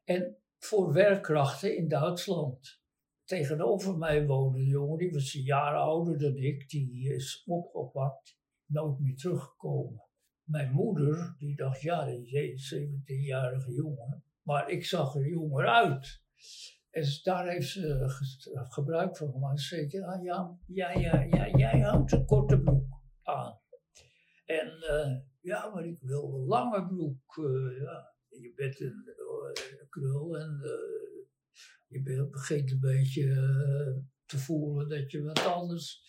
En 0.04 0.36
voor 0.58 0.92
werkkrachten 0.92 1.76
in 1.76 1.88
Duitsland. 1.88 2.80
Tegenover 3.24 3.98
mij 3.98 4.26
woonde 4.26 4.58
een 4.58 4.64
jongen, 4.64 4.98
die 4.98 5.12
was 5.12 5.34
een 5.34 5.42
jaar 5.42 5.74
ouder 5.76 6.18
dan 6.18 6.36
ik. 6.36 6.68
Die 6.68 7.14
is 7.14 7.42
opgepakt, 7.46 8.38
nooit 8.66 8.98
meer 8.98 9.16
teruggekomen. 9.16 10.04
Mijn 10.42 10.72
moeder, 10.72 11.34
die 11.38 11.56
dacht, 11.56 11.80
ja, 11.80 12.04
die 12.04 12.52
is 12.52 12.74
17-jarige 12.74 13.72
jongen. 13.72 14.24
Maar 14.42 14.70
ik 14.70 14.84
zag 14.84 15.14
er 15.14 15.28
jonger 15.28 15.66
uit. 15.66 16.22
En 16.90 17.04
daar 17.22 17.48
heeft 17.48 17.68
ze 17.68 18.04
gebruik 18.68 19.16
van 19.16 19.32
gemaakt. 19.32 19.60
Ze 19.60 19.88
zei, 19.88 20.04
ah, 20.04 20.22
ja, 20.22 20.58
ja, 20.66 20.90
ja, 20.92 21.22
ja, 21.22 21.56
jij 21.56 21.80
houdt 21.80 22.12
een 22.12 22.24
korte 22.24 22.60
broek 22.60 23.02
aan. 23.22 23.60
En 24.44 24.78
uh, 24.90 25.16
ja, 25.40 25.68
maar 25.68 25.86
ik 25.86 25.98
wil 26.00 26.34
een 26.34 26.46
lange 26.46 26.86
broek. 26.86 27.34
Ja. 27.80 28.14
Je 28.28 28.52
bent 28.54 28.80
een 28.80 29.04
uh, 29.06 29.88
krul 29.88 30.38
en 30.38 30.60
je 31.86 32.28
begint 32.30 32.70
een 32.70 32.80
beetje 32.80 33.24
te 34.26 34.38
voelen 34.38 34.88
dat 34.88 35.10
je 35.10 35.22
wat 35.22 35.46
anders 35.46 36.02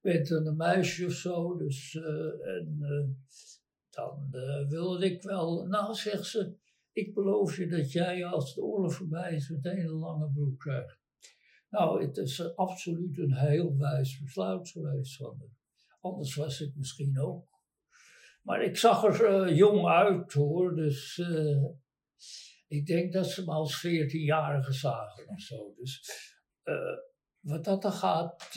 bent 0.00 0.28
dan 0.28 0.46
een 0.46 0.56
meisje 0.56 1.06
of 1.06 1.12
zo. 1.12 1.56
Dus, 1.56 1.94
en 2.40 2.78
dan 3.90 4.30
wilde 4.68 5.04
ik 5.04 5.22
wel, 5.22 5.66
nou 5.66 5.94
zegt 5.94 6.26
ze, 6.26 6.56
ik 6.96 7.14
beloof 7.14 7.56
je 7.56 7.66
dat 7.66 7.92
jij 7.92 8.24
als 8.24 8.54
de 8.54 8.62
oorlog 8.62 8.94
voorbij 8.94 9.34
is 9.34 9.48
meteen 9.48 9.78
een 9.78 9.98
lange 9.98 10.30
broek 10.30 10.58
krijgt. 10.58 10.98
Nou, 11.70 12.06
het 12.06 12.16
is 12.16 12.56
absoluut 12.56 13.18
een 13.18 13.34
heel 13.34 13.76
wijs 13.76 14.20
besluit 14.20 14.68
geweest 14.68 15.16
van 15.16 15.36
me. 15.38 15.48
Anders 16.00 16.34
was 16.34 16.60
ik 16.60 16.76
misschien 16.76 17.20
ook. 17.20 17.48
Maar 18.42 18.62
ik 18.62 18.76
zag 18.76 19.04
er 19.04 19.48
uh, 19.48 19.56
jong 19.56 19.86
uit 19.86 20.32
hoor, 20.32 20.74
dus 20.74 21.16
uh, 21.16 21.64
ik 22.66 22.86
denk 22.86 23.12
dat 23.12 23.26
ze 23.26 23.44
me 23.44 23.52
als 23.52 23.86
14-jarige 23.86 24.72
zagen 24.72 25.28
of 25.28 25.40
zo. 25.40 25.74
Dus 25.76 26.10
uh, 26.64 26.98
wat 27.40 27.64
dat 27.64 27.82
dan 27.82 27.92
gaat, 27.92 28.54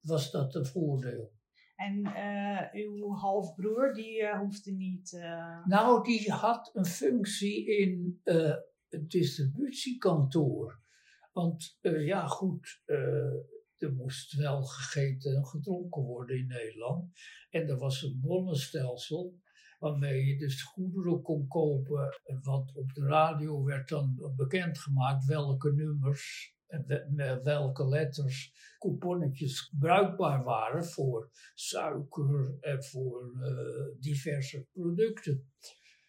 was 0.00 0.30
dat 0.30 0.54
een 0.54 0.66
voordeel. 0.66 1.33
En 1.74 1.98
uh, 1.98 2.84
uw 2.86 3.14
halfbroer, 3.14 3.94
die 3.94 4.20
uh, 4.20 4.38
hoefde 4.38 4.72
niet. 4.72 5.12
Uh... 5.12 5.66
Nou, 5.66 6.04
die 6.04 6.32
had 6.32 6.70
een 6.72 6.86
functie 6.86 7.66
in 7.66 8.20
het 8.88 9.10
distributiekantoor. 9.10 10.82
Want 11.32 11.78
ja, 11.80 12.26
goed, 12.26 12.82
er 13.76 13.92
moest 13.92 14.32
wel 14.32 14.62
gegeten 14.62 15.36
en 15.36 15.46
gedronken 15.46 16.02
worden 16.02 16.36
in 16.38 16.46
Nederland. 16.46 17.12
En 17.50 17.68
er 17.68 17.78
was 17.78 18.02
een 18.02 18.20
bonnenstelsel 18.20 19.42
waarmee 19.78 20.24
je 20.24 20.38
dus 20.38 20.62
goederen 20.62 21.22
kon 21.22 21.48
kopen. 21.48 22.20
Want 22.42 22.74
op 22.74 22.92
de 22.92 23.06
radio 23.06 23.64
werd 23.64 23.88
dan 23.88 24.32
bekendgemaakt 24.36 25.24
welke 25.24 25.72
nummers 25.72 26.53
met 27.08 27.42
welke 27.42 27.88
letters 27.88 28.52
couponnetjes 28.78 29.74
bruikbaar 29.78 30.44
waren 30.44 30.84
voor 30.84 31.30
suiker 31.54 32.56
en 32.60 32.84
voor 32.84 33.32
uh, 33.40 34.00
diverse 34.00 34.66
producten. 34.72 35.52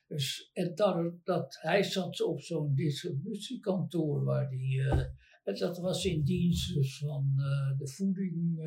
Dus, 0.07 0.49
en 0.53 0.75
dat, 1.23 1.57
hij 1.61 1.83
zat 1.83 2.21
op 2.21 2.41
zo'n 2.41 2.75
distributiekantoor 2.75 4.23
waar 4.23 4.49
die, 4.49 4.79
uh, 4.79 4.99
en 5.43 5.55
dat 5.55 5.77
was 5.77 6.05
in 6.05 6.23
dienst 6.23 6.73
dus 6.73 6.97
van 6.97 7.33
uh, 7.37 7.77
de 7.77 7.87
voeding. 7.87 8.59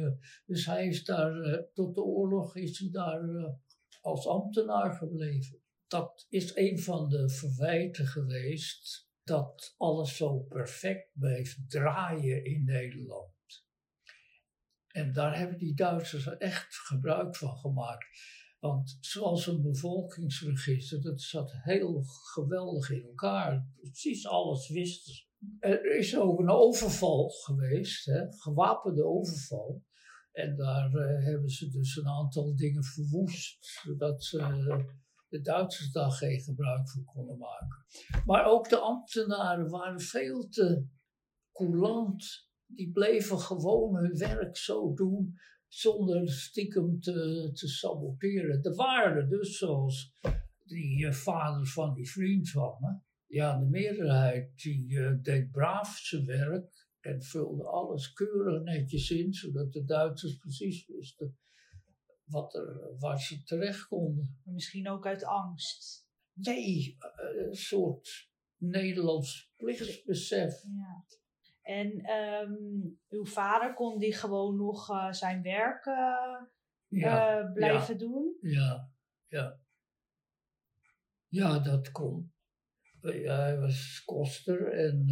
dus 0.46 0.66
hij 0.66 0.86
is 0.86 1.04
daar, 1.04 1.64
tot 1.72 1.94
de 1.94 2.02
oorlog 2.02 2.56
is 2.56 2.78
hij 2.78 2.90
daar 2.90 3.54
als 4.00 4.26
ambtenaar 4.26 4.94
gebleven. 4.94 5.58
Dat 5.86 6.26
is 6.28 6.56
een 6.56 6.78
van 6.78 7.08
de 7.08 7.28
verwijten 7.28 8.06
geweest 8.06 9.07
dat 9.28 9.74
alles 9.76 10.16
zo 10.16 10.38
perfect 10.38 11.10
bleef 11.12 11.58
draaien 11.68 12.44
in 12.44 12.64
Nederland. 12.64 13.36
En 14.88 15.12
daar 15.12 15.38
hebben 15.38 15.58
die 15.58 15.74
Duitsers 15.74 16.36
echt 16.36 16.74
gebruik 16.74 17.36
van 17.36 17.56
gemaakt. 17.56 18.06
Want 18.58 18.98
zoals 19.00 19.46
een 19.46 19.62
bevolkingsregister, 19.62 21.02
dat 21.02 21.20
zat 21.20 21.52
heel 21.52 22.02
geweldig 22.02 22.90
in 22.90 23.02
elkaar. 23.02 23.66
Precies 23.76 24.26
alles 24.26 24.68
wisten 24.68 25.14
ze. 25.14 25.26
Er 25.58 25.96
is 25.96 26.16
ook 26.16 26.38
een 26.38 26.50
overval 26.50 27.28
geweest, 27.28 28.04
hè, 28.04 28.32
gewapende 28.32 29.04
overval. 29.04 29.84
En 30.32 30.56
daar 30.56 30.92
uh, 30.92 31.24
hebben 31.24 31.50
ze 31.50 31.68
dus 31.68 31.96
een 31.96 32.08
aantal 32.08 32.56
dingen 32.56 32.84
verwoest, 32.84 33.64
zodat 33.64 34.24
ze 34.24 34.38
de 35.28 35.40
Duitsers 35.40 35.92
daar 35.92 36.10
geen 36.10 36.40
gebruik 36.40 36.90
van 36.90 37.04
konden 37.04 37.38
maken. 37.38 37.84
Maar 38.24 38.44
ook 38.44 38.68
de 38.68 38.78
ambtenaren 38.78 39.70
waren 39.70 40.00
veel 40.00 40.48
te 40.48 40.86
coulant. 41.52 42.46
Die 42.66 42.92
bleven 42.92 43.38
gewoon 43.38 43.96
hun 43.96 44.18
werk 44.18 44.56
zo 44.56 44.94
doen 44.94 45.38
zonder 45.66 46.30
stiekem 46.30 47.00
te, 47.00 47.50
te 47.52 47.68
saboteren. 47.68 48.62
Er 48.62 48.74
waren 48.74 49.28
dus 49.28 49.58
zoals 49.58 50.12
die 50.64 51.06
uh, 51.06 51.12
vaders 51.12 51.72
van 51.72 51.94
die 51.94 52.10
vriend 52.10 52.50
van. 52.50 53.02
Ja, 53.26 53.58
de 53.58 53.66
meerderheid 53.66 54.62
die 54.62 54.90
uh, 54.90 55.12
deed 55.22 55.50
braaf 55.50 55.96
zijn 55.96 56.26
werk 56.26 56.86
en 57.00 57.22
vulde 57.22 57.64
alles 57.64 58.12
keurig 58.12 58.62
netjes 58.62 59.10
in, 59.10 59.32
zodat 59.32 59.72
de 59.72 59.84
Duitsers 59.84 60.36
precies 60.36 60.86
wisten 60.86 61.36
wat 62.28 62.54
er, 62.54 62.96
waar 62.98 63.20
ze 63.20 63.42
terecht 63.42 63.86
konden. 63.86 64.40
Misschien 64.44 64.88
ook 64.88 65.06
uit 65.06 65.24
angst. 65.24 66.06
Nee, 66.32 66.96
eh, 66.98 67.46
een 67.46 67.54
soort 67.54 68.30
Nederlands 68.56 69.52
plichtsbesef. 69.56 70.62
Ja. 70.62 71.04
En 71.62 72.10
um, 72.10 72.98
uw 73.08 73.24
vader 73.24 73.74
kon 73.74 73.98
die 73.98 74.14
gewoon 74.14 74.56
nog 74.56 74.90
uh, 74.90 75.12
zijn 75.12 75.42
werk 75.42 75.86
uh, 75.86 75.94
ja, 76.88 77.40
uh, 77.40 77.52
blijven 77.52 77.94
ja, 77.94 77.98
doen? 77.98 78.36
Ja, 78.40 78.90
ja. 79.26 79.60
Ja, 81.28 81.58
dat 81.58 81.90
kon. 81.90 82.32
hij 83.00 83.58
was 83.58 84.02
koster 84.04 84.72
en 84.72 85.06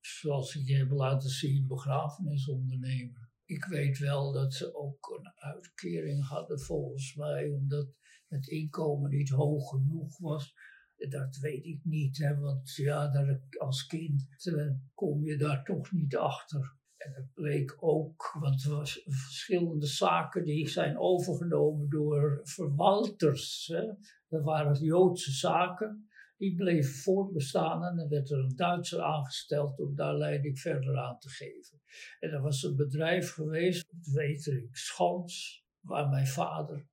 zoals 0.00 0.54
ik 0.54 0.66
je 0.66 0.76
heb 0.76 0.90
laten 0.90 1.30
zien, 1.30 1.66
begrafenisondernemer. 1.66 3.25
Ik 3.46 3.64
weet 3.64 3.98
wel 3.98 4.32
dat 4.32 4.54
ze 4.54 4.74
ook 4.74 5.18
een 5.18 5.32
uitkering 5.34 6.28
hadden 6.28 6.60
volgens 6.60 7.14
mij, 7.14 7.50
omdat 7.50 7.86
het 8.28 8.46
inkomen 8.46 9.10
niet 9.10 9.28
hoog 9.28 9.68
genoeg 9.68 10.18
was. 10.18 10.54
Dat 10.96 11.36
weet 11.36 11.64
ik 11.64 11.80
niet, 11.84 12.18
hè, 12.18 12.38
want 12.38 12.74
ja, 12.74 13.08
daar, 13.10 13.40
als 13.58 13.86
kind 13.86 14.26
uh, 14.44 14.70
kom 14.94 15.24
je 15.24 15.36
daar 15.36 15.64
toch 15.64 15.92
niet 15.92 16.16
achter. 16.16 16.74
En 16.96 17.12
het 17.14 17.32
bleek 17.32 17.76
ook, 17.80 18.36
want 18.40 18.64
er 18.64 18.70
was 18.70 19.02
verschillende 19.04 19.86
zaken 19.86 20.44
die 20.44 20.68
zijn 20.68 20.98
overgenomen 20.98 21.88
door 21.88 22.40
verwalters. 22.42 23.66
Hè. 23.72 23.84
Dat 24.28 24.42
waren 24.42 24.84
Joodse 24.84 25.32
zaken 25.32 26.08
die 26.36 26.54
bleef 26.54 27.02
voortbestaan 27.02 27.84
en 27.84 27.96
dan 27.96 28.08
werd 28.08 28.30
er 28.30 28.38
een 28.38 28.56
Duitser 28.56 29.02
aangesteld 29.02 29.78
om 29.78 29.94
daar 29.94 30.16
leiding 30.16 30.60
verder 30.60 30.98
aan 30.98 31.18
te 31.18 31.28
geven. 31.28 31.80
En 32.20 32.30
er 32.30 32.40
was 32.40 32.62
een 32.62 32.76
bedrijf 32.76 33.32
geweest, 33.32 33.88
op 33.90 34.04
Wetering 34.04 34.76
Schans, 34.76 35.64
waar 35.80 36.08
mijn 36.08 36.26
vader 36.26 36.86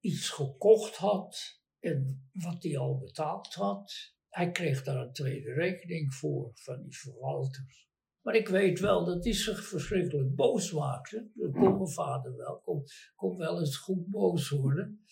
iets 0.00 0.28
gekocht 0.28 0.96
had 0.96 1.60
en 1.78 2.28
wat 2.32 2.62
hij 2.62 2.78
al 2.78 2.98
betaald 2.98 3.54
had. 3.54 4.14
Hij 4.28 4.50
kreeg 4.50 4.82
daar 4.82 4.96
een 4.96 5.12
tweede 5.12 5.52
rekening 5.52 6.14
voor 6.14 6.50
van 6.54 6.82
die 6.82 6.96
verwalters. 6.96 7.88
Maar 8.20 8.34
ik 8.34 8.48
weet 8.48 8.80
wel 8.80 9.04
dat 9.04 9.24
hij 9.24 9.32
zich 9.32 9.64
verschrikkelijk 9.64 10.34
boos 10.34 10.72
maakte. 10.72 11.30
Dat 11.34 11.52
kon 11.52 11.76
mijn 11.76 11.88
vader 11.88 12.36
wel, 12.36 12.84
kon 13.14 13.36
wel 13.36 13.60
eens 13.60 13.76
goed 13.76 14.06
boos 14.06 14.48
worden. 14.48 15.04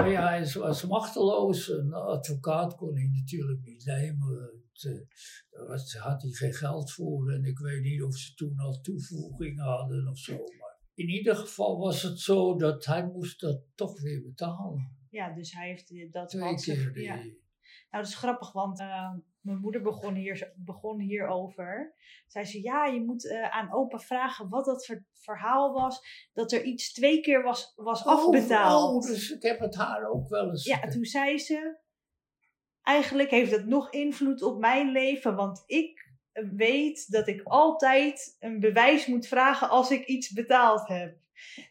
Maar 0.00 0.10
ja, 0.10 0.28
hij 0.28 0.52
was 0.52 0.86
machteloos. 0.86 1.68
Een 1.68 1.92
advocaat 1.92 2.74
kon 2.74 2.94
hij 2.94 3.10
natuurlijk 3.12 3.62
niet 3.62 3.84
nemen. 3.84 4.50
Daar 5.50 5.66
was, 5.66 5.96
had 5.96 6.22
hij 6.22 6.30
geen 6.30 6.54
geld 6.54 6.92
voor. 6.92 7.32
En 7.32 7.44
ik 7.44 7.58
weet 7.58 7.82
niet 7.82 8.02
of 8.02 8.16
ze 8.16 8.34
toen 8.34 8.58
al 8.58 8.80
toevoegingen 8.80 9.64
hadden 9.64 10.08
of 10.08 10.18
zo. 10.18 10.32
Maar 10.32 10.78
in 10.94 11.08
ieder 11.08 11.36
geval 11.36 11.78
was 11.78 12.02
het 12.02 12.18
zo 12.18 12.56
dat 12.56 12.84
hij 12.84 13.06
moest 13.06 13.40
dat 13.40 13.62
toch 13.74 14.00
weer 14.00 14.22
betalen. 14.22 14.96
Ja, 15.10 15.34
dus 15.34 15.52
hij 15.52 15.68
heeft 15.68 16.12
dat... 16.12 16.28
Twee 16.28 16.54
keer. 16.54 17.00
Ja. 17.00 17.24
Nou, 17.90 18.02
dat 18.02 18.12
is 18.12 18.18
grappig, 18.18 18.52
want 18.52 18.80
uh, 18.80 19.10
mijn 19.40 19.58
moeder 19.58 19.82
begon, 19.82 20.14
hier, 20.14 20.52
begon 20.56 21.00
hierover. 21.00 21.94
Zij 22.26 22.44
zei, 22.44 22.62
ja, 22.62 22.86
je 22.86 23.04
moet 23.04 23.24
uh, 23.24 23.50
aan 23.50 23.72
opa 23.72 23.98
vragen 23.98 24.48
wat 24.48 24.64
dat 24.64 24.96
verhaal 25.12 25.72
was. 25.72 26.28
Dat 26.32 26.52
er 26.52 26.62
iets 26.62 26.92
twee 26.92 27.20
keer 27.20 27.42
was, 27.42 27.72
was 27.76 28.02
oh, 28.02 28.06
afbetaald. 28.06 29.04
Oh, 29.04 29.10
dus 29.10 29.30
ik 29.30 29.42
heb 29.42 29.60
het 29.60 29.74
haar 29.74 30.08
ook 30.08 30.28
wel 30.28 30.50
eens... 30.50 30.64
Ja, 30.64 30.80
toen 30.80 31.04
zei 31.04 31.38
ze, 31.38 31.78
eigenlijk 32.82 33.30
heeft 33.30 33.50
het 33.50 33.66
nog 33.66 33.90
invloed 33.90 34.42
op 34.42 34.58
mijn 34.58 34.90
leven. 34.90 35.36
Want 35.36 35.62
ik 35.66 36.08
weet 36.32 37.10
dat 37.10 37.28
ik 37.28 37.42
altijd 37.42 38.36
een 38.38 38.60
bewijs 38.60 39.06
moet 39.06 39.26
vragen 39.26 39.68
als 39.68 39.90
ik 39.90 40.06
iets 40.06 40.30
betaald 40.32 40.88
heb. 40.88 41.18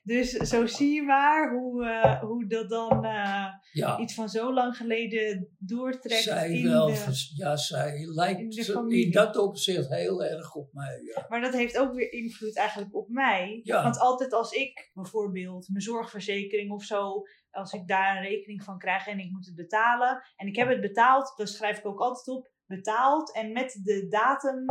Dus 0.03 0.29
zo 0.29 0.65
zie 0.65 0.93
je 0.93 1.01
maar 1.01 1.53
hoe, 1.53 1.83
uh, 1.83 2.21
hoe 2.21 2.47
dat 2.47 2.69
dan 2.69 3.05
uh, 3.05 3.45
ja. 3.71 3.99
iets 3.99 4.13
van 4.13 4.29
zo 4.29 4.53
lang 4.53 4.77
geleden 4.77 5.55
doortrekt. 5.57 6.23
Zij 6.23 6.51
in 6.51 6.69
wel, 6.69 6.85
de, 6.85 7.31
ja, 7.35 7.55
zij 7.55 8.05
lijkt 8.05 8.57
in, 8.67 8.89
in 8.89 9.11
dat 9.11 9.37
opzicht 9.37 9.89
heel 9.89 10.23
erg 10.23 10.55
op 10.55 10.73
mij. 10.73 11.01
Ja. 11.15 11.25
Maar 11.29 11.41
dat 11.41 11.53
heeft 11.53 11.77
ook 11.77 11.93
weer 11.93 12.11
invloed 12.11 12.57
eigenlijk 12.57 12.95
op 12.95 13.09
mij. 13.09 13.59
Ja. 13.63 13.83
Want 13.83 13.99
altijd 13.99 14.33
als 14.33 14.51
ik 14.51 14.89
bijvoorbeeld 14.93 15.69
mijn 15.69 15.83
zorgverzekering 15.83 16.71
of 16.71 16.83
zo, 16.83 17.21
als 17.51 17.73
ik 17.73 17.87
daar 17.87 18.17
een 18.17 18.23
rekening 18.23 18.63
van 18.63 18.77
krijg 18.77 19.07
en 19.07 19.19
ik 19.19 19.31
moet 19.31 19.45
het 19.45 19.55
betalen 19.55 20.23
en 20.35 20.47
ik 20.47 20.55
heb 20.55 20.69
het 20.69 20.81
betaald, 20.81 21.33
dan 21.35 21.47
schrijf 21.47 21.77
ik 21.77 21.85
ook 21.85 21.99
altijd 21.99 22.27
op 22.27 22.51
betaald 22.65 23.33
en 23.33 23.51
met 23.51 23.79
de 23.83 24.07
datum 24.07 24.65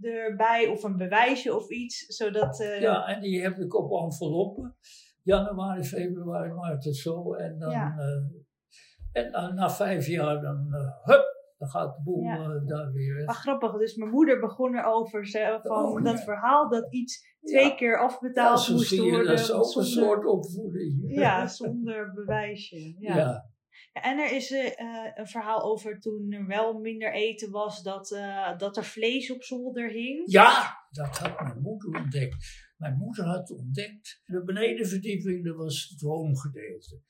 erbij 0.00 0.66
of 0.66 0.82
een 0.82 0.96
bewijsje 0.96 1.54
of 1.56 1.70
iets, 1.70 1.98
zodat... 2.06 2.60
Uh, 2.60 2.80
ja, 2.80 3.06
en 3.06 3.20
die 3.20 3.42
heb 3.42 3.56
ik 3.58 3.74
op 3.74 4.02
enveloppen. 4.04 4.76
Januari, 5.22 5.84
februari, 5.84 6.52
maart 6.52 6.86
en 6.86 6.92
zo. 6.94 7.34
En 7.34 7.58
dan, 7.58 7.70
Ja. 7.70 7.94
eh, 7.98 9.22
en 9.24 9.32
dan 9.32 9.54
na 9.54 9.70
vijf 9.70 10.06
jaar, 10.06 10.40
dan, 10.40 10.66
eh, 10.72 11.04
hup, 11.04 11.24
dan 11.58 11.68
gaat 11.68 11.96
de 11.96 12.02
boel 12.02 12.22
Ja. 12.22 12.34
eh, 12.36 12.66
daar 12.66 12.92
weer. 12.92 13.24
Maar 13.24 13.34
grappig, 13.34 13.78
dus 13.78 13.94
mijn 13.96 14.10
moeder 14.10 14.40
begon 14.40 14.74
erover 14.76 15.26
ze- 15.26 15.58
van 15.62 15.84
Oh, 15.86 16.04
dat 16.04 16.18
ja. 16.18 16.24
verhaal 16.24 16.68
dat 16.68 16.92
iets 16.92 17.36
twee 17.42 17.74
keer 17.74 17.98
afbetaald 17.98 18.68
moest 18.68 18.98
worden. 18.98 19.26
dat 19.26 19.38
is 19.38 19.52
ook 19.52 19.64
een 19.64 19.68
zonder- 19.70 19.84
soort 19.90 20.26
opvoeding. 20.26 21.02
Ja, 21.06 21.46
zonder 21.62 22.12
bewijsje. 22.14 22.94
Ja. 22.98 23.46
En 23.92 24.18
er 24.18 24.32
is 24.32 24.50
eh, 24.50 24.80
eh, 24.80 25.12
een 25.14 25.26
verhaal 25.26 25.62
over 25.62 26.00
toen 26.00 26.32
er 26.32 26.46
wel 26.46 26.78
minder 26.78 27.12
eten 27.12 27.50
was, 27.50 27.82
dat, 27.82 28.12
eh, 28.12 28.58
dat 28.58 28.76
er 28.76 28.84
vlees 28.84 29.30
op 29.32 29.42
zolder 29.42 29.90
hing. 29.90 30.22
Ja, 30.30 30.86
dat 30.90 31.18
had 31.18 31.40
mijn 31.40 31.60
moeder 31.60 32.00
ontdekt. 32.00 32.66
Mijn 32.76 32.96
moeder 32.96 33.24
had 33.24 33.50
ontdekt, 33.50 34.22
de 34.24 34.44
benedenverdieping, 34.44 35.44
dat 35.44 35.56
was 35.56 35.88
het 35.88 36.00
woongedeelte. 36.00 37.02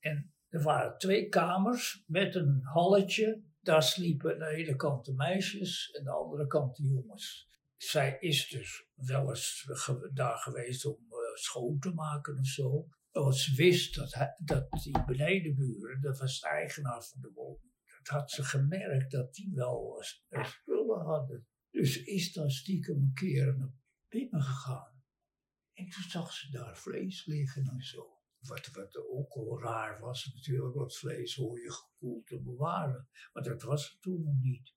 En 0.00 0.34
er 0.48 0.62
waren 0.62 0.98
twee 0.98 1.28
kamers 1.28 2.04
met 2.06 2.34
een 2.34 2.60
halletje. 2.62 3.42
Daar 3.60 3.82
sliepen 3.82 4.32
aan 4.32 4.38
de 4.38 4.56
ene 4.56 4.76
kant 4.76 5.04
de 5.04 5.14
meisjes 5.14 5.90
en 5.90 5.98
aan 5.98 6.04
de 6.04 6.24
andere 6.24 6.46
kant 6.46 6.76
de 6.76 6.82
jongens. 6.82 7.48
Zij 7.76 8.16
is 8.20 8.48
dus 8.48 8.86
wel 8.94 9.28
eens 9.28 9.70
daar 10.12 10.36
geweest 10.36 10.86
om 10.86 10.98
schoon 11.34 11.78
te 11.78 11.92
maken 11.94 12.38
of 12.38 12.46
zo. 12.46 12.88
Ze 13.16 13.54
wist 13.54 13.94
dat, 13.94 14.14
hij, 14.14 14.40
dat 14.44 14.70
die 14.70 15.04
benedenburen, 15.04 16.00
dat 16.00 16.18
was 16.18 16.40
de 16.40 16.48
eigenaar 16.48 17.02
van 17.02 17.20
de 17.20 17.30
woning. 17.34 17.72
Dat 18.02 18.06
had 18.06 18.30
ze 18.30 18.44
gemerkt 18.44 19.10
dat 19.10 19.34
die 19.34 19.52
wel 19.54 20.04
eh, 20.28 20.44
spullen 20.44 21.04
hadden. 21.04 21.46
Dus 21.70 22.02
is 22.02 22.32
dan 22.32 22.50
stiekem 22.50 22.96
een 22.96 23.12
keer 23.14 23.56
naar 23.56 23.72
binnen 24.08 24.42
gegaan. 24.42 25.02
En 25.72 25.88
toen 25.88 26.10
zag 26.10 26.32
ze 26.32 26.50
daar 26.50 26.76
vlees 26.76 27.26
liggen 27.26 27.66
en 27.66 27.82
zo. 27.82 28.14
Wat, 28.38 28.66
wat 28.72 28.96
ook 28.96 29.34
wel 29.34 29.60
raar 29.62 30.00
was 30.00 30.32
natuurlijk, 30.34 30.74
want 30.74 30.96
vlees 30.96 31.34
hoor 31.34 31.60
je 31.60 31.72
gekoeld 31.72 32.26
te 32.26 32.40
bewaren. 32.40 33.08
Maar 33.32 33.42
dat 33.42 33.62
was 33.62 33.90
het 33.90 34.02
toen 34.02 34.22
nog 34.22 34.40
niet. 34.40 34.74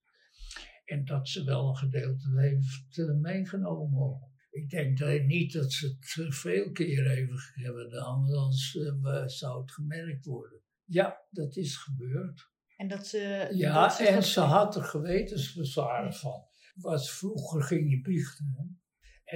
En 0.84 1.04
dat 1.04 1.28
ze 1.28 1.44
wel 1.44 1.68
een 1.68 1.76
gedeelte 1.76 2.40
heeft 2.40 2.98
eh, 2.98 3.14
meegenomen. 3.14 4.29
Ik 4.50 4.70
denk 4.70 4.98
dat, 4.98 5.22
niet 5.22 5.52
dat 5.52 5.72
ze 5.72 5.86
het 5.86 6.26
eh, 6.26 6.30
veel 6.32 6.70
keer 6.70 7.10
even 7.10 7.40
hebben 7.52 7.84
gedaan, 7.84 8.34
anders 8.34 8.76
eh, 8.76 9.26
zou 9.26 9.60
het 9.60 9.72
gemerkt 9.72 10.24
worden. 10.24 10.60
Ja, 10.84 11.26
dat 11.30 11.56
is 11.56 11.76
gebeurd. 11.76 12.50
En 12.76 12.88
dat 12.88 13.06
ze. 13.06 13.48
Ja, 13.52 13.82
dat 13.82 13.92
ze 13.92 14.06
en 14.06 14.22
ze 14.22 14.40
had 14.40 14.76
er 14.76 14.84
gewetensbezwaren 14.84 16.14
van. 16.14 16.48
Was 16.74 17.12
vroeger 17.12 17.62
ging 17.62 17.90
je 17.90 18.00
biechten. 18.00 18.54
hè. 18.56 18.64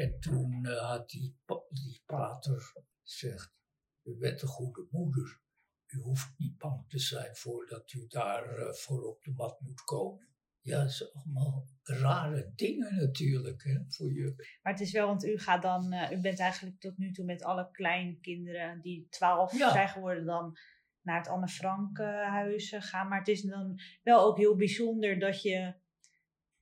En 0.03 0.21
toen 0.21 0.65
eh, 0.65 0.91
had 0.91 1.11
die, 1.11 1.37
die 1.69 2.03
pater 2.07 2.73
gezegd, 3.03 3.55
u 4.03 4.17
bent 4.17 4.43
een 4.43 4.49
goede 4.49 4.87
moeder. 4.91 5.43
U 5.87 5.99
hoeft 5.99 6.39
niet 6.39 6.59
bang 6.59 6.89
te 6.89 6.99
zijn 6.99 7.37
voordat 7.37 7.93
u 7.93 8.07
daar 8.07 8.75
voor 8.75 9.03
op 9.03 9.25
de 9.25 9.33
mat 9.33 9.61
moet 9.61 9.85
komen. 9.85 10.34
Ja, 10.65 10.89
zijn 10.89 11.11
allemaal 11.13 11.65
rare 11.83 12.53
dingen 12.55 12.97
natuurlijk 12.97 13.65
hè, 13.65 13.79
voor 13.89 14.13
je. 14.13 14.35
Maar 14.63 14.73
het 14.73 14.83
is 14.83 14.93
wel, 14.93 15.07
want 15.07 15.25
u 15.25 15.39
gaat 15.39 15.63
dan. 15.63 15.93
eh, 15.93 16.11
u 16.19 16.21
bent 16.21 16.39
eigenlijk 16.39 16.81
tot 16.81 16.99
nu 16.99 17.11
toe 17.13 17.25
met 17.25 17.43
alle 17.43 17.69
kleine 17.71 18.19
kinderen 18.21 18.81
die 18.81 19.07
12 19.11 19.59
Ja. 19.59 19.71
zijn 19.73 19.89
geworden, 19.89 20.25
dan 20.25 20.57
naar 21.03 21.19
het 21.19 21.29
Anne 21.29 21.49
Frank 21.49 21.99
eh, 21.99 22.07
huis 22.29 22.73
eh, 22.73 22.83
gaan. 22.83 23.09
Maar 23.09 23.19
het 23.19 23.29
is 23.29 23.43
dan 23.43 23.81
wel 24.03 24.25
ook 24.25 24.37
heel 24.37 24.57
bijzonder 24.57 25.19
dat 25.19 25.43
je. 25.43 25.75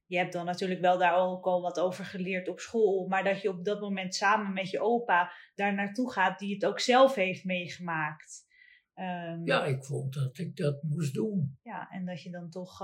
Je 0.07 0.19
hebt 0.19 0.33
dan 0.33 0.45
natuurlijk 0.45 0.81
wel 0.81 0.99
daar 0.99 1.17
ook 1.17 1.45
al 1.47 1.63
wat 1.63 1.81
over 1.81 2.05
geleerd 2.05 2.49
op 2.49 2.61
school. 2.61 3.07
Maar 3.09 3.25
dat 3.25 3.41
je 3.43 3.49
op 3.49 3.65
dat 3.65 3.81
moment 3.81 4.15
samen 4.15 4.53
met 4.53 4.71
je 4.71 4.81
opa 4.81 5.33
daar 5.55 5.75
naartoe 5.75 6.13
gaat, 6.13 6.39
die 6.39 6.55
het 6.55 6.65
ook 6.65 6.81
zelf 6.81 7.15
heeft 7.15 7.45
meegemaakt. 7.45 8.47
Ehm, 8.95 9.45
Ja, 9.45 9.65
ik 9.65 9.85
vond 9.85 10.15
dat 10.15 10.39
ik 10.39 10.57
dat 10.57 10.83
moest 10.83 11.15
doen. 11.15 11.59
ja, 11.63 11.89
en 11.91 12.05
dat 12.05 12.23
je 12.23 12.31
dan 12.31 12.51
toch 12.51 12.81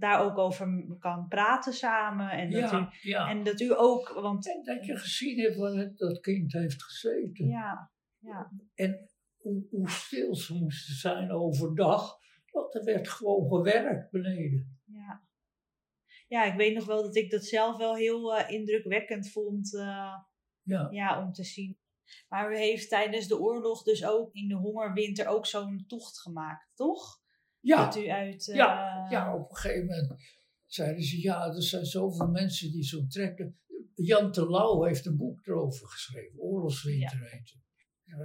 daar 0.00 0.20
ook 0.24 0.38
over 0.38 0.96
kan 0.98 1.28
praten 1.28 1.72
samen. 1.72 2.30
En 2.30 2.50
dat, 2.50 2.70
Ja, 2.70 2.92
u, 3.02 3.08
ja. 3.08 3.28
en 3.28 3.44
dat 3.44 3.60
u 3.60 3.78
ook, 3.78 4.08
want 4.08 4.48
En 4.48 4.62
dat 4.64 4.86
je 4.86 4.96
gezien 4.96 5.38
hebt 5.40 5.56
waar 5.56 5.72
het- 5.72 5.98
dat 5.98 6.20
kind 6.20 6.52
heeft 6.52 6.82
gezeten. 6.82 7.46
ja, 7.46 7.90
ja, 8.18 8.50
En 8.74 9.10
hoe, 9.36 9.66
hoe 9.70 9.90
stil 9.90 10.34
ze 10.34 10.54
moesten 10.54 10.94
zijn 10.94 11.30
overdag. 11.32 12.18
Want 12.50 12.74
er 12.74 12.84
werd 12.84 13.08
gewoon 13.08 13.48
gewerkt 13.48 14.10
beneden. 14.10 14.80
ja. 14.84 15.28
Ja, 16.28 16.44
ik 16.44 16.54
weet 16.56 16.74
nog 16.74 16.86
wel 16.86 17.02
dat 17.02 17.16
ik 17.16 17.30
dat 17.30 17.44
zelf 17.44 17.76
wel 17.76 17.94
heel 17.96 18.36
eh, 18.36 18.50
indrukwekkend 18.54 19.30
vond 19.30 19.74
eh, 19.76 20.14
Ja, 20.62 20.88
ja, 20.90 21.22
om 21.24 21.32
te 21.32 21.44
zien. 21.44 21.78
Maar 22.28 22.52
u 22.52 22.56
heeft 22.56 22.88
tijdens 22.88 23.26
de 23.28 23.38
oorlog 23.40 23.82
dus 23.82 24.04
ook 24.06 24.32
in 24.34 24.48
de 24.48 24.54
hongerwinter 24.54 25.26
ook 25.26 25.46
zo'n 25.46 25.84
tocht 25.86 26.20
gemaakt, 26.20 26.70
toch? 26.74 27.19
Ja, 27.60 27.84
Dat 27.84 27.96
u 27.96 28.08
uit... 28.08 28.48
eh, 28.48 28.56
ja, 28.56 29.06
ja, 29.10 29.34
op 29.34 29.50
een 29.50 29.56
gegeven 29.56 29.86
moment 29.86 30.14
zeiden 30.66 31.02
ze, 31.04 31.20
ja, 31.20 31.46
er 31.46 31.62
zijn 31.62 31.84
zoveel 31.84 32.28
mensen 32.28 32.70
die 32.72 32.82
zo 32.84 33.06
trekken. 33.06 33.58
Jan 33.94 34.32
Terlouw 34.32 34.82
heeft 34.82 35.06
een 35.06 35.16
boek 35.16 35.46
erover 35.46 35.86
geschreven, 35.88 36.38
Oorlogswinter 36.40 37.20
heet 37.30 37.50
het. 37.52 37.58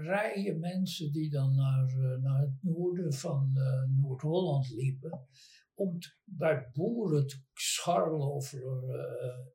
Rijen 0.04 0.60
mensen 0.60 1.12
die 1.12 1.30
dan 1.30 1.56
naar, 1.56 1.88
eh, 1.88 2.22
naar 2.22 2.40
het 2.42 2.58
noorden 2.62 3.14
van 3.14 3.52
eh, 3.56 3.84
Noord-Holland 4.02 4.70
liepen, 4.70 5.28
om 5.74 6.00
te- 6.00 6.14
bij 6.24 6.70
boeren 6.74 7.28
te 7.28 7.36
scharrelen 7.54 8.32
over, 8.32 8.60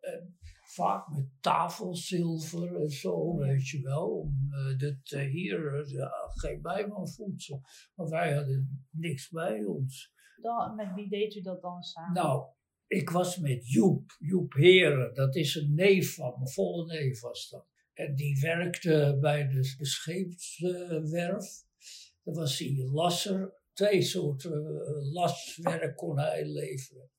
en 0.00 0.38
vaak 0.72 1.08
met 1.08 1.28
tafelzilver 1.40 2.76
en 2.76 2.90
zo, 2.90 3.36
weet 3.36 3.68
je 3.68 3.80
wel. 3.80 4.08
Om 4.08 4.48
eh, 4.50 4.78
dit 4.78 5.12
eh, 5.12 5.30
hier, 5.30 5.88
eh, 5.98 6.10
geen 6.28 6.62
bijmanvoedsel. 6.62 7.62
Maar 7.94 8.08
wij 8.08 8.34
hadden 8.34 8.86
niks 8.90 9.28
bij 9.28 9.64
ons. 9.64 10.12
dan, 10.42 10.74
met 10.74 10.94
wie 10.94 11.08
deed 11.08 11.34
u 11.34 11.40
dat 11.40 11.62
dan 11.62 11.82
samen? 11.82 12.12
Nou, 12.12 12.46
ik 12.86 13.10
was 13.10 13.38
met 13.38 13.70
Joep, 13.70 14.16
Joep 14.18 14.52
Heren, 14.52 15.14
dat 15.14 15.36
is 15.36 15.54
een 15.54 15.74
neef 15.74 16.14
van 16.14 16.34
me, 16.38 16.48
volle 16.48 16.86
neef 16.86 17.20
was 17.20 17.48
dat. 17.48 17.66
En 17.92 18.14
die 18.14 18.40
werkte 18.40 19.18
bij 19.20 19.48
de, 19.48 19.74
de 19.76 19.86
scheepswerf. 19.86 21.64
Dat 22.22 22.36
was 22.36 22.58
hij 22.58 22.88
lasser. 22.92 23.58
Twee 23.72 24.02
soorten 24.02 24.62
laswerk 25.12 25.96
kon 25.96 26.18
hij 26.18 26.46
leveren. 26.46 27.10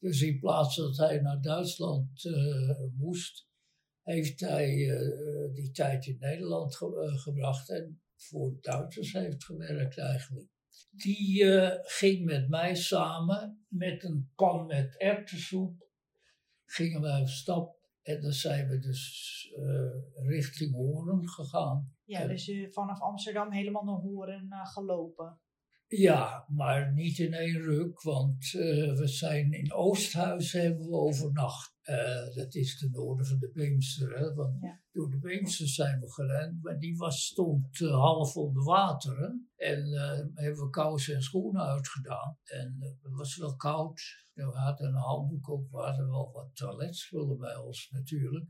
Dus 0.00 0.22
in 0.22 0.38
plaats 0.38 0.76
dat 0.76 0.96
hij 0.96 1.20
naar 1.20 1.40
Duitsland 1.40 2.24
eh, 2.24 2.80
moest, 2.96 3.48
heeft 4.02 4.40
hij 4.40 4.90
eh, 4.90 5.54
die 5.54 5.70
tijd 5.70 6.06
in 6.06 6.16
Nederland 6.18 6.76
ge- 6.76 7.06
eh, 7.12 7.18
gebracht 7.18 7.70
en 7.70 8.02
voor 8.16 8.56
Duitsers 8.60 9.12
heeft 9.12 9.44
gewerkt 9.44 9.98
eigenlijk. 9.98 10.48
Die 10.90 11.44
ging 11.82 12.24
met 12.24 12.48
mij 12.48 12.74
samen 12.74 13.64
met 13.68 14.04
een 14.04 14.30
pan 14.34 14.66
met 14.66 14.96
erwtensoep. 14.98 15.88
Gingen 16.64 17.00
wij 17.00 17.20
op 17.20 17.28
stap 17.28 17.78
en 18.02 18.20
dan 18.20 18.32
zijn 18.32 18.68
we 18.68 18.78
dus 18.78 19.54
richting 20.14 20.72
Hoorn 20.74 21.28
gegaan. 21.28 21.94
Ja, 22.04 22.26
dus 22.26 22.48
uh, 22.48 22.72
vanaf 22.72 23.00
Amsterdam 23.00 23.52
helemaal 23.52 23.84
naar 23.84 24.00
Horen 24.00 24.46
uh, 24.50 24.66
gelopen. 24.66 25.40
Ja, 25.92 26.44
maar 26.48 26.92
niet 26.92 27.18
in 27.18 27.32
één 27.32 27.60
ruk, 27.60 28.02
want 28.02 28.52
uh, 28.52 28.96
we 28.96 29.06
zijn 29.06 29.52
in 29.52 29.72
Oosthuis 29.72 30.52
hebben 30.52 30.86
we 30.86 30.96
overnacht. 30.96 31.74
dat 32.34 32.54
is 32.54 32.78
ten 32.78 32.90
noorden 32.90 33.26
van 33.26 33.38
de 33.38 33.50
Beemster, 33.52 34.18
hè? 34.18 34.34
want 34.34 34.56
ja. 34.60 34.80
door 34.92 35.10
de 35.10 35.18
Beemster 35.18 35.68
zijn 35.68 36.00
we 36.00 36.12
gerend, 36.12 36.62
maar 36.62 36.78
die 36.78 36.96
was, 36.96 37.26
stond 37.26 37.78
half 37.78 38.36
onder 38.36 38.64
water. 38.64 39.18
Hè? 39.18 39.28
En 39.66 39.90
hebben 40.34 40.64
we 40.64 40.70
kousen 40.70 41.14
en 41.14 41.22
schoenen 41.22 41.62
uitgedaan. 41.62 42.38
En 42.44 42.76
het 42.78 43.12
was 43.12 43.36
wel 43.36 43.56
koud. 43.56 44.02
We 44.34 44.42
hadden 44.42 44.88
een 44.88 44.94
handdoek 44.94 45.50
ook, 45.50 45.70
we 45.70 45.78
hadden 45.78 46.10
wel 46.10 46.30
wat 46.32 46.56
toiletspullen 46.56 47.38
bij 47.38 47.56
ons 47.56 47.88
natuurlijk. 47.90 48.46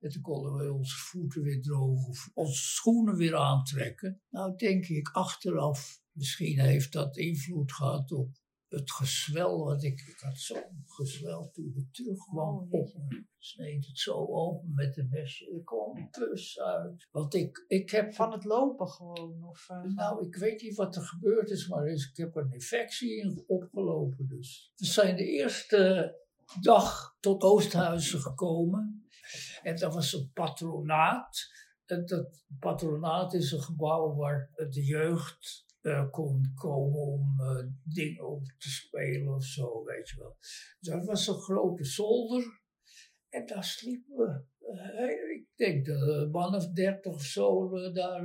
En 0.00 0.10
toen 0.10 0.22
konden 0.22 0.54
we 0.54 0.72
onze 0.72 0.96
voeten 0.96 1.42
weer 1.42 1.62
drogen 1.62 2.08
of 2.08 2.30
onze 2.34 2.62
schoenen 2.62 3.16
weer 3.16 3.36
aantrekken. 3.36 4.20
Nou 4.30 4.56
denk 4.56 4.86
ik 4.86 5.08
achteraf, 5.08 6.01
misschien 6.12 6.60
heeft 6.60 6.92
dat 6.92 7.16
invloed 7.16 7.72
gehad 7.72 8.12
op 8.12 8.40
het 8.72 8.92
gezwel 8.92 9.64
wat 9.64 9.82
ik, 9.82 10.00
ik 10.00 10.18
had 10.20 10.38
zo'n 10.38 10.84
gezwel 10.86 11.50
toen 11.50 11.72
ik 11.76 11.92
terugkwam 11.92 12.56
oh, 12.56 12.72
op 12.72 12.94
me. 12.94 13.24
Sneed 13.38 13.86
het 13.86 13.98
zo 13.98 14.26
open 14.26 14.74
met 14.74 14.94
de 14.94 15.04
mesje. 15.10 15.54
Er 15.54 15.62
kwam 15.64 16.10
pus 16.10 16.60
uit. 16.60 17.08
Want 17.10 17.34
ik, 17.34 17.64
ik 17.68 17.90
heb... 17.90 18.14
Van 18.14 18.32
het 18.32 18.44
lopen 18.44 18.88
gewoon? 18.88 19.44
Of, 19.44 19.68
uh, 19.70 19.82
nou, 19.82 20.26
ik 20.26 20.36
weet 20.36 20.62
niet 20.62 20.76
wat 20.76 20.96
er 20.96 21.02
gebeurd 21.02 21.50
is, 21.50 21.68
maar 21.68 21.86
ik 21.86 22.10
heb 22.12 22.36
een 22.36 22.52
infectie 22.52 23.44
opgelopen 23.46 24.26
dus. 24.28 24.72
We 24.76 24.86
zijn 24.86 25.16
de 25.16 25.26
eerste 25.26 26.14
dag 26.60 27.16
tot 27.20 27.42
Oosthuizen 27.42 28.20
gekomen. 28.20 29.08
En 29.62 29.76
dat 29.76 29.94
was 29.94 30.12
een 30.12 30.30
patronaat. 30.32 31.50
En 31.84 32.06
dat 32.06 32.44
patronaat 32.58 33.34
is 33.34 33.52
een 33.52 33.62
gebouw 33.62 34.14
waar 34.14 34.50
de 34.68 34.84
jeugd 34.84 35.64
uh, 35.82 36.10
kon 36.10 36.52
komen 36.54 37.00
om 37.00 37.36
uh, 37.40 37.66
dingen 37.84 38.28
op 38.28 38.44
te 38.58 38.70
spelen 38.70 39.34
of 39.34 39.44
zo, 39.44 39.84
weet 39.84 40.08
je 40.08 40.16
wel. 40.18 40.36
Dus 40.38 40.78
dat 40.78 41.04
was 41.04 41.26
een 41.26 41.40
grote 41.40 41.84
zolder. 41.84 42.60
En 43.28 43.46
daar 43.46 43.64
sliepen 43.64 44.16
we. 44.16 44.44
Uh, 44.60 45.30
ik 45.30 45.46
denk 45.54 45.86
dat 45.86 46.08
een 46.08 46.30
man 46.30 46.54
of 46.54 46.68
dertig 46.68 47.12
of 47.12 47.22
zo 47.22 47.70
daar, 47.92 48.22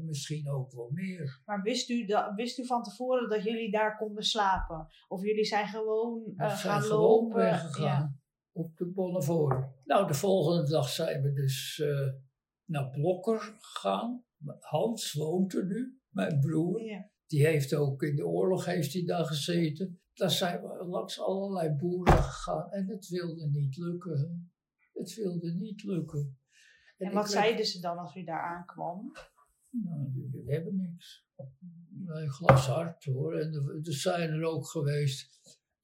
misschien 0.00 0.50
ook 0.50 0.72
wel 0.72 0.90
meer. 0.90 1.42
Maar 1.44 1.62
wist 1.62 1.90
u, 1.90 2.06
dat, 2.06 2.34
wist 2.34 2.58
u 2.58 2.66
van 2.66 2.82
tevoren 2.82 3.28
dat 3.28 3.44
jullie 3.44 3.70
daar 3.70 3.96
konden 3.96 4.24
slapen? 4.24 4.86
Of 5.08 5.22
jullie 5.22 5.44
zijn 5.44 5.66
gewoon 5.66 6.32
gaan 6.36 6.56
zijn 6.56 6.86
lopen? 6.86 7.36
Weggegaan. 7.36 7.84
Ja 7.84 8.16
op 8.58 8.76
de 8.76 8.86
Bonnevoor. 8.86 9.74
Nou, 9.84 10.06
de 10.06 10.14
volgende 10.14 10.70
dag 10.70 10.88
zijn 10.88 11.22
we 11.22 11.32
dus 11.32 11.82
naar 12.64 12.90
Blokker 12.90 13.56
gegaan. 13.58 14.24
Hans 14.60 15.12
woont 15.12 15.54
er 15.54 15.66
nu, 15.66 15.97
mijn 16.08 16.40
broer. 16.40 16.82
Ja. 16.82 17.10
Die 17.26 17.46
heeft 17.46 17.74
ook 17.74 18.02
in 18.02 18.16
de 18.16 18.26
oorlog 18.26 18.64
heeft 18.64 18.92
hij 18.92 19.04
daar 19.04 19.24
gezeten. 19.24 20.00
Daar 20.14 20.30
zijn 20.30 20.60
we 20.60 20.84
langs 20.84 21.20
allerlei 21.20 21.70
boeren 21.70 22.22
gegaan 22.22 22.70
en 22.70 22.88
het 22.88 23.08
wilde 23.08 23.48
niet 23.48 23.76
lukken. 23.76 24.52
Het 24.92 25.14
wilde 25.14 25.52
niet 25.52 25.82
lukken. 25.82 26.38
En, 26.96 27.06
en 27.06 27.12
wat 27.12 27.30
zeiden 27.30 27.66
ze 27.66 27.80
dan 27.80 27.98
als 27.98 28.16
u 28.16 28.24
daar 28.24 28.42
aankwam? 28.42 29.12
Nou, 29.70 30.30
we 30.44 30.52
hebben 30.52 30.76
niks. 30.76 31.26
Nee, 31.88 32.28
glashard 32.28 33.04
hoor. 33.04 33.38
En 33.38 33.52
er, 33.52 33.80
er 33.82 33.94
zijn 33.94 34.30
er 34.30 34.44
ook 34.44 34.66
geweest 34.66 35.38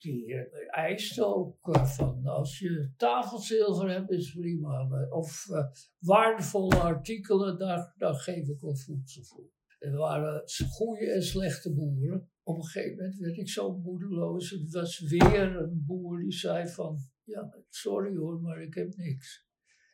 die 0.05 0.27
uh, 0.27 0.41
eist 0.71 1.21
ook 1.21 1.69
uh, 1.77 1.85
van 1.85 2.27
als 2.27 2.59
je 2.59 2.93
tafelzilver 2.97 3.91
hebt 3.91 4.11
is 4.11 4.33
prima. 4.33 4.89
Of 5.11 5.47
uh, 5.51 5.65
waardevolle 5.99 6.77
artikelen, 6.77 7.59
daar, 7.59 7.95
daar 7.97 8.15
geef 8.15 8.49
ik 8.49 8.61
wel 8.61 8.77
voedsel 8.77 9.23
voor. 9.23 9.51
Er 9.79 9.97
waren 9.97 10.43
goede 10.71 11.13
en 11.13 11.23
slechte 11.23 11.75
boeren. 11.75 12.29
Op 12.43 12.57
een 12.57 12.65
gegeven 12.65 12.97
moment 12.97 13.19
werd 13.19 13.37
ik 13.37 13.49
zo 13.49 13.79
moedeloos. 13.79 14.51
Het 14.51 14.73
was 14.73 15.01
weer 15.01 15.57
een 15.57 15.85
boer 15.87 16.19
die 16.19 16.33
zei 16.33 16.69
van, 16.69 16.99
ja, 17.23 17.55
sorry 17.69 18.17
hoor, 18.17 18.41
maar 18.41 18.63
ik 18.63 18.75
heb 18.75 18.97
niks. 18.97 19.47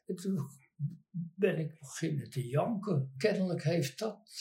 En 0.06 0.14
toen 0.14 0.38
ben 1.34 1.58
ik 1.58 1.78
beginnen 1.78 2.30
te 2.30 2.46
janken. 2.46 3.12
Kennelijk 3.16 3.62
heeft 3.62 3.98
dat... 3.98 4.38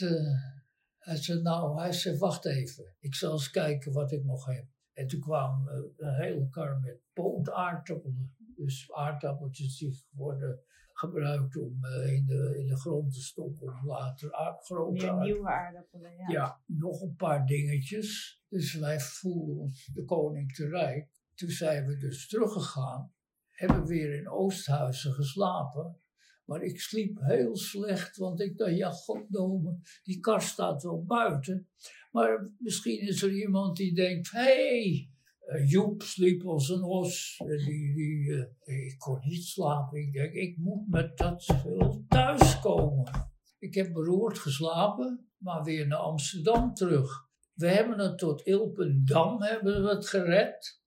hij 0.97 1.15
zei, 1.15 1.41
nou, 1.41 1.79
hij 1.79 1.91
zei, 1.91 2.17
wacht 2.17 2.45
even. 2.45 2.95
Ik 2.99 3.15
zal 3.15 3.31
eens 3.31 3.49
kijken 3.49 3.91
wat 3.91 4.11
ik 4.11 4.23
nog 4.23 4.45
heb. 4.45 4.65
En 4.93 5.07
toen 5.07 5.19
kwam 5.19 5.67
uh, 5.67 5.73
een 5.97 6.15
hele 6.15 6.49
kar 6.49 6.79
met 6.79 7.01
pootaardappelen. 7.13 8.35
Dus 8.55 8.91
aardappeltjes 8.91 9.77
die 9.77 10.05
worden 10.09 10.63
gebruikt 10.99 11.57
om 11.57 11.85
uh, 11.85 12.13
in, 12.13 12.25
de, 12.25 12.55
in 12.59 12.67
de 12.67 12.77
grond 12.77 13.13
te 13.13 13.21
stoppen 13.21 13.67
om 13.67 13.87
later 13.87 14.29
grote 14.59 15.13
nieuwe 15.13 15.47
aardappelen, 15.47 16.11
ja. 16.17 16.27
Ja, 16.27 16.61
nog 16.65 17.01
een 17.01 17.15
paar 17.15 17.45
dingetjes. 17.45 18.41
Dus 18.49 18.73
wij 18.73 18.99
voelden 18.99 19.57
ons 19.57 19.89
de 19.93 20.05
koning 20.05 20.55
te 20.55 20.67
rijk. 20.67 21.09
Toen 21.35 21.49
zijn 21.49 21.85
we 21.85 21.97
dus 21.97 22.27
teruggegaan. 22.27 23.13
Hebben 23.49 23.85
weer 23.85 24.13
in 24.15 24.29
Oosthuizen 24.29 25.13
geslapen. 25.13 25.97
Maar 26.45 26.61
ik 26.61 26.79
sliep 26.79 27.19
heel 27.19 27.55
slecht, 27.55 28.17
want 28.17 28.39
ik 28.39 28.57
dacht, 28.57 28.75
ja, 28.75 28.89
goddomen, 28.89 29.81
die 30.03 30.19
kar 30.19 30.41
staat 30.41 30.83
wel 30.83 31.03
buiten. 31.03 31.67
Maar 32.11 32.51
misschien 32.57 32.99
is 32.99 33.21
er 33.21 33.31
iemand 33.31 33.77
die 33.77 33.95
denkt, 33.95 34.31
hé, 34.31 34.39
hey, 34.39 35.08
Joep 35.57 36.01
sliep 36.01 36.45
als 36.45 36.69
een 36.69 36.83
os. 36.83 37.41
die, 37.45 37.93
die, 37.93 38.27
uh, 38.27 38.45
ik 38.63 38.95
kon 38.97 39.19
niet 39.23 39.43
slapen. 39.43 39.99
Ik 39.99 40.13
denk, 40.13 40.33
ik 40.33 40.57
moet 40.57 40.89
met 40.89 41.17
dat 41.17 41.45
veel 41.45 42.05
thuiskomen. 42.07 43.31
Ik 43.59 43.73
heb 43.73 43.93
beroerd 43.93 44.39
geslapen, 44.39 45.29
maar 45.37 45.63
weer 45.63 45.87
naar 45.87 45.99
Amsterdam 45.99 46.73
terug. 46.73 47.27
We 47.53 47.67
hebben 47.67 47.99
het 47.99 48.17
tot 48.17 48.41
Ilpendam 48.41 49.41
hebben 49.41 49.83
we 49.83 49.89
het 49.89 50.07
gered. 50.07 50.81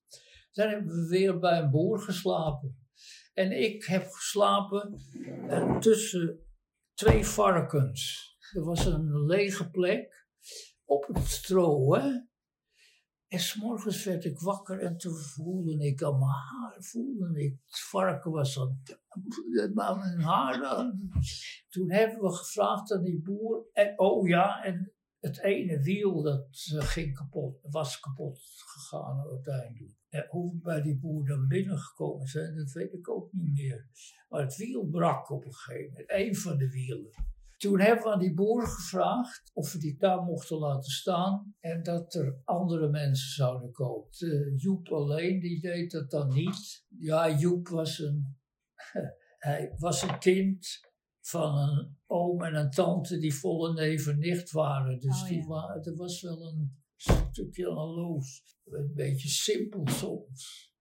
Dan 0.52 0.68
hebben 0.68 0.94
we 0.94 1.08
weer 1.08 1.38
bij 1.38 1.58
een 1.58 1.70
boer 1.70 2.00
geslapen. 2.00 2.76
En 3.34 3.62
ik 3.62 3.84
heb 3.84 4.10
geslapen 4.10 5.00
tussen 5.80 6.46
twee 6.94 7.24
varkens. 7.24 8.30
Er 8.52 8.64
was 8.64 8.86
een 8.86 9.24
lege 9.26 9.70
plek 9.70 10.26
op 10.84 11.06
het 11.06 11.26
stro, 11.26 11.94
hè. 11.94 12.30
En 13.32 13.38
s'morgens 13.38 14.04
werd 14.04 14.24
ik 14.24 14.38
wakker 14.38 14.80
en 14.80 14.96
toen 14.96 15.16
voelde 15.16 15.86
ik 15.86 16.02
aan 16.02 16.18
mijn 16.18 16.30
haar, 16.30 16.76
voelde 16.78 17.42
ik, 17.42 17.56
het 17.64 17.80
varken 17.80 18.30
was 18.30 18.58
aan, 18.58 18.82
aan 19.74 19.98
mijn 19.98 20.20
haar 20.20 20.64
aan. 20.64 21.10
Toen 21.68 21.90
hebben 21.90 22.20
we 22.20 22.32
gevraagd 22.32 22.92
aan 22.92 23.02
die 23.02 23.22
boer, 23.22 23.66
oh 23.96 24.28
ja, 24.28 24.64
en 24.64 24.92
het 25.20 25.38
ene 25.38 25.82
wiel 25.82 26.22
dat 26.22 26.70
eh, 26.74 26.82
ging 26.82 27.14
kapot, 27.14 27.58
was 27.62 28.00
kapot 28.00 28.40
gegaan 28.56 29.28
uiteindelijk. 29.30 29.96
En 30.08 30.26
hoe 30.28 30.52
we 30.52 30.58
bij 30.60 30.82
die 30.82 30.98
boer 30.98 31.26
dan 31.26 31.48
binnengekomen 31.48 32.26
zijn, 32.26 32.56
dat 32.56 32.72
weet 32.72 32.92
ik 32.92 33.08
ook 33.08 33.32
niet 33.32 33.52
meer. 33.52 33.88
Maar 34.28 34.42
het 34.42 34.56
wiel 34.56 34.86
brak 34.86 35.30
op 35.30 35.44
een 35.44 35.54
gegeven 35.54 35.90
moment, 35.90 36.08
één 36.08 36.34
van 36.34 36.56
de 36.56 36.70
wielen. 36.70 37.10
Toen 37.62 37.80
hebben 37.80 38.04
we 38.04 38.12
aan 38.12 38.18
die 38.18 38.34
boer 38.34 38.66
gevraagd 38.66 39.50
of 39.52 39.72
we 39.72 39.78
die 39.78 39.96
daar 39.98 40.22
mochten 40.22 40.56
laten 40.56 40.90
staan 40.90 41.54
en 41.60 41.82
dat 41.82 42.14
er 42.14 42.40
andere 42.44 42.88
mensen 42.88 43.30
zouden 43.30 43.72
komen. 43.72 44.08
Joep 44.56 44.88
alleen, 44.88 45.40
die 45.40 45.60
deed 45.60 45.90
dat 45.90 46.10
dan 46.10 46.28
niet. 46.28 46.84
Ja, 46.88 47.38
Joep 47.38 47.68
was 47.68 47.98
een, 47.98 48.38
hij 49.38 49.74
was 49.78 50.02
een 50.02 50.18
kind 50.18 50.80
van 51.20 51.58
een 51.58 51.98
oom 52.06 52.42
en 52.42 52.54
een 52.54 52.70
tante 52.70 53.18
die 53.18 53.34
volle 53.34 53.72
neef 53.72 54.06
en 54.06 54.18
nicht 54.18 54.50
waren. 54.50 55.00
Dus 55.00 55.22
oh, 55.22 55.28
die 55.28 55.90
er 55.90 55.96
was 55.96 56.22
wel 56.22 56.46
een 56.46 56.82
stukje 56.96 57.66
loos. 57.66 58.42
Een 58.64 58.92
beetje 58.94 59.28
simpel 59.28 59.88
soms. 59.88 60.72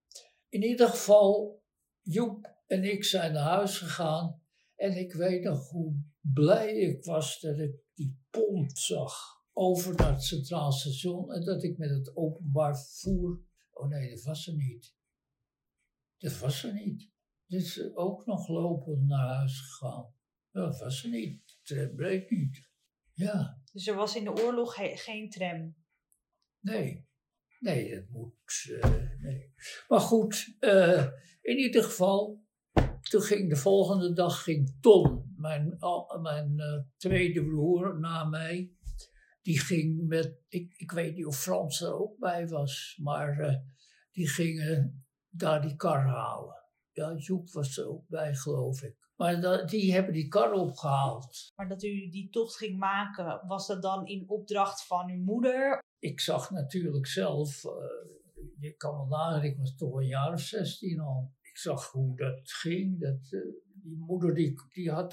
In 0.50 0.63
ieder 0.63 0.88
geval, 0.88 1.63
Joep 2.02 2.56
en 2.67 2.84
ik 2.84 3.04
zijn 3.04 3.34
naar 3.34 3.50
huis 3.50 3.78
gegaan. 3.78 4.41
En 4.76 4.98
ik 4.98 5.13
weet 5.13 5.44
nog 5.44 5.70
hoe 5.70 6.10
blij 6.22 6.74
ik 6.74 7.04
was 7.04 7.40
dat 7.40 7.60
ik 7.60 7.76
die 7.94 8.20
pont 8.30 8.78
zag 8.78 9.42
over 9.54 9.96
naar 9.96 10.12
het 10.12 10.24
Centraal 10.24 10.72
Station. 10.72 11.34
En 11.34 11.44
dat 11.44 11.64
ik 11.64 11.78
met 11.78 11.90
het 11.90 12.16
openbaar 12.16 12.80
vervoer. 12.80 13.42
Oh 13.72 13.88
nee, 13.88 14.10
dat 14.10 14.24
was 14.24 14.48
er 14.48 14.56
niet. 14.56 14.96
Dat 16.18 16.38
was 16.38 16.64
er 16.64 16.74
niet. 16.74 17.10
Dus 17.46 17.94
ook 17.94 18.26
nog 18.26 18.48
lopen 18.48 19.06
naar 19.06 19.36
huis 19.36 19.60
gegaan. 19.60 20.14
Dat 20.52 20.80
was 20.80 21.04
er 21.04 21.10
niet. 21.10 21.46
De 21.46 21.76
tram 21.76 21.96
bleek 21.96 22.30
niet. 22.30 22.70
Ja. 23.14 23.62
Dus 23.72 23.88
er 23.88 23.96
was 23.96 24.16
in 24.16 24.24
de 24.24 24.44
oorlog 24.44 24.76
geen 24.76 25.30
tram? 25.30 25.76
Nee. 26.60 27.10
Nee, 27.60 27.93
het 27.93 28.10
moet. 28.10 28.66
Uh, 28.70 28.84
nee. 29.20 29.54
Maar 29.88 30.00
goed, 30.00 30.56
uh, 30.60 31.08
in 31.41 31.58
ieder 31.58 31.84
geval, 31.84 32.43
toen 33.02 33.22
ging 33.22 33.50
de 33.50 33.56
volgende 33.56 34.14
dag 34.14 34.43
ging 34.43 34.78
Ton, 34.80 35.31
mijn, 35.42 35.78
mijn 36.22 36.54
uh, 36.58 36.80
tweede 36.98 37.46
broer 37.46 38.00
na 38.00 38.24
mij, 38.24 38.72
die 39.42 39.60
ging 39.60 40.08
met, 40.08 40.39
ik, 40.48 40.74
ik 40.76 40.92
weet 40.92 41.16
niet 41.16 41.26
of 41.26 41.42
Frans 41.42 41.82
er 41.82 42.00
ook 42.00 42.18
bij 42.20 42.48
was, 42.48 43.00
maar 43.02 43.62
die 44.12 44.28
gingen 44.28 45.06
daar 45.30 45.62
die 45.62 45.76
kar 45.76 46.08
halen. 46.08 46.56
ja, 46.92 47.14
Joep 47.14 47.52
was 47.52 47.78
er 47.78 47.88
ook 47.88 48.08
bij, 48.08 48.36
geloof 48.36 48.82
ik. 48.82 49.02
Maar 49.16 49.42
dat, 49.42 49.70
die 49.70 49.94
hebben 49.94 50.14
die 50.14 50.28
kar 50.28 50.52
opgehaald. 50.52 51.52
Maar 51.56 51.68
dat 51.68 51.84
u 51.84 52.10
die 52.10 52.30
tocht 52.30 52.58
ging 52.58 52.78
maken, 52.78 53.48
was 53.48 53.68
dat 53.68 53.82
dan 53.82 54.08
in 54.08 54.30
opdracht 54.30 54.86
van 54.86 55.10
uw 55.10 55.24
moeder? 55.24 55.80
Ik 56.00 56.20
zag 56.20 56.52
natuurlijk 56.52 57.08
zelf, 57.08 57.64
uh, 57.64 57.72
je 58.60 58.74
kan 58.78 58.96
wel 58.96 59.06
nadenken, 59.06 59.50
ik 59.50 59.58
was 59.58 59.76
toch 59.76 59.94
een 59.94 60.08
jaar 60.08 60.34
of 60.34 60.39
16 60.39 61.00
al. 61.00 61.34
Ik 61.42 61.58
zag 61.58 61.92
hoe 61.92 62.16
dat 62.16 62.52
ging. 62.52 63.00
Dat, 63.00 63.32
uh, 63.32 63.42
die 63.84 63.98
moeder 63.98 64.34
die, 64.34 64.54
die, 64.74 64.92
had 64.92 65.12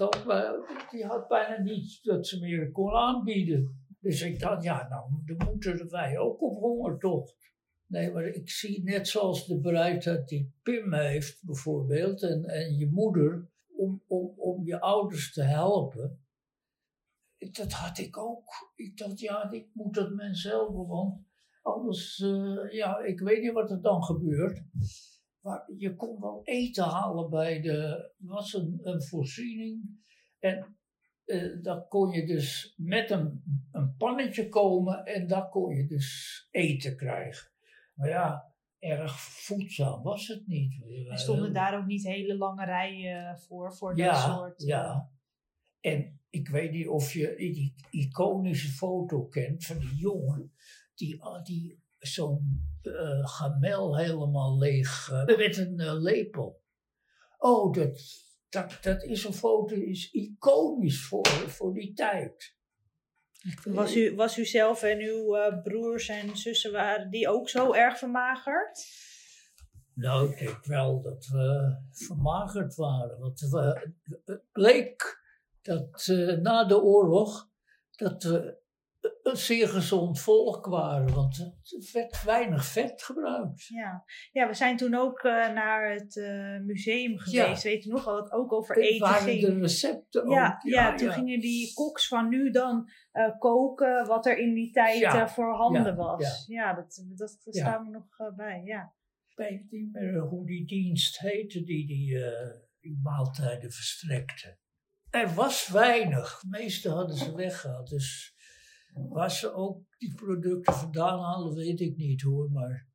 die 0.91 1.05
had 1.05 1.29
bijna 1.29 1.63
niets 1.63 2.03
dat 2.03 2.27
ze 2.27 2.41
meer 2.41 2.71
kon 2.71 2.91
aanbieden. 2.91 3.87
Dus 4.01 4.23
ik 4.23 4.41
dacht, 4.41 4.63
ja, 4.63 4.89
nou, 4.89 5.11
dan 5.25 5.47
moeten 5.47 5.91
wij 5.91 6.19
ook 6.19 6.43
op 6.43 6.59
hongertocht. 6.59 7.37
Nee, 7.87 8.13
maar 8.13 8.25
ik 8.25 8.51
zie 8.51 8.83
net 8.83 9.09
zoals 9.09 9.47
de 9.47 9.61
bereidheid 9.61 10.29
die 10.29 10.53
Pim 10.63 10.93
heeft, 10.93 11.45
bijvoorbeeld, 11.45 12.23
en, 12.23 12.45
en 12.45 12.77
je 12.77 12.91
moeder, 12.91 13.49
om, 13.77 14.03
om, 14.07 14.33
om 14.37 14.65
je 14.65 14.81
ouders 14.81 15.33
te 15.33 15.43
helpen. 15.43 16.21
Dat 17.39 17.73
had 17.73 17.99
ik 17.99 18.17
ook. 18.17 18.73
Ik 18.75 18.97
dacht, 18.97 19.21
ja, 19.21 19.51
ik 19.51 19.69
moet 19.73 19.95
dat 19.95 20.15
mensen 20.15 20.51
helpen, 20.51 20.87
want 20.87 21.27
anders, 21.63 22.19
uh, 22.19 22.73
ja, 22.73 22.99
ik 22.99 23.21
weet 23.21 23.43
niet 23.43 23.53
wat 23.53 23.71
er 23.71 23.83
dan 23.83 24.03
gebeurt. 24.03 24.63
Maar 25.49 25.65
je 25.77 25.95
kon 25.95 26.21
wel 26.21 26.41
eten 26.45 26.85
halen 26.85 27.31
bij 27.31 27.61
de, 27.61 27.73
er 27.73 28.13
was 28.19 28.55
een, 28.55 28.81
een 28.83 29.03
voorziening. 29.03 30.03
En 30.39 30.77
uh, 31.25 31.63
dan 31.63 31.89
kon 31.89 32.11
je 32.11 32.27
dus 32.27 32.75
met 32.77 33.11
een, 33.11 33.43
een 33.73 33.97
pannetje 33.97 34.49
komen 34.49 35.05
en 35.05 35.27
daar 35.27 35.49
kon 35.49 35.75
je 35.75 35.87
dus 35.87 36.49
eten 36.51 36.97
krijgen. 36.97 37.51
Maar 37.95 38.09
ja, 38.09 38.55
erg 38.79 39.21
voedzaam 39.21 40.03
was 40.03 40.27
het 40.27 40.47
niet. 40.47 40.83
Er 41.11 41.19
stonden 41.19 41.53
daar 41.53 41.79
ook 41.79 41.87
niet 41.87 42.05
hele 42.05 42.37
lange 42.37 42.65
rijen 42.65 43.39
voor, 43.39 43.75
voor 43.75 43.97
dat 43.97 44.17
soort... 44.17 44.63
Ja, 44.63 45.11
en 45.81 46.21
ik 46.31 46.49
weet 46.49 46.71
niet 46.71 46.89
of 46.89 47.13
je 47.13 47.35
die 47.37 47.75
iconische 47.91 48.69
foto 48.69 49.27
kent 49.27 49.65
van 49.65 49.79
die 49.79 49.97
jongen 49.97 50.53
die, 50.99 51.21
die 51.43 51.83
zo'n 51.99 52.77
uh, 52.83 53.27
gamel 53.27 53.97
helemaal 53.97 54.59
leeg 54.59 55.11
uh, 55.13 55.25
met 55.25 55.57
een 55.57 55.81
uh, 55.81 55.93
lepel. 56.01 56.63
Oh, 57.39 57.73
dat, 57.73 58.01
dat, 58.49 58.79
dat 58.81 59.03
is 59.03 59.25
een 59.25 59.35
foto, 59.35 59.75
is 59.75 60.11
iconisch 60.11 61.07
voor, 61.07 61.27
voor 61.27 61.75
die 61.75 61.93
tijd. 61.93 62.57
Was 63.65 63.97
u, 63.97 64.15
was 64.15 64.39
u 64.39 64.45
zelf 64.45 64.83
en 64.83 64.99
uw 64.99 65.61
broers 65.63 66.09
en 66.09 66.37
zussen, 66.37 66.73
waren 66.73 67.11
die 67.11 67.29
ook 67.29 67.49
zo 67.49 67.73
erg 67.73 67.99
vermagerd? 67.99 68.87
Nou, 69.95 70.31
ik 70.31 70.39
denk 70.39 70.65
wel 70.65 71.03
dat 71.03 71.27
we 71.27 71.77
vermagerd 71.91 72.75
waren. 72.75 73.19
Want 73.19 73.41
we, 73.41 73.93
het 74.25 74.43
bleek 74.53 75.23
dat 75.63 76.07
na 76.43 76.65
de 76.65 76.83
oorlog 76.83 77.49
dat 77.91 78.23
we 78.23 78.59
een 79.29 79.37
zeer 79.37 79.69
gezond 79.69 80.21
volk 80.21 80.67
waren, 80.67 81.15
want 81.15 81.39
er 81.39 81.91
werd 81.93 82.23
weinig 82.25 82.65
vet 82.65 83.03
gebruikt. 83.03 83.67
Ja, 83.67 84.05
ja 84.33 84.49
we 84.49 84.55
zijn 84.55 84.77
toen 84.77 84.95
ook 84.95 85.23
uh, 85.23 85.33
naar 85.33 85.93
het 85.93 86.17
uh, 86.17 86.59
museum 86.61 87.19
geweest. 87.19 87.63
Ja. 87.63 87.71
Weet 87.71 87.85
je 87.85 87.91
nog 87.91 88.05
wel, 88.05 88.17
het 88.17 88.33
ook 88.33 88.53
over 88.53 88.79
eten 88.79 88.99
waren 88.99 89.23
ging. 89.23 89.41
de 89.41 89.59
recepten 89.59 90.23
ook. 90.23 90.33
Ja, 90.33 90.61
ja, 90.63 90.95
toen 90.95 91.11
gingen 91.11 91.41
die 91.41 91.75
koks 91.75 92.09
van 92.09 92.29
nu 92.29 92.51
dan 92.51 92.91
uh, 93.13 93.39
koken 93.39 94.07
wat 94.07 94.27
er 94.27 94.39
in 94.39 94.55
die 94.55 94.71
tijd 94.71 95.31
voorhanden 95.31 95.97
was. 95.97 96.45
Ja, 96.47 96.75
dat, 96.75 97.05
dat, 97.17 97.41
dat 97.45 97.57
staan 97.57 97.85
we 97.85 97.91
nog 97.91 98.35
bij, 98.37 98.63
ja. 98.65 98.95
Ik 99.29 99.37
weet 99.37 99.71
niet 99.71 99.93
meer 99.93 100.21
hoe 100.21 100.47
die 100.47 100.67
dienst 100.67 101.19
heette 101.19 101.65
die 101.65 101.87
die, 101.87 102.19
die 102.81 103.01
maaltijden 103.03 103.73
verstrekte. 103.73 104.59
Er 105.11 105.35
was 105.35 105.69
weinig. 105.69 106.39
De 106.41 106.49
meeste 106.49 106.91
hadden 106.91 107.17
ze 107.17 107.35
weggehaald, 107.35 107.89
dus... 107.89 108.37
Waar 109.09 109.31
ze 109.31 109.53
ook 109.53 109.83
die 109.99 110.15
producten 110.15 110.75
vandaan 110.75 111.21
halen, 111.21 111.55
weet 111.55 111.81
ik 111.81 111.97
niet 111.97 112.23
hoor. 112.23 112.51
Maar 112.51 112.89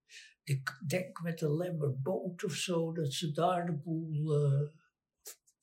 ik 0.44 0.82
denk 0.88 1.22
met 1.22 1.40
de 1.40 1.56
Lemmerboot 1.56 2.44
of 2.44 2.54
zo, 2.54 2.92
dat 2.92 3.14
ze 3.14 3.32
daar 3.32 3.66
de 3.66 3.78
boel 3.78 4.46
uh, 4.46 4.70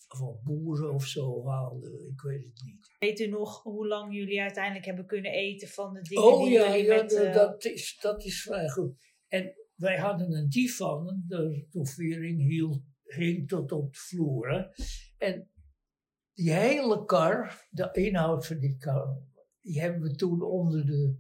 van 0.09 0.41
boeren 0.43 0.95
of 0.95 1.07
zo 1.07 1.47
haalden. 1.47 2.09
Ik 2.09 2.21
weet 2.21 2.45
het 2.45 2.63
niet. 2.65 2.97
Weet 2.99 3.21
u 3.21 3.27
nog 3.27 3.63
hoe 3.63 3.87
lang 3.87 4.15
jullie 4.15 4.41
uiteindelijk 4.41 4.85
hebben 4.85 5.07
kunnen 5.07 5.33
eten 5.33 5.69
van 5.69 5.93
de 5.93 6.01
dingen 6.03 6.25
oh, 6.25 6.43
die 6.45 6.53
ja, 6.53 6.75
ja, 6.75 6.97
met... 6.97 7.13
Uh... 7.13 7.35
dat, 7.35 7.65
is, 7.65 7.99
dat 8.01 8.25
is 8.25 8.43
vrij 8.43 8.69
goed. 8.69 9.15
En 9.29 9.55
wij 9.75 9.99
hadden 9.99 10.33
een 10.33 10.49
divan, 10.49 11.23
de 11.27 11.67
tovering 11.71 12.41
hield, 12.49 12.83
hing 13.03 13.49
tot 13.49 13.73
op 13.73 13.93
de 13.93 13.99
vloer. 13.99 14.51
Hè? 14.51 14.85
En 15.27 15.49
die 16.33 16.53
hele 16.53 17.05
kar, 17.05 17.67
de 17.71 17.89
inhoud 17.93 18.47
van 18.47 18.59
die 18.59 18.77
kar, 18.77 19.23
die 19.61 19.81
hebben 19.81 20.01
we 20.01 20.15
toen 20.15 20.43
onder, 20.43 20.87
de, 20.87 21.17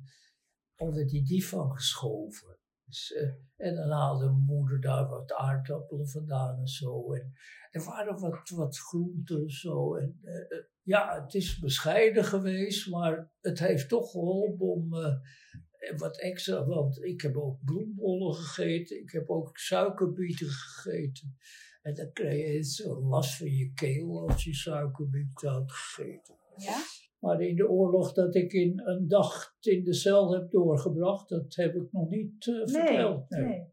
onder 0.76 1.06
die 1.06 1.24
divan 1.24 1.72
geschoven. 1.74 2.58
Dus, 2.84 3.10
uh, 3.10 3.32
en 3.56 3.74
dan 3.74 3.90
haalde 3.90 4.30
moeder 4.30 4.80
daar 4.80 5.08
wat 5.08 5.32
aardappelen 5.32 6.08
vandaan 6.08 6.58
en 6.58 6.66
zo. 6.66 7.12
En 7.12 7.32
er 7.70 7.84
waren 7.84 8.20
wat, 8.20 8.48
wat 8.48 8.78
groenten 8.78 9.50
zo. 9.50 9.94
En, 9.94 10.20
uh, 10.22 10.62
ja, 10.82 11.22
het 11.22 11.34
is 11.34 11.58
bescheiden 11.58 12.24
geweest, 12.24 12.88
maar 12.90 13.32
het 13.40 13.58
heeft 13.58 13.88
toch 13.88 14.10
geholpen 14.10 14.66
om 14.66 14.90
wat 15.96 16.20
extra. 16.20 16.64
Want 16.64 17.04
ik 17.04 17.20
heb 17.20 17.36
ook 17.36 17.64
bloembollen 17.64 18.34
gegeten, 18.34 19.00
ik 19.00 19.10
heb 19.10 19.30
ook 19.30 19.58
suikerbieten 19.58 20.48
gegeten. 20.48 21.36
En 21.82 21.94
dan 21.94 22.12
kreeg 22.12 22.54
je 22.54 22.64
zo 22.64 23.02
last 23.02 23.36
van 23.36 23.50
je 23.50 23.72
keel 23.72 24.28
als 24.28 24.44
je 24.44 24.54
suikerbieten 24.54 25.50
had 25.50 25.72
gegeten. 25.72 26.36
Ja? 26.56 26.82
Maar 27.20 27.40
in 27.40 27.56
de 27.56 27.68
oorlog 27.68 28.12
dat 28.12 28.34
ik 28.34 28.52
in 28.52 28.80
een 28.84 29.08
dag 29.08 29.54
in 29.60 29.84
de 29.84 29.94
cel 29.94 30.32
heb 30.32 30.50
doorgebracht, 30.50 31.28
dat 31.28 31.54
heb 31.54 31.74
ik 31.74 31.92
nog 31.92 32.08
niet 32.08 32.46
uh, 32.46 32.54
nee, 32.54 32.66
verteld. 32.66 33.30
Nee. 33.30 33.44
nee. 33.44 33.68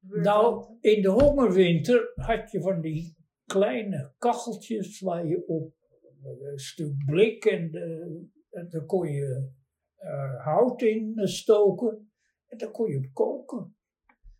Nou, 0.00 0.76
in 0.80 1.02
de 1.02 1.08
hongerwinter 1.08 2.12
had 2.14 2.50
je 2.50 2.60
van 2.60 2.80
die 2.80 3.16
kleine 3.44 4.12
kacheltjes 4.18 5.00
waar 5.00 5.26
je 5.26 5.46
op 5.46 5.72
een 6.22 6.58
stuk 6.58 7.04
blik 7.06 7.44
en, 7.44 7.70
de, 7.70 8.26
en 8.50 8.68
daar 8.68 8.84
kon 8.84 9.08
je 9.08 9.50
uh, 9.98 10.44
hout 10.44 10.82
in 10.82 11.12
stoken 11.28 12.12
en 12.46 12.58
daar 12.58 12.70
kon 12.70 12.90
je 12.90 12.96
op 12.96 13.10
koken. 13.12 13.76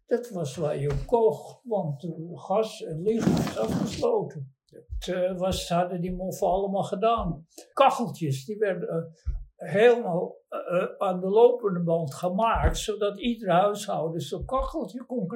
Dat 0.06 0.30
was 0.30 0.56
waar 0.56 0.78
je 0.78 0.90
op 0.90 1.06
kocht, 1.06 1.60
want 1.64 2.08
gas 2.32 2.82
en 2.82 3.02
licht 3.02 3.28
was 3.28 3.58
afgesloten. 3.58 4.54
Dat 4.72 5.14
uh, 5.16 5.38
was, 5.38 5.68
hadden 5.68 6.00
die 6.00 6.12
moffen 6.12 6.46
allemaal 6.46 6.82
gedaan. 6.82 7.46
Kacheltjes, 7.72 8.44
die 8.44 8.58
werden 8.58 8.88
uh, 8.88 9.70
helemaal 9.70 10.36
uh, 10.50 10.84
aan 10.98 11.20
de 11.20 11.28
lopende 11.28 11.82
band 11.82 12.14
gemaakt, 12.14 12.78
zodat 12.78 13.20
ieder 13.20 13.50
huishouden 13.50 14.20
zo'n 14.20 14.44
kacheltje 14.44 15.04
kon 15.04 15.26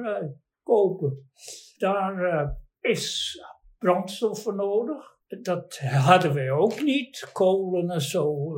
kopen. 0.63 1.29
Daar 1.77 2.57
is 2.79 3.37
brandstof 3.77 4.41
voor 4.41 4.55
nodig. 4.55 5.15
Dat 5.41 5.77
hadden 5.77 6.33
wij 6.33 6.51
ook 6.51 6.81
niet. 6.81 7.29
Kolen 7.31 7.89
en 7.89 8.01
zo 8.01 8.53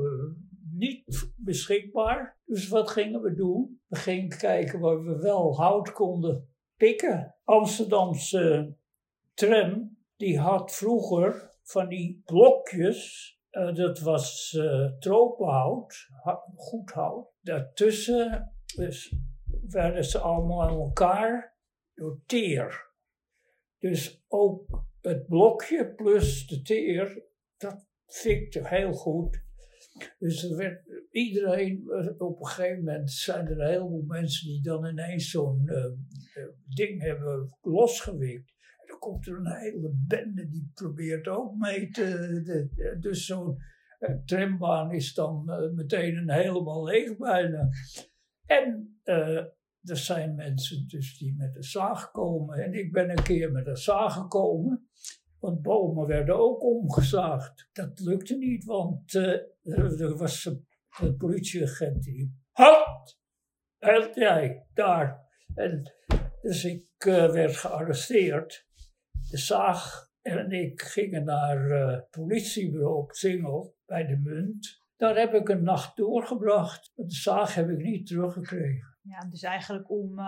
niet 0.71 1.31
beschikbaar. 1.35 2.39
Dus 2.45 2.67
wat 2.67 2.89
gingen 2.89 3.21
we 3.21 3.33
doen? 3.33 3.81
We 3.87 3.95
gingen 3.95 4.37
kijken 4.37 4.79
waar 4.79 5.03
we 5.03 5.17
wel 5.17 5.55
hout 5.57 5.91
konden 5.91 6.49
pikken. 6.77 7.35
Amsterdamse 7.43 8.75
tram 9.33 9.97
die 10.19 10.39
had 10.39 10.75
vroeger 10.75 11.51
van 11.63 11.89
die 11.89 12.21
blokjes, 12.25 13.33
uh, 13.51 13.75
dat 13.75 13.99
was 13.99 14.53
uh, 14.57 14.97
tropenhout, 14.97 16.07
goed 16.55 16.91
hout. 16.91 17.27
Daartussen 17.41 18.53
dus 18.75 19.15
werden 19.67 20.05
ze 20.05 20.17
allemaal 20.17 20.63
aan 20.63 20.79
elkaar 20.79 21.57
door 21.93 22.21
teer. 22.25 22.87
Dus 23.77 24.23
ook 24.27 24.83
het 25.01 25.27
blokje 25.27 25.93
plus 25.93 26.47
de 26.47 26.61
teer, 26.61 27.23
dat 27.57 27.85
fikte 28.05 28.67
heel 28.67 28.93
goed. 28.93 29.43
Dus 30.19 30.43
er 30.43 30.57
werd 30.57 30.83
iedereen, 31.11 31.91
op 32.17 32.39
een 32.39 32.47
gegeven 32.47 32.83
moment 32.83 33.11
zijn 33.11 33.45
er 33.47 33.59
een 33.59 33.67
heleboel 33.67 34.03
mensen 34.05 34.47
die 34.47 34.61
dan 34.61 34.85
ineens 34.85 35.29
zo'n 35.29 35.69
ding 36.75 37.01
hebben 37.01 37.57
losgewikt 37.61 38.57
komt 38.99 39.27
er 39.27 39.37
een 39.37 39.55
hele 39.55 39.93
bende 40.07 40.47
die 40.47 40.71
probeert 40.73 41.27
ook 41.27 41.55
mee 41.55 41.89
te. 41.89 42.41
De, 42.43 42.97
dus 42.99 43.25
zo'n 43.25 43.57
uh, 43.99 44.15
trambaan 44.25 44.91
is 44.91 45.13
dan 45.13 45.45
uh, 45.47 45.71
meteen 45.71 46.15
een 46.15 46.31
helemaal 46.31 46.83
leeg 46.83 47.17
bijna. 47.17 47.69
En 48.45 48.99
uh, 49.03 49.37
er 49.81 49.97
zijn 49.97 50.35
mensen 50.35 50.87
dus 50.87 51.17
die 51.17 51.35
met 51.35 51.53
de 51.53 51.63
zaag 51.63 52.11
komen. 52.11 52.63
En 52.63 52.73
ik 52.73 52.91
ben 52.91 53.09
een 53.09 53.23
keer 53.23 53.51
met 53.51 53.67
een 53.67 53.77
zaag 53.77 54.13
gekomen. 54.13 54.89
Want 55.39 55.61
bomen 55.61 56.07
werden 56.07 56.39
ook 56.39 56.63
omgezaagd. 56.63 57.69
Dat 57.71 57.99
lukte 57.99 58.35
niet, 58.35 58.65
want 58.65 59.13
er 59.13 60.17
was 60.17 60.45
een 60.99 61.17
politieagent 61.17 62.03
die. 62.03 62.37
Halt! 62.51 63.19
Halt 63.77 64.15
jij, 64.15 64.67
daar. 64.73 65.27
En, 65.55 65.93
dus 66.41 66.65
ik 66.65 66.85
werd 67.03 67.55
gearresteerd. 67.55 68.68
De 69.29 69.37
zaag 69.37 70.07
en 70.21 70.51
ik 70.51 70.81
gingen 70.81 71.23
naar 71.23 71.69
het 71.69 72.09
politiebureau 72.09 72.97
op 72.97 73.11
Singel 73.11 73.75
bij 73.85 74.05
de 74.05 74.17
Munt. 74.17 74.83
Daar 74.95 75.17
heb 75.17 75.33
ik 75.33 75.49
een 75.49 75.63
nacht 75.63 75.97
doorgebracht. 75.97 76.91
De 76.95 77.11
zaag 77.11 77.55
heb 77.55 77.69
ik 77.69 77.77
niet 77.77 78.07
teruggekregen. 78.07 78.97
Ja, 79.01 79.19
dus 79.29 79.43
eigenlijk 79.43 79.89
om, 79.91 80.19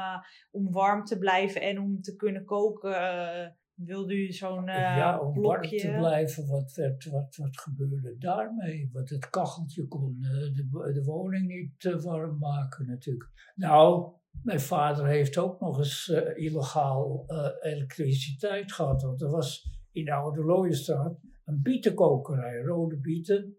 om 0.52 0.72
warm 0.72 1.04
te 1.04 1.18
blijven 1.18 1.62
en 1.62 1.80
om 1.80 2.02
te 2.02 2.16
kunnen 2.16 2.46
koken, 2.46 3.56
wilde 3.74 4.16
u 4.16 4.32
zo'n 4.32 4.68
uh, 4.68 4.76
Ja, 4.76 5.20
om 5.20 5.34
blokje... 5.34 5.70
warm 5.70 5.94
te 5.94 5.98
blijven, 6.00 6.48
wat, 6.48 6.74
werd, 6.74 7.06
wat, 7.06 7.36
wat 7.36 7.60
gebeurde 7.60 8.18
daarmee? 8.18 8.90
Want 8.94 9.10
het 9.10 9.30
kacheltje 9.30 9.88
kon 9.88 10.18
de, 10.20 10.52
de 10.94 11.04
woning 11.04 11.48
niet 11.48 12.04
warm 12.04 12.38
maken 12.38 12.88
natuurlijk. 12.88 13.52
Nou, 13.56 14.14
mijn 14.44 14.60
vader 14.60 15.06
heeft 15.06 15.38
ook 15.38 15.60
nog 15.60 15.78
eens 15.78 16.08
illegaal 16.36 17.26
elektriciteit 17.62 18.72
gehad. 18.72 19.02
Want 19.02 19.22
er 19.22 19.30
was 19.30 19.80
in 19.92 20.06
de 20.06 20.14
Oude 20.14 20.44
Looienstraat 20.44 21.20
een 21.46 21.62
bietenkokerij, 21.62 22.62
rode 22.62 23.00
bieten. 23.00 23.58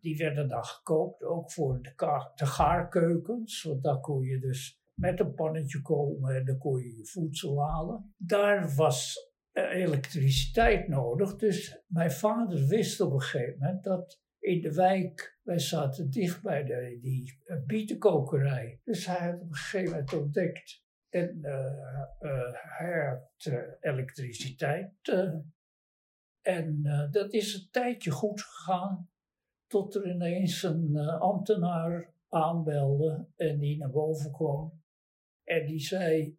die 0.00 0.16
werden 0.16 0.48
dan 0.48 0.64
gekookt, 0.64 1.22
ook 1.22 1.52
voor 1.52 1.82
de, 1.82 1.92
de 2.34 2.46
gaarkeukens. 2.46 3.62
Want 3.62 3.82
daar 3.82 4.00
kon 4.00 4.22
je 4.22 4.38
dus 4.40 4.82
met 4.94 5.20
een 5.20 5.34
pannetje 5.34 5.82
komen 5.82 6.36
en 6.36 6.44
dan 6.44 6.58
kon 6.58 6.80
je 6.80 6.96
je 6.96 7.06
voedsel 7.06 7.62
halen. 7.62 8.14
Daar 8.16 8.74
was 8.74 9.32
elektriciteit 9.52 10.88
nodig, 10.88 11.36
dus 11.36 11.82
mijn 11.86 12.10
vader 12.10 12.66
wist 12.66 13.00
op 13.00 13.12
een 13.12 13.20
gegeven 13.20 13.58
moment 13.58 13.84
dat 13.84 14.22
in 14.44 14.60
de 14.60 14.74
wijk, 14.74 15.38
wij 15.42 15.58
zaten 15.58 16.10
dicht 16.10 16.42
bij 16.42 16.64
de, 16.64 16.98
die 17.00 17.38
bietenkokerij. 17.66 18.80
Dus 18.84 19.06
hij 19.06 19.30
had 19.30 19.40
op 19.40 19.48
een 19.48 19.54
gegeven 19.54 19.90
moment 19.90 20.12
ontdekt 20.12 20.82
en 21.08 21.38
uh, 21.42 21.50
uh, 22.20 22.52
hij 22.52 23.06
had 23.08 23.44
uh, 23.48 23.62
elektriciteit. 23.80 24.92
en 26.40 26.82
dat 27.10 27.32
is 27.32 27.54
een 27.54 27.68
tijdje 27.70 28.10
goed 28.10 28.42
gegaan, 28.42 29.10
tot 29.66 29.94
er 29.94 30.10
ineens 30.10 30.62
een 30.62 30.96
ambtenaar 30.98 32.14
aanbelde 32.28 33.26
en 33.36 33.58
die 33.58 33.78
naar 33.78 33.90
boven 33.90 34.32
kwam. 34.32 34.82
En 35.44 35.66
die 35.66 35.80
zei, 35.80 36.38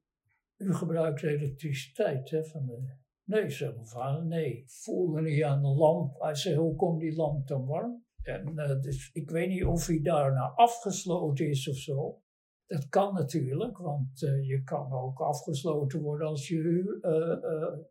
u 0.58 0.74
gebruikt 0.74 1.24
elektriciteit, 1.24 2.30
hè? 2.30 2.46
Van 2.46 2.66
de... 2.66 3.04
Nee, 3.26 3.50
zei 3.50 3.74
mijn 3.74 3.88
vader, 3.88 4.26
nee. 4.26 4.64
Voelde 4.68 5.22
niet 5.22 5.44
aan 5.44 5.62
de 5.62 5.68
lamp. 5.68 6.22
Hij 6.22 6.36
zei, 6.36 6.56
hoe 6.56 6.76
komt 6.76 7.00
die 7.00 7.16
lamp 7.16 7.48
dan 7.48 7.66
warm? 7.66 8.06
En 8.22 8.52
uh, 8.56 8.82
dus 8.82 9.10
ik 9.14 9.30
weet 9.30 9.48
niet 9.48 9.66
of 9.66 9.88
hij 9.88 10.00
daarna 10.02 10.54
afgesloten 10.56 11.50
is 11.50 11.70
of 11.70 11.76
zo. 11.76 12.22
Dat 12.66 12.88
kan 12.88 13.14
natuurlijk, 13.14 13.78
want 13.78 14.22
uh, 14.22 14.48
je 14.48 14.64
kan 14.64 14.92
ook 14.92 15.20
afgesloten 15.20 16.02
worden 16.02 16.28
als 16.28 16.48
je 16.48 16.58
uh, 17.02 17.86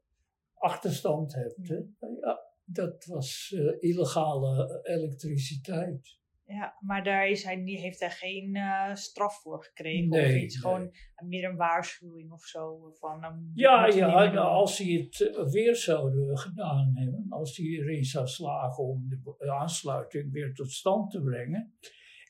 achterstand 0.54 1.34
hebt. 1.34 1.68
Hè? 1.68 2.06
Ja, 2.20 2.40
dat 2.64 3.04
was 3.04 3.54
illegale 3.78 4.80
elektriciteit. 4.82 6.18
Ja, 6.46 6.76
maar 6.80 7.04
daar 7.04 7.28
is 7.28 7.44
hij, 7.44 7.62
heeft 7.64 8.00
hij 8.00 8.10
geen 8.10 8.56
uh, 8.56 8.94
straf 8.94 9.40
voor 9.40 9.64
gekregen 9.64 10.08
nee, 10.08 10.24
of 10.24 10.42
iets. 10.42 10.54
Nee. 10.54 10.62
Gewoon 10.62 10.90
meer 11.28 11.44
een 11.44 11.56
waarschuwing 11.56 12.32
of 12.32 12.44
zo. 12.44 12.90
Van, 12.92 13.24
um, 13.24 13.50
ja, 13.54 13.86
ja 13.86 14.32
nou, 14.32 14.48
als 14.48 14.78
hij 14.78 15.08
het 15.10 15.50
weer 15.50 15.76
zouden 15.76 16.38
gedaan 16.38 16.92
hebben, 16.94 17.26
als 17.28 17.56
hij 17.56 17.66
erin 17.66 18.04
zou 18.04 18.26
slagen 18.26 18.84
om 18.84 19.08
de 19.08 19.52
aansluiting 19.52 20.32
weer 20.32 20.54
tot 20.54 20.70
stand 20.70 21.10
te 21.10 21.22
brengen, 21.22 21.74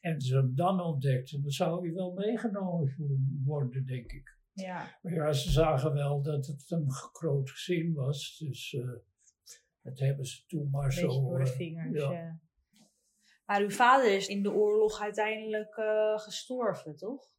en 0.00 0.20
ze 0.20 0.36
hem 0.36 0.54
dan 0.54 0.80
ontdekten, 0.80 1.42
dan 1.42 1.50
zou 1.50 1.86
hij 1.86 1.94
wel 1.94 2.12
meegenomen 2.12 2.94
worden, 3.44 3.86
denk 3.86 4.12
ik. 4.12 4.38
Ja. 4.52 4.98
Maar 5.02 5.12
ja, 5.12 5.32
ze 5.32 5.50
zagen 5.50 5.92
wel 5.92 6.22
dat 6.22 6.46
het 6.46 6.70
een 6.70 6.90
groot 6.90 7.50
gezin 7.50 7.94
was, 7.94 8.38
dus 8.38 8.72
uh, 8.72 8.92
dat 9.82 9.98
hebben 9.98 10.24
ze 10.24 10.46
toen 10.46 10.70
maar 10.70 10.88
Beetje 10.88 11.00
zo. 11.00 11.20
door 11.20 11.38
de 11.38 11.46
vingers. 11.46 12.00
ja. 12.00 12.12
ja. 12.12 12.42
Maar 13.46 13.60
uw 13.60 13.70
vader 13.70 14.16
is 14.16 14.28
in 14.28 14.42
de 14.42 14.52
oorlog 14.52 15.00
uiteindelijk 15.00 15.76
uh, 15.76 16.18
gestorven, 16.18 16.96
toch? 16.96 17.32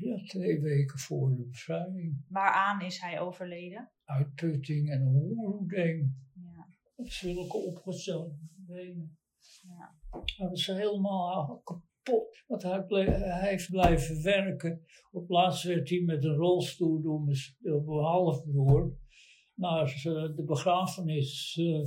Ja, 0.00 0.16
twee 0.24 0.60
weken 0.60 0.98
voor 0.98 1.36
de 1.36 1.44
bevrijding. 1.44 2.24
Waaraan 2.28 2.80
is 2.80 3.00
hij 3.00 3.20
overleden? 3.20 3.90
Uitputting 4.04 4.90
en 4.90 5.02
hongeroeding. 5.02 6.14
Ja. 6.34 6.66
Zulke 7.04 7.56
opgestelde 7.56 8.34
benen. 8.66 9.18
Ja. 9.62 9.94
Hij 10.36 10.48
was 10.48 10.66
helemaal 10.66 11.60
kapot. 11.64 12.44
Want 12.46 12.62
hij, 12.62 12.84
hij 13.04 13.48
heeft 13.48 13.70
blijven 13.70 14.22
werken. 14.22 14.84
Op 15.10 15.28
laatst 15.28 15.64
werd 15.64 15.88
hij 15.88 16.00
met 16.00 16.24
een 16.24 16.34
rolstoel 16.34 17.02
door 17.02 17.22
mijn, 17.22 17.38
door 17.58 17.84
mijn 17.84 18.04
halfbroer 18.04 18.96
naar 19.54 19.86
de 20.36 20.42
begrafenis 20.46 21.56
uh, 21.60 21.86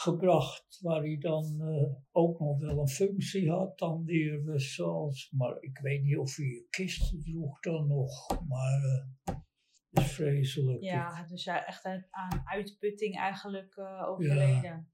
gebracht, 0.00 0.78
waar 0.80 1.00
hij 1.00 1.18
dan 1.18 1.56
uh, 1.60 1.94
ook 2.10 2.40
nog 2.40 2.58
wel 2.60 2.80
een 2.80 2.88
functie 2.88 3.50
had, 3.50 3.78
dan 3.78 4.04
weer 4.04 4.60
zoals, 4.60 5.30
maar 5.30 5.56
ik 5.60 5.78
weet 5.78 6.02
niet 6.02 6.16
of 6.16 6.36
hij 6.36 6.66
kisten 6.70 7.20
droeg 7.20 7.60
dan 7.60 7.86
nog, 7.86 8.28
maar 8.48 8.82
uh, 8.84 9.36
het 9.90 10.04
is 10.04 10.12
vreselijk. 10.12 10.82
Ja, 10.82 11.26
dus 11.26 11.44
hij 11.44 11.64
echt 11.64 11.84
aan 12.10 12.42
uitputting 12.44 13.16
eigenlijk 13.16 13.76
uh, 13.76 14.08
overleden. 14.08 14.62
Ja. 14.62 14.86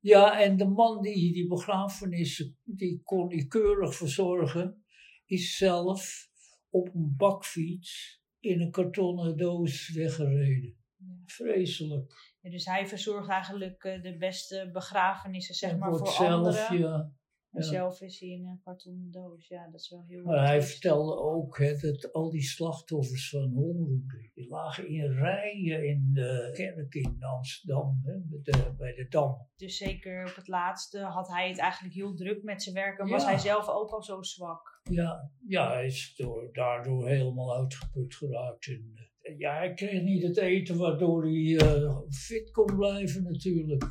ja, 0.00 0.40
en 0.40 0.56
de 0.56 0.68
man 0.68 1.02
die 1.02 1.32
die 1.32 1.46
begrafenis, 1.46 2.54
die 2.64 3.02
kon 3.02 3.28
hij 3.30 3.46
keurig 3.46 3.94
verzorgen, 3.94 4.84
is 5.26 5.56
zelf 5.56 6.30
op 6.70 6.94
een 6.94 7.14
bakfiets 7.16 8.22
in 8.40 8.60
een 8.60 8.70
kartonnen 8.70 9.36
doos 9.36 9.92
weggereden. 9.92 10.76
Vreselijk. 11.24 12.31
Dus 12.50 12.64
hij 12.64 12.86
verzorgt 12.86 13.28
eigenlijk 13.28 13.84
uh, 13.84 14.02
de 14.02 14.16
beste 14.16 14.70
begrafenissen, 14.72 15.54
zeg 15.54 15.76
maar, 15.76 15.96
voor 15.96 16.08
zelf, 16.08 16.28
anderen. 16.28 16.78
Ja, 16.78 17.12
en 17.52 17.62
ja. 17.62 17.68
zelf 17.68 18.00
is 18.00 18.20
hij 18.20 18.28
in 18.28 18.46
een 18.46 18.60
kartonnen 18.64 19.10
doos. 19.10 19.48
Ja, 19.48 19.68
dat 19.70 19.80
is 19.80 19.90
wel 19.90 20.04
heel 20.06 20.24
Maar 20.24 20.46
hij 20.46 20.62
vertelde 20.62 21.16
ook 21.16 21.58
hè, 21.58 21.76
dat 21.76 22.12
al 22.12 22.30
die 22.30 22.42
slachtoffers 22.42 23.30
van 23.30 23.52
hongerroede, 23.52 24.30
die 24.34 24.48
lagen 24.48 24.88
in 24.88 25.12
rijen 25.12 25.86
in 25.86 26.10
de 26.12 26.50
kerk 26.54 26.94
in 26.94 27.16
Amsterdam, 27.20 28.00
hè, 28.04 28.12
de, 28.42 28.74
bij 28.78 28.94
de 28.94 29.08
Dam. 29.08 29.48
Dus 29.56 29.76
zeker 29.76 30.28
op 30.28 30.36
het 30.36 30.48
laatste 30.48 31.00
had 31.00 31.28
hij 31.28 31.48
het 31.48 31.58
eigenlijk 31.58 31.94
heel 31.94 32.14
druk 32.14 32.42
met 32.42 32.62
zijn 32.62 32.74
werk. 32.74 32.98
En 32.98 33.08
was 33.08 33.24
hij 33.24 33.38
zelf 33.38 33.68
ook 33.68 33.90
al 33.90 34.02
zo 34.02 34.22
zwak. 34.22 34.80
Ja, 34.90 35.30
ja 35.46 35.72
hij 35.72 35.86
is 35.86 36.14
door, 36.16 36.52
daardoor 36.52 37.08
helemaal 37.08 37.56
uitgeput 37.56 38.14
geraakt. 38.14 38.66
En, 38.66 38.92
eh, 38.94 39.04
ja, 39.38 39.56
hij 39.56 39.74
kreeg 39.74 40.02
niet 40.02 40.22
het 40.22 40.36
eten 40.36 40.76
waardoor 40.76 41.22
hij 41.22 41.32
uh, 41.42 41.98
fit 42.10 42.50
kon 42.50 42.76
blijven 42.76 43.22
natuurlijk. 43.22 43.84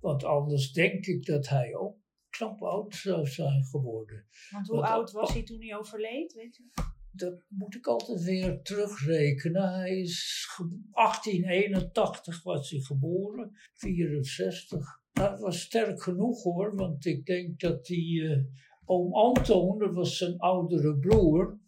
Want 0.00 0.24
anders 0.24 0.72
denk 0.72 1.06
ik 1.06 1.24
dat 1.26 1.48
hij 1.48 1.74
ook 1.74 1.96
knap 2.30 2.62
oud 2.62 2.94
zou 2.94 3.26
zijn 3.26 3.64
geworden. 3.64 4.26
Want 4.50 4.66
hoe 4.66 4.76
Want- 4.76 4.88
oud 4.88 5.10
was 5.10 5.32
hij 5.32 5.42
toen 5.42 5.60
hij 5.62 5.76
overleed, 5.76 6.32
weet 6.32 6.58
u? 6.58 6.70
Dat 7.12 7.44
moet 7.48 7.74
ik 7.74 7.86
altijd 7.86 8.22
weer 8.22 8.62
terugrekenen. 8.62 9.72
Hij 9.74 10.00
is 10.00 10.46
ge- 10.50 10.80
1881 10.92 12.42
was 12.42 12.70
hij 12.70 12.80
geboren, 12.80 13.50
64. 13.74 15.00
Dat 15.12 15.40
was 15.40 15.60
sterk 15.60 16.02
genoeg 16.02 16.42
hoor, 16.42 16.74
want 16.76 17.04
ik 17.06 17.26
denk 17.26 17.60
dat 17.60 17.84
die 17.86 18.28
eh, 18.28 18.42
oom 18.84 19.14
Anton, 19.14 19.78
dat 19.78 19.94
was 19.94 20.16
zijn 20.16 20.38
oudere 20.38 20.98
broer, 20.98 21.58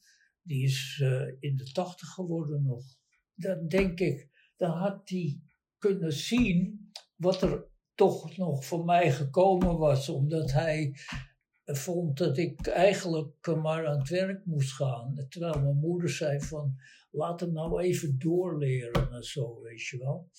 die 0.42 0.64
is 0.64 1.00
eh, 1.04 1.26
in 1.40 1.56
de 1.56 1.72
80 1.72 2.08
geworden 2.08 2.62
nog. 2.62 2.84
Dan 3.40 3.68
denk 3.68 4.00
ik, 4.00 4.28
dan 4.56 4.70
had 4.70 5.08
hij 5.08 5.40
kunnen 5.78 6.12
zien 6.12 6.90
wat 7.16 7.42
er 7.42 7.66
toch 7.94 8.36
nog 8.36 8.64
voor 8.64 8.84
mij 8.84 9.12
gekomen 9.12 9.78
was, 9.78 10.08
omdat 10.08 10.52
hij 10.52 10.92
vond 11.64 12.18
dat 12.18 12.38
ik 12.38 12.66
eigenlijk 12.66 13.56
maar 13.62 13.86
aan 13.86 13.98
het 13.98 14.08
werk 14.08 14.44
moest 14.44 14.72
gaan. 14.72 15.26
Terwijl 15.28 15.60
mijn 15.60 15.78
moeder 15.78 16.10
zei 16.10 16.40
van, 16.40 16.76
laat 17.10 17.40
hem 17.40 17.52
nou 17.52 17.82
even 17.82 18.18
doorleren 18.18 19.12
en 19.12 19.22
zo, 19.22 19.60
weet 19.60 19.86
je 19.86 19.98
wel. 19.98 20.30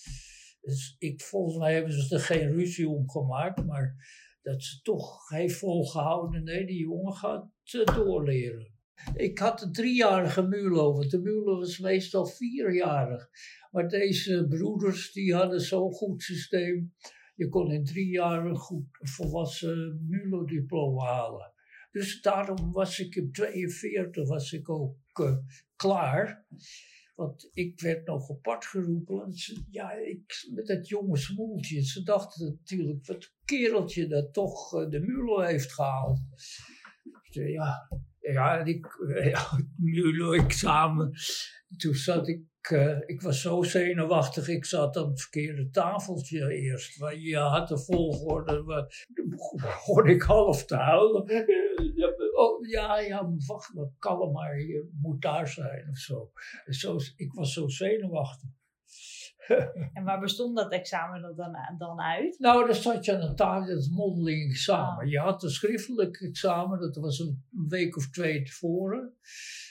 Dus 0.60 0.96
ik, 0.98 1.20
volgens 1.20 1.56
mij 1.56 1.74
hebben 1.74 1.92
ze 1.92 2.14
er 2.14 2.20
geen 2.20 2.52
ruzie 2.52 2.88
om 2.88 3.10
gemaakt, 3.10 3.64
maar 3.64 3.94
dat 4.42 4.62
ze 4.62 4.82
toch 4.82 5.28
heeft 5.28 5.58
volgehouden, 5.58 6.44
nee, 6.44 6.66
die 6.66 6.78
jongen 6.78 7.14
gaat 7.14 7.48
uh, 7.72 7.84
doorleren. 7.84 8.78
Ik 9.14 9.38
had 9.38 9.62
een 9.62 9.72
driejarige 9.72 10.42
Mulo, 10.42 10.92
want 10.92 11.10
de 11.10 11.20
Mulo 11.20 11.58
was 11.58 11.78
meestal 11.78 12.26
vierjarig. 12.26 13.28
Maar 13.70 13.88
deze 13.88 14.46
broeders, 14.48 15.12
die 15.12 15.34
hadden 15.34 15.60
zo'n 15.60 15.92
goed 15.92 16.22
systeem. 16.22 16.94
Je 17.34 17.48
kon 17.48 17.72
in 17.72 17.84
drie 17.84 18.10
jaar 18.10 18.46
een 18.46 18.56
goed 18.56 18.86
volwassen 18.90 20.06
MULO-diploma 20.08 21.04
halen. 21.04 21.52
Dus 21.90 22.20
daarom 22.20 22.72
was 22.72 22.98
ik 22.98 23.14
in 23.14 23.32
42 23.32 24.28
was 24.28 24.52
ik 24.52 24.68
ook 24.68 24.96
uh, 25.20 25.36
klaar. 25.76 26.46
Want 27.14 27.50
ik 27.52 27.80
werd 27.80 28.06
nog 28.06 28.30
apart 28.30 28.64
geroepen. 28.64 29.32
Ja, 29.70 29.92
ik, 29.92 30.48
met 30.54 30.66
dat 30.66 30.88
jonge 30.88 31.16
smoeltje. 31.16 31.84
Ze 31.84 32.02
dachten 32.02 32.46
natuurlijk, 32.46 33.06
wat 33.06 33.34
kereltje 33.44 34.06
dat 34.06 34.32
toch 34.32 34.74
uh, 34.74 34.90
de 34.90 35.00
MULO 35.00 35.40
heeft 35.40 35.72
gehaald. 35.72 36.20
Dus, 36.30 36.60
ja, 37.32 37.88
ja, 38.20 38.64
ik, 38.64 38.86
het 38.98 39.66
MULO-examen, 39.76 41.12
toen 41.76 41.94
zat 41.94 42.28
ik, 42.28 42.70
uh, 42.70 42.98
ik 43.06 43.22
was 43.22 43.40
zo 43.40 43.62
zenuwachtig, 43.62 44.48
ik 44.48 44.64
zat 44.64 44.96
aan 44.96 45.08
het 45.08 45.20
verkeerde 45.20 45.70
tafeltje 45.70 46.54
eerst. 46.54 47.00
Maar 47.00 47.16
je 47.16 47.36
had 47.36 47.68
de 47.68 47.78
volgorde, 47.78 48.62
maar, 48.62 49.06
begon 49.58 50.06
ik 50.14 50.22
half 50.22 50.64
te 50.64 50.76
huilen. 50.76 51.46
Oh, 52.34 52.66
ja, 52.68 52.98
ja, 52.98 53.30
wacht, 53.46 53.72
kalm 53.98 54.32
maar, 54.32 54.60
je 54.60 54.90
moet 55.00 55.22
daar 55.22 55.48
zijn 55.48 55.88
of 55.90 55.98
zo. 55.98 56.30
zo 56.66 56.96
ik 57.16 57.32
was 57.32 57.52
zo 57.52 57.68
zenuwachtig. 57.68 58.48
en 59.94 60.04
waar 60.04 60.20
bestond 60.20 60.56
dat 60.56 60.72
examen 60.72 61.36
dan, 61.36 61.56
dan 61.78 62.00
uit? 62.00 62.38
Nou, 62.38 62.66
dan 62.66 62.74
zat 62.74 63.04
je 63.04 63.14
aan 63.14 63.28
een 63.28 63.36
tafel, 63.36 63.74
dat 63.74 63.88
mondeling 63.90 64.50
examen. 64.50 65.04
Ah. 65.04 65.10
Je 65.10 65.18
had 65.18 65.42
een 65.42 65.50
schriftelijk 65.50 66.20
examen, 66.20 66.80
dat 66.80 66.96
was 66.96 67.18
een 67.18 67.44
week 67.68 67.96
of 67.96 68.10
twee 68.10 68.42
tevoren. 68.42 69.14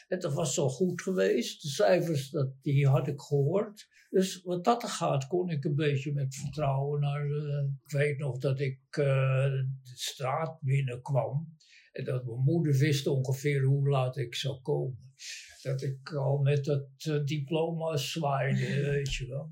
En 0.08 0.20
dat 0.20 0.34
was 0.34 0.54
zo 0.54 0.70
goed 0.70 1.02
geweest. 1.02 1.62
De 1.62 1.68
cijfers, 1.68 2.30
dat, 2.30 2.50
die 2.62 2.88
had 2.88 3.08
ik 3.08 3.22
gehoord. 3.22 3.88
Dus 4.10 4.42
wat 4.44 4.64
dat 4.64 4.84
er 4.84 4.90
gaat, 4.90 5.28
kon 5.28 5.50
ik 5.50 5.64
een 5.64 5.76
beetje 5.76 6.14
met 6.14 6.36
vertrouwen 6.36 7.00
naar. 7.00 7.26
Uh, 7.26 7.64
ik 7.86 7.92
weet 7.92 8.18
nog 8.18 8.38
dat 8.38 8.60
ik 8.60 8.80
uh, 8.92 9.06
de 9.46 9.68
straat 9.84 10.58
binnenkwam. 10.62 11.58
En 11.92 12.04
dat 12.04 12.26
mijn 12.26 12.44
moeder 12.44 12.74
wist 12.74 13.08
ongeveer 13.08 13.64
hoe 13.64 13.90
laat 13.90 14.18
ik 14.18 14.36
zou 14.36 14.62
komen. 14.62 15.14
Dat 15.62 15.82
ik 15.82 16.14
al 16.14 16.38
met 16.38 16.66
dat 16.66 16.88
uh, 17.08 17.24
diploma 17.26 17.98
zwaaide, 17.98 18.82
weet 18.92 19.14
je 19.14 19.28
wel. 19.28 19.52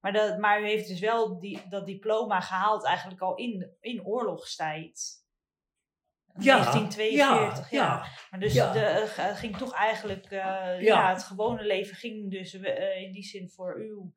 Maar, 0.00 0.12
dat, 0.12 0.38
maar 0.38 0.62
u 0.62 0.66
heeft 0.66 0.88
dus 0.88 1.00
wel 1.00 1.38
die, 1.38 1.60
dat 1.68 1.86
diploma 1.86 2.40
gehaald 2.40 2.84
eigenlijk 2.84 3.20
al 3.20 3.34
in, 3.34 3.76
in 3.80 4.04
oorlogstijd. 4.04 5.26
Ja, 6.38 6.54
1942, 6.54 7.70
ja. 7.70 7.84
ja. 7.84 8.06
Maar 8.30 8.40
dus 8.40 8.54
ja. 8.54 8.72
De, 8.72 9.14
uh, 9.18 9.36
ging 9.36 9.56
toch 9.56 9.72
eigenlijk, 9.72 10.30
uh, 10.30 10.80
ja. 10.80 11.12
het 11.12 11.22
gewone 11.22 11.64
leven 11.64 11.96
ging 11.96 12.30
dus 12.30 12.54
uh, 12.54 13.02
in 13.02 13.12
die 13.12 13.22
zin 13.22 13.50
voor 13.50 13.80
u 13.80 14.12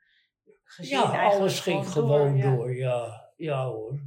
gezien 0.63 0.99
Ja, 0.99 1.23
alles 1.23 1.59
ging 1.59 1.87
gewoon 1.87 2.39
door, 2.39 2.55
door, 2.55 2.75
ja. 2.75 3.31
ja 3.35 3.65
hoor. 3.65 3.99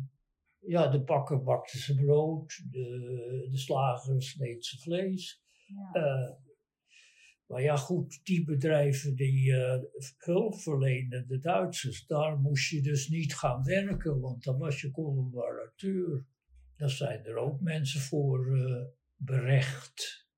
Ja, 0.59 0.87
de 0.87 1.05
bakker 1.05 1.43
bakte 1.43 1.79
ze 1.79 1.95
brood, 1.95 2.63
de, 2.71 3.49
de 3.51 3.59
slager 3.59 4.23
sneed 4.23 4.65
ze 4.65 4.79
vlees. 4.79 5.43
Ja. 5.93 6.39
Maar 7.47 7.63
ja, 7.63 7.77
goed, 7.77 8.21
die 8.25 8.45
bedrijven 8.45 9.15
die 9.15 9.51
uh, 9.51 9.83
hulp 10.17 10.61
verlenen, 10.61 11.27
de 11.27 11.39
Duitsers, 11.39 12.07
daar 12.07 12.39
moest 12.39 12.71
je 12.71 12.83
dus 12.83 13.09
niet 13.09 13.37
gaan 13.37 13.65
werken, 13.65 14.21
want 14.21 14.45
dan 14.45 14.59
was 14.59 14.81
je 14.81 14.91
collaborateur. 14.91 16.27
Daar 16.77 16.91
zijn 16.91 17.25
er 17.25 17.37
ook 17.37 17.61
mensen 17.61 18.01
voor 18.01 18.47
uh, 18.47 18.85
berecht. 19.17 20.29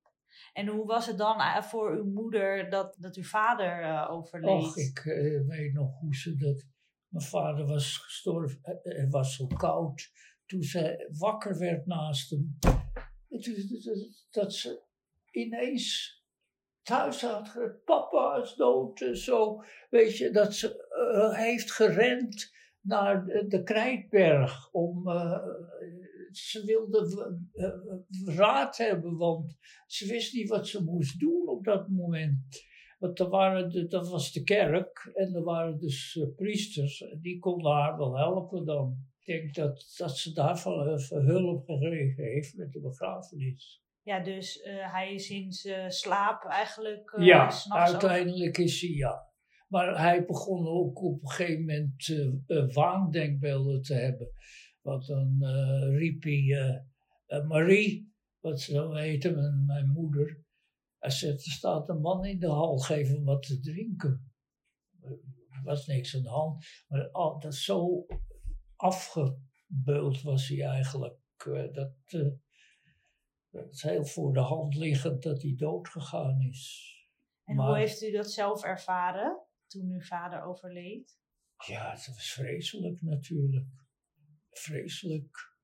En 0.53 0.67
hoe 0.67 0.87
was 0.87 1.07
het 1.07 1.19
dan 1.19 1.41
eh, 1.41 1.63
voor 1.63 1.97
uw 1.97 2.13
moeder 2.13 2.71
dat, 2.71 2.97
dat 2.99 3.17
uw 3.17 3.25
vader 3.25 3.83
uh, 3.83 4.11
overleed? 4.11 4.49
Och, 4.49 4.77
ik 4.77 5.03
weet 5.47 5.73
nog 5.73 5.99
hoe 5.99 6.15
ze 6.15 6.37
dat. 6.37 6.65
Mijn 7.09 7.25
vader 7.25 7.67
was 7.67 7.97
gestorven, 7.97 8.59
het 8.83 9.11
was 9.13 9.35
zo 9.35 9.47
koud. 9.47 10.11
Toen 10.47 10.63
ze 10.63 11.11
wakker 11.19 11.59
werd 11.59 11.87
naast 11.87 12.31
hem, 12.31 12.59
dat 14.31 14.55
ze 14.55 14.83
ineens 15.31 16.17
thuis 16.87 17.23
had, 17.23 17.59
papa 17.85 18.41
is 18.43 18.55
dood 18.55 19.01
en 19.01 19.17
zo. 19.17 19.63
Weet 19.91 20.17
je, 20.17 20.31
dat 20.31 20.55
ze 20.55 20.87
uh, 21.15 21.39
heeft 21.39 21.73
gerend 21.73 22.55
naar 22.81 23.25
de, 23.25 23.47
de 23.47 23.63
Krijtberg 23.63 24.73
om. 24.73 25.09
Uh, 25.09 25.39
ze 26.31 26.65
wilde 26.65 27.39
uh, 27.55 28.37
raad 28.37 28.77
hebben, 28.77 29.17
want 29.17 29.57
ze 29.87 30.07
wist 30.07 30.35
niet 30.35 30.49
wat 30.49 30.69
ze 30.69 30.85
moest 30.85 31.21
doen 31.21 31.49
op 31.49 31.65
dat 31.65 31.89
moment. 31.89 32.65
Want 32.99 33.19
er 33.19 33.71
de, 33.71 33.87
dat 33.87 34.09
was 34.09 34.33
de 34.33 34.43
kerk 34.43 35.11
en 35.15 35.35
er 35.35 35.43
waren 35.43 35.79
dus 35.79 36.27
priesters, 36.37 37.05
die 37.21 37.39
konden 37.39 37.73
haar 37.73 37.97
wel 37.97 38.17
helpen 38.17 38.65
dan. 38.65 38.97
Ik 39.19 39.27
denk 39.27 39.55
dat, 39.55 39.95
dat 39.97 40.17
ze 40.17 40.33
daarvan 40.33 40.99
hulp 41.09 41.65
gekregen 41.65 42.25
heeft 42.25 42.57
met 42.57 42.73
de 42.73 42.81
begrafenis 42.81 43.86
ja, 44.07 44.21
dus 44.21 44.57
uh, 44.57 44.93
hij 44.93 45.15
is 45.15 45.31
in 45.31 45.53
zijn 45.53 45.91
slaap 45.91 46.45
eigenlijk. 46.45 47.13
Uh, 47.13 47.27
ja, 47.27 47.53
uiteindelijk 47.69 48.59
is 48.59 48.81
hij 48.81 48.91
ja. 48.91 49.31
Maar 49.69 49.99
hij 49.99 50.25
begon 50.25 50.67
ook 50.67 51.03
op 51.03 51.23
een 51.23 51.29
gegeven 51.29 51.61
moment 51.61 52.09
uh, 52.09 52.75
waandenkbeelden 52.75 53.83
te 53.83 53.95
hebben. 53.95 54.29
Want 54.81 55.07
dan 55.07 55.45
riep 55.97 56.23
hij 56.23 56.85
Marie, 57.47 58.15
wat 58.41 58.61
zo 58.61 58.93
heette 58.93 59.31
mijn, 59.31 59.65
mijn 59.65 59.89
moeder. 59.89 60.45
Hij 60.99 61.11
zei: 61.11 61.33
Er 61.33 61.41
staat 61.41 61.89
een 61.89 62.01
man 62.01 62.25
in 62.25 62.39
de 62.39 62.51
hal, 62.51 62.79
geef 62.79 63.09
hem 63.09 63.25
wat 63.25 63.43
te 63.43 63.61
drinken. 63.61 64.33
Er 65.51 65.63
was 65.65 65.87
niks 65.87 66.17
aan 66.17 66.23
de 66.23 66.29
hand. 66.29 66.67
Maar 66.89 67.11
al, 67.11 67.41
dat 67.41 67.55
zo 67.55 68.07
afgebeuld 68.77 70.23
was 70.23 70.49
hij 70.49 70.67
eigenlijk. 70.67 71.19
dat 71.73 71.93
het 73.57 73.75
is 73.75 73.83
heel 73.83 74.05
voor 74.05 74.33
de 74.33 74.41
hand 74.41 74.75
liggend 74.75 75.23
dat 75.23 75.43
hij 75.43 75.55
dood 75.57 75.89
gegaan 75.89 76.41
is. 76.41 76.95
En 77.45 77.57
hoe 77.57 77.77
heeft 77.77 78.03
u 78.03 78.11
dat 78.11 78.31
zelf 78.31 78.65
ervaren 78.65 79.39
toen 79.67 79.91
uw 79.91 80.01
vader 80.01 80.43
overleed? 80.43 81.19
Ja, 81.67 81.91
het 81.91 82.07
was 82.07 82.33
vreselijk 82.33 83.03
natuurlijk. 83.03 83.67
Vreselijk. 84.51 85.55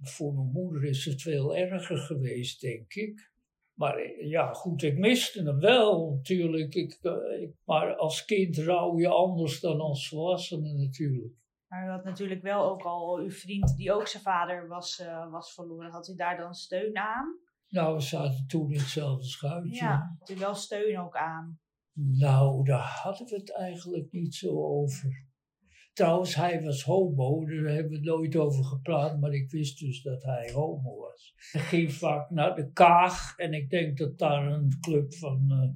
Voor 0.00 0.34
mijn 0.34 0.50
moeder 0.50 0.84
is 0.84 1.04
het 1.04 1.22
veel 1.22 1.56
erger 1.56 1.98
geweest, 1.98 2.60
denk 2.60 2.94
ik. 2.94 3.32
Maar 3.72 4.24
ja, 4.24 4.52
goed, 4.52 4.82
ik 4.82 4.98
miste 4.98 5.42
hem 5.42 5.60
wel 5.60 6.10
natuurlijk. 6.10 6.74
Ik, 6.74 6.98
eh, 7.02 7.42
ik, 7.42 7.54
maar 7.64 7.96
als 7.96 8.24
kind 8.24 8.56
rouw 8.56 8.98
je 8.98 9.08
anders 9.08 9.60
dan 9.60 9.80
als 9.80 10.08
volwassene 10.08 10.72
natuurlijk. 10.72 11.34
Maar 11.76 11.86
u 11.86 11.90
had 11.90 12.04
natuurlijk 12.04 12.42
wel 12.42 12.70
ook 12.70 12.82
al 12.82 13.18
uw 13.18 13.30
vriend 13.30 13.76
die 13.76 13.92
ook 13.92 14.06
zijn 14.06 14.22
vader 14.22 14.68
was, 14.68 15.00
uh, 15.00 15.30
was 15.30 15.54
verloren. 15.54 15.90
Had 15.90 16.08
u 16.08 16.14
daar 16.14 16.36
dan 16.36 16.54
steun 16.54 16.96
aan? 16.96 17.38
Nou, 17.68 17.94
we 17.94 18.00
zaten 18.00 18.46
toen 18.46 18.70
in 18.70 18.78
hetzelfde 18.78 19.24
schuitje. 19.26 19.74
Ja, 19.74 20.16
had 20.18 20.30
u 20.30 20.36
wel 20.36 20.54
steun 20.54 20.98
ook 20.98 21.16
aan? 21.16 21.58
Nou, 21.92 22.64
daar 22.64 23.00
hadden 23.02 23.26
we 23.26 23.36
het 23.36 23.56
eigenlijk 23.56 24.12
niet 24.12 24.34
zo 24.34 24.64
over. 24.64 25.24
Trouwens, 25.92 26.34
hij 26.34 26.62
was 26.62 26.82
homo, 26.82 27.46
daar 27.46 27.74
hebben 27.74 27.92
we 27.92 28.00
nooit 28.00 28.36
over 28.36 28.64
gepraat, 28.64 29.20
maar 29.20 29.32
ik 29.32 29.50
wist 29.50 29.78
dus 29.78 30.02
dat 30.02 30.22
hij 30.22 30.52
homo 30.52 30.96
was. 30.98 31.34
Hij 31.52 31.60
ging 31.60 31.92
vaak 31.92 32.30
naar 32.30 32.54
de 32.54 32.72
Kaag 32.72 33.36
en 33.36 33.52
ik 33.52 33.70
denk 33.70 33.98
dat 33.98 34.18
daar 34.18 34.46
een 34.46 34.78
club 34.80 35.14
van 35.14 35.46
uh, 35.50 35.70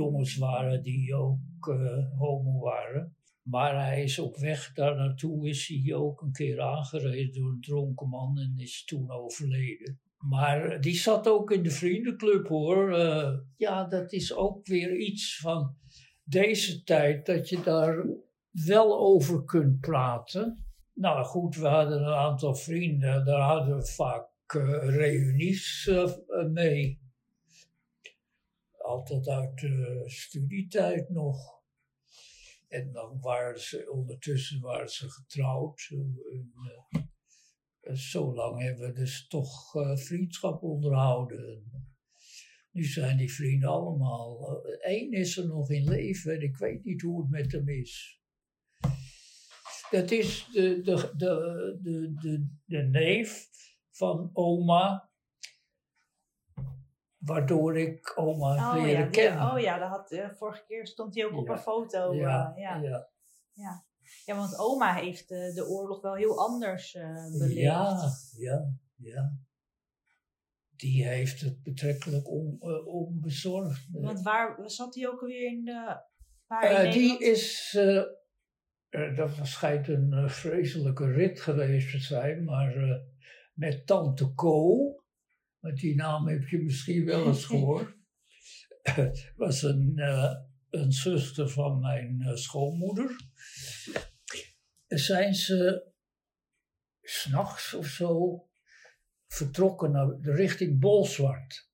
jongens 0.00 0.36
waren 0.36 0.82
die 0.82 1.14
ook 1.14 1.66
uh, 1.68 2.18
homo 2.18 2.58
waren. 2.58 3.14
Maar 3.50 3.86
hij 3.86 4.02
is 4.02 4.18
op 4.18 4.36
weg 4.36 4.72
daar 4.72 4.96
naartoe, 4.96 5.48
is 5.48 5.68
hij 5.68 5.94
ook 5.94 6.22
een 6.22 6.32
keer 6.32 6.60
aangereden 6.60 7.32
door 7.32 7.50
een 7.50 7.60
dronken 7.60 8.08
man 8.08 8.38
en 8.38 8.54
is 8.56 8.84
toen 8.84 9.10
overleden. 9.10 10.00
Maar 10.18 10.80
die 10.80 10.96
zat 10.96 11.28
ook 11.28 11.50
in 11.50 11.62
de 11.62 11.70
vriendenclub 11.70 12.48
hoor. 12.48 12.98
Uh, 12.98 13.38
ja, 13.56 13.84
dat 13.84 14.12
is 14.12 14.34
ook 14.34 14.66
weer 14.66 14.96
iets 14.96 15.38
van 15.38 15.76
deze 16.24 16.82
tijd, 16.82 17.26
dat 17.26 17.48
je 17.48 17.60
daar 17.62 18.06
wel 18.50 18.98
over 18.98 19.44
kunt 19.44 19.80
praten. 19.80 20.64
Nou 20.94 21.24
goed, 21.24 21.56
we 21.56 21.66
hadden 21.66 22.02
een 22.02 22.14
aantal 22.14 22.54
vrienden, 22.54 23.24
daar 23.24 23.40
hadden 23.40 23.76
we 23.76 23.86
vaak 23.86 24.28
uh, 24.56 24.96
reunies 24.96 25.90
mee. 26.52 27.00
Altijd 28.78 29.28
uit 29.28 29.58
de 29.58 30.02
studietijd 30.06 31.08
nog. 31.08 31.59
En 32.70 32.92
dan 32.92 33.20
waren 33.20 33.60
ze, 33.60 33.90
ondertussen 33.90 34.60
waren 34.60 34.88
ze 34.88 35.10
getrouwd. 35.10 35.88
En, 35.90 36.52
uh, 37.82 37.94
zo 37.94 38.34
lang 38.34 38.60
hebben 38.60 38.86
we 38.86 38.92
dus 38.92 39.26
toch 39.26 39.74
uh, 39.74 39.96
vriendschap 39.96 40.62
onderhouden. 40.62 41.70
Nu 42.70 42.84
zijn 42.84 43.16
die 43.16 43.32
vrienden 43.32 43.68
allemaal. 43.68 44.60
Eén 44.78 45.12
is 45.12 45.36
er 45.36 45.46
nog 45.46 45.70
in 45.70 45.88
leven 45.88 46.34
en 46.34 46.42
ik 46.42 46.56
weet 46.56 46.84
niet 46.84 47.02
hoe 47.02 47.20
het 47.20 47.30
met 47.30 47.52
hem 47.52 47.68
is. 47.68 48.20
Dat 49.90 50.10
is 50.10 50.48
de, 50.52 50.80
de, 50.80 51.12
de, 51.16 51.78
de, 51.82 52.14
de, 52.14 52.48
de 52.64 52.82
neef 52.82 53.48
van 53.90 54.30
oma 54.32 55.09
waardoor 57.20 57.78
ik 57.78 58.12
oma 58.18 58.54
oh, 58.54 58.82
leren 58.82 59.04
ja, 59.04 59.10
kennen. 59.10 59.52
Oh 59.52 59.58
ja, 59.58 59.78
dat 59.78 59.88
had, 59.88 60.12
uh, 60.12 60.30
vorige 60.30 60.64
keer 60.66 60.86
stond 60.86 61.14
hij 61.14 61.24
ook 61.24 61.36
op 61.36 61.48
een 61.48 61.58
foto. 61.58 62.14
Ja, 62.14 62.52
uh, 62.56 62.62
ja. 62.62 62.76
ja. 62.76 63.08
ja. 63.52 63.84
Ja, 64.24 64.36
want 64.36 64.58
oma 64.58 64.94
heeft 64.94 65.30
uh, 65.30 65.54
de 65.54 65.66
oorlog 65.68 66.00
wel 66.00 66.14
heel 66.14 66.38
anders 66.38 66.92
beleefd. 67.38 67.56
Ja, 67.56 68.10
ja, 68.36 68.72
ja. 68.96 69.38
Die 70.76 71.06
heeft 71.06 71.40
het 71.40 71.62
betrekkelijk 71.62 72.28
on, 72.28 72.62
onbezorgd. 72.84 73.86
Want 73.90 74.22
waar 74.22 74.58
zat 74.64 74.94
hij 74.94 75.08
ook 75.08 75.20
alweer 75.20 75.46
in 75.46 75.64
de... 75.64 76.00
Waar 76.46 76.84
in 76.84 76.90
die 76.90 77.18
is... 77.18 77.78
dat 79.16 79.30
schijnt 79.42 79.88
een 79.88 80.30
vreselijke 80.30 81.12
rit 81.12 81.40
geweest 81.40 81.90
te 81.90 81.98
zijn, 81.98 82.44
maar 82.44 83.02
met 83.54 83.86
tante 83.86 84.34
Co 84.34 84.94
maar 85.60 85.74
die 85.74 85.94
naam 85.94 86.28
heb 86.28 86.48
je 86.48 86.62
misschien 86.62 87.04
wel 87.04 87.26
eens 87.26 87.44
gehoord. 87.52 87.96
was 89.36 89.62
een, 89.62 89.92
uh, 89.96 90.32
een 90.70 90.92
zuster 90.92 91.48
van 91.48 91.80
mijn 91.80 92.20
uh, 92.20 92.34
schoonmoeder. 92.34 93.16
Zijn 94.86 95.34
ze 95.34 95.88
s'nachts 97.02 97.74
of 97.74 97.86
zo 97.86 98.44
vertrokken 99.26 99.90
naar 99.90 100.20
de 100.20 100.34
richting 100.34 100.80
Bolzwart. 100.80 101.68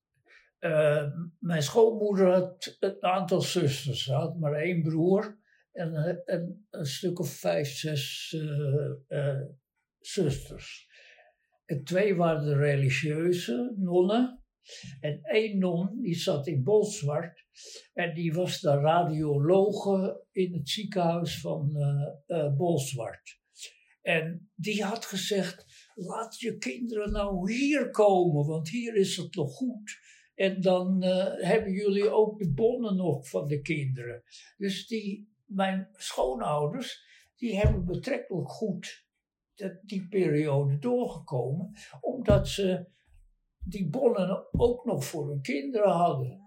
Uh, 0.59 1.11
mijn 1.39 1.63
schoonmoeder 1.63 2.31
had 2.31 2.77
een 2.79 3.03
aantal 3.03 3.41
zusters. 3.41 4.03
Ze 4.03 4.13
had 4.13 4.39
maar 4.39 4.53
één 4.53 4.81
broer 4.81 5.39
en, 5.71 6.23
en 6.25 6.67
een 6.69 6.85
stuk 6.85 7.19
of 7.19 7.29
vijf, 7.29 7.67
zes 7.67 8.35
zusters. 9.99 10.86
En 11.67 11.83
twee 11.83 12.15
waren 12.15 12.45
de 12.45 12.55
religieuze 12.55 13.73
nonnen. 13.77 14.41
En 14.99 15.19
één 15.23 15.57
non, 15.57 16.01
die 16.01 16.15
zat 16.15 16.47
in 16.47 16.63
Bolzwart. 16.63 17.45
En 17.93 18.13
die 18.13 18.33
was 18.33 18.59
de 18.59 18.69
radiologe 18.69 20.25
in 20.31 20.53
het 20.53 20.69
ziekenhuis 20.69 21.39
van 21.39 21.71
uh, 21.75 22.37
uh, 22.37 22.55
Bolzwart. 22.55 23.39
En 24.01 24.49
die 24.55 24.83
had 24.83 25.05
gezegd, 25.05 25.65
laat 25.95 26.39
je 26.39 26.57
kinderen 26.57 27.11
nou 27.11 27.51
hier 27.51 27.89
komen, 27.89 28.45
want 28.45 28.69
hier 28.69 28.95
is 28.95 29.17
het 29.17 29.35
nog 29.35 29.51
goed. 29.55 29.99
En 30.35 30.61
dan 30.61 31.03
uh, 31.03 31.25
hebben 31.35 31.71
jullie 31.71 32.09
ook 32.09 32.39
de 32.39 32.53
bonnen 32.53 32.95
nog 32.95 33.29
van 33.29 33.47
de 33.47 33.61
kinderen. 33.61 34.23
Dus 34.57 34.87
die, 34.87 35.29
mijn 35.45 35.89
schoonouders, 35.91 37.05
die 37.35 37.57
hebben 37.57 37.85
betrekkelijk 37.85 38.49
goed 38.49 39.06
die 39.81 40.07
periode 40.07 40.79
doorgekomen, 40.79 41.71
omdat 42.01 42.47
ze 42.47 42.87
die 43.63 43.89
bonnen 43.89 44.47
ook 44.51 44.85
nog 44.85 45.05
voor 45.05 45.29
hun 45.29 45.41
kinderen 45.41 45.91
hadden. 45.91 46.45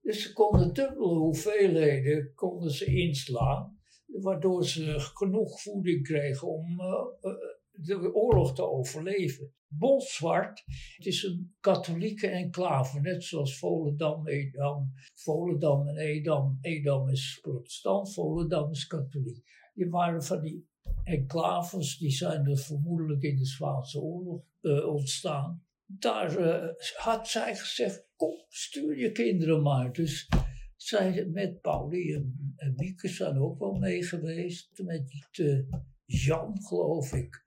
Dus 0.00 0.22
ze 0.22 0.32
konden 0.32 0.72
dubbele 0.72 1.18
hoeveelheden 1.18 2.34
konden 2.34 2.70
ze 2.70 2.84
inslaan, 2.84 3.78
waardoor 4.06 4.64
ze 4.64 4.94
genoeg 4.98 5.60
voeding 5.60 6.02
kregen 6.02 6.48
om 6.48 6.80
uh, 6.80 7.32
de 7.72 8.14
oorlog 8.14 8.54
te 8.54 8.62
overleven. 8.62 9.52
Bolzwart, 9.68 10.64
het 10.96 11.06
is 11.06 11.22
een 11.22 11.54
katholieke 11.60 12.28
enclave, 12.28 13.00
net 13.00 13.24
zoals 13.24 13.58
Volendam, 13.58 14.28
Edam. 14.28 14.92
Volendam 15.14 15.88
en 15.88 15.96
Edam. 15.96 16.58
Edam 16.60 17.08
is 17.08 17.38
protestant, 17.42 18.12
Volendam 18.12 18.70
is 18.70 18.86
katholiek. 18.86 19.44
Die 19.74 19.90
waren 19.90 20.22
van 20.22 20.40
die 20.40 20.69
enclaves, 21.04 21.98
die 21.98 22.10
zijn 22.10 22.46
er 22.46 22.58
vermoedelijk 22.58 23.22
in 23.22 23.36
de 23.36 23.46
Zwaanse 23.46 24.00
oorlog 24.00 24.42
uh, 24.60 24.86
ontstaan. 24.86 25.64
Daar 25.86 26.38
uh, 26.38 26.68
had 26.96 27.28
zij 27.28 27.56
gezegd, 27.56 28.06
kom, 28.16 28.44
stuur 28.48 28.98
je 28.98 29.12
kinderen 29.12 29.62
maar. 29.62 29.92
Dus 29.92 30.28
zij 30.76 31.26
met 31.26 31.60
Pauli 31.60 32.14
en, 32.14 32.54
en 32.56 32.74
Mieke 32.76 33.08
zijn 33.08 33.38
ook 33.38 33.58
wel 33.58 33.74
mee 33.74 34.04
geweest. 34.04 34.82
Met 34.82 35.38
uh, 35.38 35.62
Jan, 36.04 36.62
geloof 36.62 37.12
ik. 37.12 37.44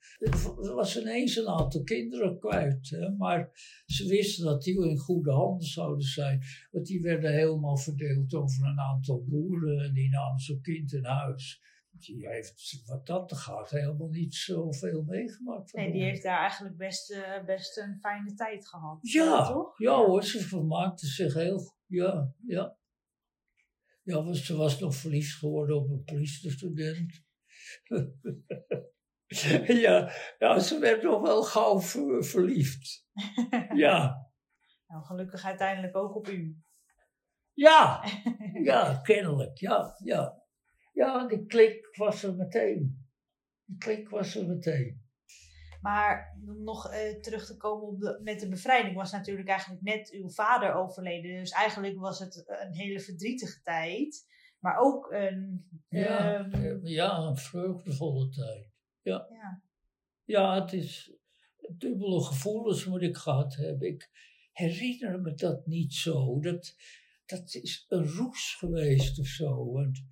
Er 0.63 0.73
was 0.73 0.99
ineens 0.99 1.36
een 1.36 1.47
aantal 1.47 1.84
kinderen 1.84 2.39
kwijt. 2.39 2.89
Hè? 2.89 3.09
Maar 3.09 3.49
ze 3.86 4.07
wisten 4.07 4.45
dat 4.45 4.63
die 4.63 4.89
in 4.89 4.97
goede 4.97 5.31
handen 5.31 5.67
zouden 5.67 6.05
zijn. 6.05 6.41
Want 6.71 6.86
die 6.86 7.01
werden 7.01 7.34
helemaal 7.34 7.77
verdeeld 7.77 8.34
over 8.34 8.65
een 8.65 8.79
aantal 8.79 9.23
boeren. 9.23 9.84
En 9.84 9.93
die 9.93 10.09
namen 10.09 10.39
zo'n 10.39 10.61
kind 10.61 10.93
in 10.93 11.05
huis 11.05 11.61
die 12.06 12.28
heeft 12.28 12.84
wat 12.86 13.06
dat 13.06 13.34
gaat 13.34 13.70
helemaal 13.70 14.10
niet 14.10 14.36
zoveel 14.36 15.04
meegemaakt. 15.04 15.74
Nee, 15.74 15.91
die 15.91 16.04
heeft 16.04 16.24
daar 16.24 16.39
eigenlijk 16.39 16.78
best, 16.78 17.12
uh, 17.12 17.43
best 17.45 17.78
een 17.78 17.97
fijne 17.99 18.34
tijd 18.34 18.68
gehad. 18.68 18.97
Ja, 19.01 19.47
toch? 19.47 19.80
ja 19.80 19.95
hoor, 19.95 20.24
ze 20.24 20.39
vermaakte 20.39 21.08
zich 21.08 21.34
heel 21.34 21.76
Ja, 21.86 22.34
ja. 22.45 22.78
Ja, 24.04 24.24
was, 24.24 24.45
ze 24.45 24.56
was 24.56 24.80
nog 24.80 24.95
verliefd 24.95 25.38
geworden 25.38 25.76
op 25.76 25.89
een 25.89 26.04
priesterstudent. 26.04 27.24
ja, 29.86 30.12
ja, 30.39 30.60
ze 30.60 30.80
werd 30.80 31.04
nog 31.04 31.22
wel 31.22 31.43
gauw 31.43 31.80
verliefd. 32.22 33.08
ja. 33.84 34.28
Nou, 34.88 35.06
gelukkig 35.06 35.45
uiteindelijk 35.45 35.95
ook 35.95 36.16
op 36.16 36.28
u. 36.28 36.58
Ja, 37.54 38.04
ja, 38.70 38.99
kennelijk, 39.04 39.58
ja, 39.58 39.95
ja. 40.04 40.42
Ja, 40.93 41.27
die 41.27 41.45
klik 41.45 41.95
was 41.95 42.23
er 42.23 42.35
meteen. 42.35 43.07
Die 43.65 43.77
klik 43.77 44.09
was 44.09 44.35
er 44.35 44.47
meteen. 44.47 45.01
Maar 45.81 46.37
om 46.47 46.63
nog 46.63 46.91
uh, 46.91 47.19
terug 47.19 47.45
te 47.45 47.57
komen 47.57 47.87
op 47.87 47.99
de, 47.99 48.19
met 48.23 48.39
de 48.39 48.47
bevrijding, 48.47 48.95
was 48.95 49.11
natuurlijk 49.11 49.47
eigenlijk 49.47 49.81
net 49.81 50.11
uw 50.11 50.29
vader 50.29 50.73
overleden. 50.73 51.39
Dus 51.39 51.51
eigenlijk 51.51 51.99
was 51.99 52.19
het 52.19 52.43
een 52.47 52.73
hele 52.73 52.99
verdrietige 52.99 53.61
tijd. 53.61 54.25
Maar 54.59 54.77
ook 54.77 55.11
een. 55.11 55.67
Ja, 55.89 56.39
um, 56.39 56.85
ja 56.87 57.17
een 57.17 57.37
vreugdevolle 57.37 58.29
tijd. 58.29 58.69
Ja. 59.01 59.27
ja. 59.29 59.61
Ja, 60.23 60.61
het 60.61 60.73
is. 60.73 61.13
Dubbele 61.77 62.23
gevoelens 62.23 62.85
moet 62.85 63.01
ik 63.01 63.17
gehad 63.17 63.55
hebben. 63.55 63.87
Ik 63.87 64.09
herinner 64.51 65.21
me 65.21 65.33
dat 65.33 65.65
niet 65.65 65.93
zo. 65.93 66.39
Dat, 66.39 66.75
dat 67.25 67.53
is 67.53 67.85
een 67.89 68.07
roes 68.07 68.55
geweest 68.55 69.19
of 69.19 69.27
zo. 69.27 69.71
Want 69.71 70.03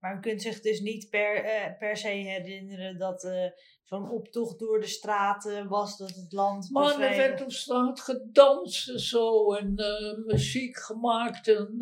maar 0.00 0.16
u 0.16 0.20
kunt 0.20 0.42
zich 0.42 0.60
dus 0.60 0.80
niet 0.80 1.10
per, 1.10 1.44
uh, 1.44 1.78
per 1.78 1.96
se 1.96 2.08
herinneren 2.08 2.98
dat 2.98 3.24
uh, 3.24 3.50
zo'n 3.84 4.10
optocht 4.10 4.58
door 4.58 4.80
de 4.80 4.86
straten 4.86 5.68
was, 5.68 5.96
dat 5.96 6.14
het 6.14 6.32
land. 6.32 6.70
Maar 6.70 7.00
er 7.00 7.16
werd 7.16 7.42
op 7.42 7.52
straat 7.52 8.00
gedanst 8.00 8.88
en 8.88 9.00
zo 9.00 9.54
en 9.54 9.72
uh, 9.76 10.26
muziek 10.26 10.76
gemaakt. 10.76 11.48
En 11.48 11.76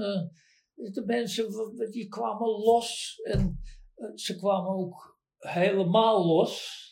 de 0.75 1.03
mensen 1.07 1.51
die 1.91 2.09
kwamen 2.09 2.49
los. 2.49 3.21
En 3.23 3.61
ze 4.15 4.37
kwamen 4.37 4.71
ook 4.71 5.19
helemaal 5.39 6.27
los. 6.27 6.85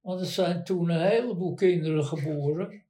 Want 0.00 0.20
er 0.20 0.26
zijn 0.26 0.64
toen 0.64 0.90
een 0.90 1.08
heleboel 1.08 1.54
kinderen 1.54 2.04
geboren. 2.04 2.89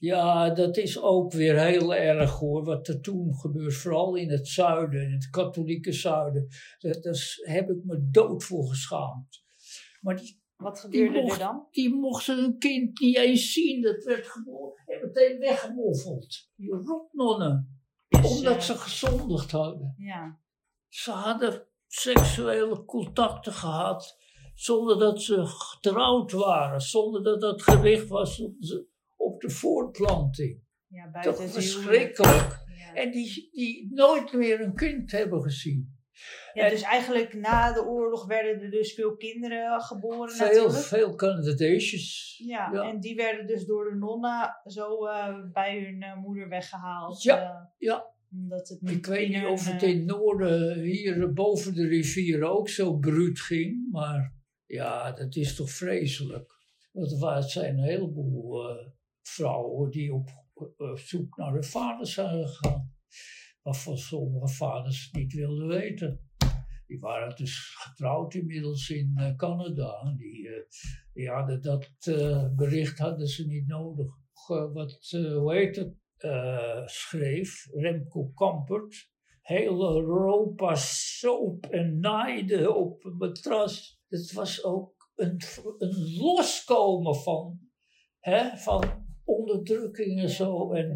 Ja, 0.00 0.50
dat 0.50 0.76
is 0.76 1.00
ook 1.00 1.32
weer 1.32 1.60
heel 1.60 1.94
erg 1.94 2.30
hoor, 2.30 2.64
wat 2.64 2.88
er 2.88 3.00
toen 3.00 3.34
gebeurt. 3.34 3.74
Vooral 3.74 4.14
in 4.14 4.30
het 4.30 4.48
zuiden, 4.48 5.02
in 5.02 5.12
het 5.12 5.30
katholieke 5.30 5.92
zuiden. 5.92 6.48
Daar 6.78 7.38
heb 7.42 7.70
ik 7.70 7.84
me 7.84 8.08
dood 8.10 8.44
voor 8.44 8.68
geschaamd. 8.68 9.44
Maar 10.00 10.16
die, 10.16 10.42
wat 10.56 10.80
gebeurde 10.80 11.18
er 11.18 11.38
dan? 11.38 11.66
Die 11.70 11.94
mochten 11.94 12.36
hun 12.36 12.58
kind 12.58 13.00
niet 13.00 13.16
eens 13.16 13.52
zien. 13.52 13.82
Dat 13.82 14.04
werd 14.04 14.26
gewoon 14.26 14.72
meteen 15.02 15.38
weggemoffeld. 15.38 16.50
Die 16.56 16.70
rotnonnen. 16.70 17.80
omdat 18.08 18.54
uh, 18.54 18.60
ze 18.60 18.74
gezondigd 18.74 19.50
hadden. 19.50 19.94
Ja. 19.98 20.40
Ze 20.88 21.10
hadden 21.10 21.66
seksuele 21.86 22.84
contacten 22.84 23.52
gehad 23.52 24.18
zonder 24.54 24.98
dat 24.98 25.22
ze 25.22 25.46
getrouwd 25.46 26.32
waren. 26.32 26.80
Zonder 26.80 27.22
dat 27.22 27.40
dat 27.40 27.62
gewicht 27.62 28.08
was 28.08 28.40
op 28.40 28.54
op 29.42 29.50
de 29.50 29.56
voortplanting. 29.56 30.60
Ja, 30.86 31.20
Toch 31.20 31.50
verschrikkelijk. 31.50 32.58
En 32.94 33.10
die, 33.10 33.48
die 33.52 33.88
nooit 33.92 34.32
meer 34.32 34.60
een 34.60 34.74
kind 34.74 35.10
hebben 35.10 35.42
gezien. 35.42 35.98
Ja, 36.52 36.68
dus 36.68 36.82
eigenlijk 36.82 37.34
na 37.34 37.72
de 37.72 37.84
oorlog 37.84 38.26
werden 38.26 38.60
er 38.60 38.70
dus 38.70 38.94
veel 38.94 39.16
kinderen 39.16 39.80
geboren 39.80 40.30
veel, 40.30 40.46
natuurlijk. 40.46 40.74
Veel 40.74 41.14
Canadeesjes. 41.14 42.36
Ja, 42.46 42.70
ja, 42.72 42.82
en 42.82 43.00
die 43.00 43.14
werden 43.14 43.46
dus 43.46 43.66
door 43.66 43.90
de 43.90 43.96
nonnen 43.96 44.60
zo 44.64 45.06
uh, 45.06 45.52
bij 45.52 45.84
hun 45.84 46.02
uh, 46.02 46.16
moeder 46.16 46.48
weggehaald. 46.48 47.22
Ja, 47.22 47.42
uh, 47.42 47.88
ja. 47.88 48.06
Omdat 48.32 48.68
het 48.68 48.90
Ik 48.90 49.06
weet 49.06 49.28
niet 49.28 49.44
of 49.44 49.72
het 49.72 49.82
in 49.82 49.96
het 49.96 50.06
noorden, 50.06 50.80
hier 50.80 51.32
boven 51.32 51.74
de 51.74 51.86
rivieren 51.86 52.50
ook 52.50 52.68
zo 52.68 52.96
bruut 52.96 53.40
ging. 53.40 53.88
Maar 53.90 54.34
ja, 54.66 55.12
dat 55.12 55.36
is 55.36 55.56
toch 55.56 55.70
vreselijk. 55.70 56.52
Want 56.92 57.22
er 57.22 57.42
zijn 57.42 57.78
een 57.78 57.84
heleboel 57.84 58.62
vrouwen 59.22 59.90
die 59.90 60.14
op, 60.14 60.28
op 60.54 60.98
zoek 60.98 61.36
naar 61.36 61.52
hun 61.52 61.64
vaders 61.64 62.14
zijn 62.14 62.48
gegaan. 62.48 62.94
Waarvan 63.62 63.98
sommige 63.98 64.54
vaders 64.54 65.08
niet 65.12 65.32
wilden 65.32 65.66
weten. 65.66 66.28
Die 66.86 66.98
waren 66.98 67.36
dus 67.36 67.74
getrouwd 67.78 68.34
inmiddels 68.34 68.90
in 68.90 69.16
uh, 69.18 69.36
Canada. 69.36 70.14
Die, 70.16 70.48
uh, 71.12 71.46
die 71.46 71.58
dat 71.60 71.90
bericht 72.56 72.98
hadden 72.98 73.26
ze 73.26 73.46
niet 73.46 73.66
nodig. 73.66 74.06
wat, 74.46 74.98
hoe 75.10 75.54
heet 75.54 75.76
het, 75.76 75.94
schreef 76.90 77.66
Remco 77.70 78.26
Kampert. 78.34 79.10
Heel 79.40 79.96
Europa 79.96 80.74
soap 80.74 81.66
en 81.66 82.00
naaide 82.00 82.72
op 82.72 83.04
een 83.04 83.16
matras. 83.16 84.00
Het 84.08 84.32
was 84.32 84.64
ook 84.64 85.00
een, 85.14 85.40
een 85.78 86.16
loskomen 86.16 87.14
van, 87.14 87.60
hè, 88.18 88.56
van 88.56 88.99
onderdrukking 89.50 90.20
en 90.20 90.30
zo. 90.30 90.72
En 90.72 90.92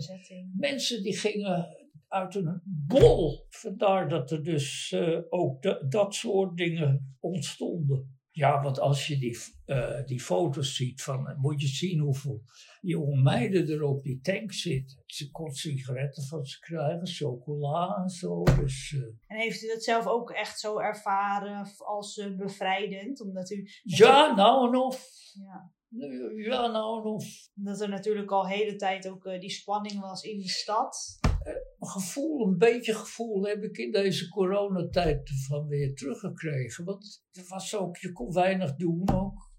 mensen 0.57 1.03
die 1.03 1.17
gingen 1.17 1.77
uit 2.09 2.35
een 2.35 2.63
bol. 2.65 3.47
Vandaar 3.49 4.09
dat 4.09 4.31
er 4.31 4.43
dus 4.43 4.93
uh, 4.97 5.19
ook 5.29 5.63
de, 5.63 5.87
dat 5.89 6.15
soort 6.15 6.57
dingen 6.57 7.17
ontstonden. 7.21 8.13
Ja, 8.31 8.63
want 8.63 8.81
als 8.81 9.07
je 9.07 9.19
die, 9.19 9.39
uh, 9.67 10.05
die 10.05 10.21
foto's 10.21 10.77
ziet, 10.77 11.03
van, 11.03 11.37
moet 11.41 11.61
je 11.61 11.67
zien 11.67 11.99
hoeveel 11.99 12.43
jonge 12.81 13.23
meiden 13.23 13.69
er 13.69 13.83
op 13.83 14.03
die 14.03 14.21
tank 14.21 14.53
zitten. 14.53 15.03
Ze 15.07 15.31
kon 15.31 15.51
sigaretten 15.51 16.23
van 16.23 16.45
ze 16.45 16.59
krijgen, 16.59 17.07
chocola 17.07 17.97
en 18.03 18.09
zo. 18.09 18.43
Dus, 18.43 18.91
uh, 18.91 19.03
en 19.27 19.37
heeft 19.37 19.63
u 19.63 19.69
dat 19.69 19.83
zelf 19.83 20.07
ook 20.07 20.31
echt 20.31 20.61
zo 20.61 20.79
ervaren 20.79 21.67
als 21.79 22.29
bevrijdend? 22.37 23.21
Omdat 23.21 23.51
u, 23.51 23.69
ja, 23.83 24.35
nou 24.35 24.69
en 24.69 24.77
of. 24.81 25.09
Ja. 25.35 25.74
Ja, 26.37 26.67
nou 26.67 27.05
of. 27.05 27.49
Dat 27.55 27.81
er 27.81 27.89
natuurlijk 27.89 28.31
al 28.31 28.43
de 28.43 28.49
hele 28.49 28.77
tijd 28.77 29.09
ook 29.09 29.41
die 29.41 29.51
spanning 29.51 30.01
was 30.01 30.23
in 30.23 30.39
de 30.39 30.49
stad 30.49 31.19
gevoel, 31.87 32.47
een 32.47 32.59
beetje 32.59 32.95
gevoel 32.95 33.45
heb 33.47 33.63
ik 33.63 33.77
in 33.77 33.91
deze 33.91 34.29
coronatijd 34.29 35.31
van 35.49 35.67
weer 35.67 35.95
teruggekregen. 35.95 36.85
Want 36.85 37.25
er 37.33 37.45
was 37.49 37.77
ook, 37.77 37.97
je 37.97 38.13
kon 38.13 38.33
weinig 38.33 38.75
doen 38.75 39.11
ook. 39.11 39.53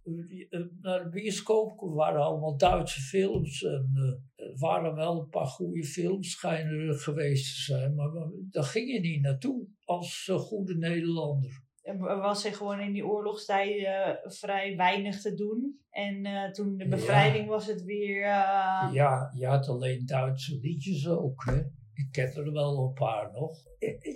Eh, 0.50 0.60
naar 0.82 1.04
de 1.04 1.10
bioscoop 1.10 1.80
waren 1.80 2.22
allemaal 2.22 2.58
Duitse 2.58 3.02
films. 3.02 3.64
En 3.64 3.92
uh, 3.94 4.48
er 4.48 4.58
waren 4.58 4.96
wel 4.96 5.20
een 5.20 5.30
paar 5.30 5.46
goede 5.46 5.84
films 5.84 6.32
schijnen 6.32 6.88
er 6.88 7.00
geweest 7.00 7.56
te 7.56 7.62
zijn. 7.62 7.96
Maar 7.96 8.10
daar 8.50 8.64
ging 8.64 8.92
je 8.92 9.00
niet 9.00 9.22
naartoe 9.22 9.68
als 9.84 10.28
uh, 10.32 10.38
goede 10.38 10.78
Nederlander. 10.78 11.64
Er 11.86 11.98
was 11.98 12.46
er 12.46 12.54
gewoon 12.54 12.80
in 12.80 12.94
die 12.94 13.06
oorlogstijden 13.06 14.20
vrij 14.24 14.76
weinig 14.76 15.22
te 15.22 15.34
doen. 15.34 15.80
En 15.90 16.52
toen 16.52 16.78
de 16.78 16.88
bevrijding 16.88 17.48
was 17.48 17.68
het 17.68 17.84
weer... 17.84 18.20
Ja, 18.92 19.32
je 19.36 19.46
had 19.46 19.68
alleen 19.68 20.06
Duitse 20.06 20.60
liedjes 20.60 21.08
ook, 21.08 21.44
hè. 21.46 21.58
Ik 21.94 22.08
ken 22.12 22.36
er 22.36 22.52
wel 22.52 22.78
een 22.78 22.94
paar 22.94 23.32
nog. 23.32 23.58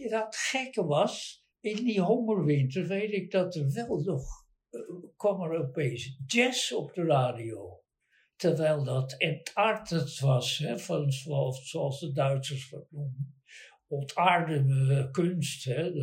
Dat 0.10 0.36
gekke 0.36 0.86
was, 0.86 1.46
in 1.60 1.76
die 1.76 2.02
hongerwinter 2.02 2.88
weet 2.88 3.12
ik 3.12 3.32
dat 3.32 3.56
er 3.56 3.74
wel 3.74 4.02
nog 4.02 4.24
uh, 4.70 4.82
kwam 5.16 5.42
er 5.42 5.68
opeens 5.68 6.20
jazz 6.26 6.72
op 6.72 6.94
de 6.94 7.04
radio. 7.04 7.84
Terwijl 8.36 8.84
dat 8.84 9.16
entartet 9.18 10.20
was, 10.20 10.58
hè, 10.58 10.80
van, 10.80 11.12
zoals, 11.12 11.70
zoals 11.70 12.00
de 12.00 12.12
Duitsers 12.12 12.70
dat 12.70 12.86
noemen. 12.90 13.39
Ontaarde 13.90 15.10
kunst. 15.12 15.64
Hè. 15.64 15.94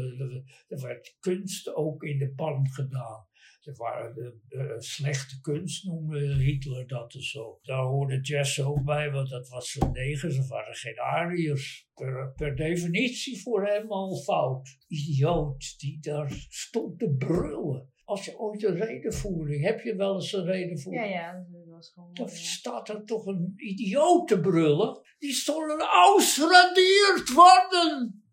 Er 0.69 0.81
werd 0.81 1.17
kunst 1.21 1.75
ook 1.75 2.03
in 2.03 2.19
de 2.19 2.33
pan 2.35 2.69
gedaan. 2.71 3.27
Er 3.67 3.77
waren 3.77 4.15
de, 4.15 4.75
slechte 4.79 5.41
kunst, 5.41 5.85
noemde 5.85 6.35
Hitler 6.35 6.87
dat 6.87 7.15
en 7.15 7.23
zo. 7.23 7.59
Daar 7.63 7.83
hoorde 7.83 8.21
jazz 8.21 8.61
ook 8.61 8.85
bij, 8.85 9.11
want 9.11 9.31
dat 9.31 9.49
was 9.49 9.71
zo'n 9.71 9.93
negen, 9.93 10.33
ze 10.33 10.47
waren 10.47 10.75
geen 10.75 11.01
Ariërs. 11.01 11.89
Per, 11.95 12.33
per, 12.37 12.57
definitie 12.57 13.43
voor 13.43 13.67
hem 13.67 13.91
al 13.91 14.17
fout. 14.17 14.77
Idioot 14.89 15.79
die 15.79 15.99
daar 16.01 16.31
stond 16.49 16.99
te 16.99 17.15
brullen. 17.19 17.91
Als 18.05 18.25
je 18.25 18.39
ooit 18.39 18.65
een 18.65 18.77
redenvoering, 18.77 19.65
heb 19.65 19.81
je 19.81 19.97
wel 19.97 20.15
eens 20.15 20.33
een 20.33 20.45
redenvoering? 20.45 21.05
Ja, 21.05 21.11
ja, 21.11 21.47
was. 21.77 21.95
Dan 22.13 22.29
staat 22.29 22.89
er 22.89 23.05
toch 23.05 23.27
een 23.27 23.53
idioot 23.57 24.29
te 24.29 24.41
brullen. 24.41 25.01
Die 25.19 25.33
zullen 25.33 25.81
ausradeerd 25.81 27.33
worden. 27.33 28.25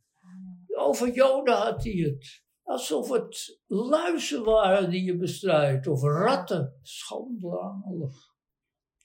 Over 0.75 1.13
Joden 1.13 1.55
had 1.55 1.83
hij 1.83 1.93
het. 1.93 2.41
Alsof 2.63 3.09
het 3.09 3.61
luizen 3.67 4.43
waren 4.43 4.89
die 4.89 5.03
je 5.03 5.17
bestrijdt, 5.17 5.87
of 5.87 6.01
ratten. 6.01 6.79
Schandalig. 6.81 8.31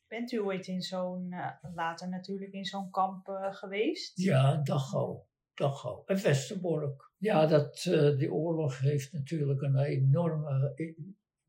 Bent 0.09 0.33
u 0.33 0.41
ooit 0.41 0.67
in 0.67 0.83
zo'n, 0.83 1.27
uh, 1.31 1.75
later 1.75 2.09
natuurlijk 2.09 2.53
in 2.53 2.65
zo'n 2.65 2.91
kamp 2.91 3.29
uh, 3.29 3.55
geweest? 3.55 4.19
Ja, 4.19 4.57
Dachau. 4.57 5.19
Dachau. 5.55 6.03
En 6.07 6.23
Westerbork. 6.23 7.11
Ja, 7.17 7.47
dat, 7.47 7.85
uh, 7.89 8.19
die 8.19 8.33
oorlog 8.33 8.79
heeft 8.79 9.13
natuurlijk 9.13 9.63
een 9.63 9.79
enorme 9.79 10.73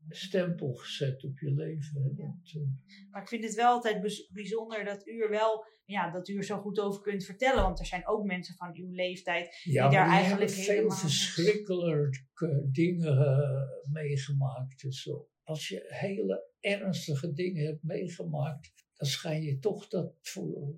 stempel 0.08 0.72
gezet 0.72 1.24
op 1.24 1.38
je 1.38 1.50
leven. 1.50 2.14
Ja. 2.16 2.24
Dat, 2.24 2.62
maar 3.10 3.22
ik 3.22 3.28
vind 3.28 3.44
het 3.44 3.54
wel 3.54 3.72
altijd 3.72 4.26
bijzonder 4.32 4.84
dat 4.84 5.06
u 5.06 5.20
er 5.22 5.30
wel 5.30 5.64
ja, 5.90 6.10
dat 6.10 6.28
u 6.28 6.36
er 6.36 6.44
zo 6.44 6.58
goed 6.58 6.80
over 6.80 7.00
kunt 7.00 7.24
vertellen. 7.24 7.62
Want 7.62 7.78
er 7.78 7.86
zijn 7.86 8.06
ook 8.06 8.24
mensen 8.24 8.54
van 8.54 8.70
uw 8.74 8.90
leeftijd 8.90 9.60
die 9.64 9.74
daar 9.74 10.08
eigenlijk 10.08 10.50
veel 10.50 10.74
helemaal... 10.74 10.96
verschrikkelijke 10.96 12.68
dingen 12.72 13.18
uh, 13.18 13.92
meegemaakt. 13.92 14.82
Dus 14.82 15.02
zo. 15.02 15.28
Als 15.42 15.68
je 15.68 15.86
hele 15.88 16.48
ernstige 16.60 17.32
dingen 17.32 17.66
hebt 17.66 17.82
meegemaakt, 17.82 18.72
dan 18.94 19.08
schijn 19.08 19.42
je 19.42 19.58
toch 19.58 19.88
dat 19.88 20.14
voor, 20.20 20.74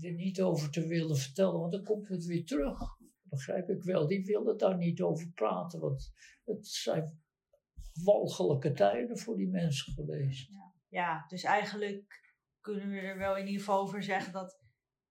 er 0.00 0.12
niet 0.12 0.40
over 0.40 0.70
te 0.70 0.86
willen 0.86 1.16
vertellen, 1.16 1.60
want 1.60 1.72
dan 1.72 1.84
komt 1.84 2.08
het 2.08 2.24
weer 2.24 2.44
terug. 2.44 2.78
Begrijp 3.22 3.68
ik 3.68 3.82
wel. 3.82 4.06
Die 4.06 4.24
willen 4.24 4.58
daar 4.58 4.76
niet 4.76 5.00
over 5.00 5.30
praten, 5.34 5.80
want 5.80 6.12
het 6.44 6.66
zijn 6.66 7.20
walgelijke 8.04 8.72
tijden 8.72 9.18
voor 9.18 9.36
die 9.36 9.48
mensen 9.48 9.92
geweest. 9.92 10.50
Ja, 10.50 10.72
ja 10.88 11.24
dus 11.28 11.42
eigenlijk 11.42 12.20
kunnen 12.60 12.90
we 12.90 12.98
er 12.98 13.18
wel 13.18 13.36
in 13.36 13.46
ieder 13.46 13.60
geval 13.60 13.80
over 13.80 14.02
zeggen 14.02 14.32
dat 14.32 14.58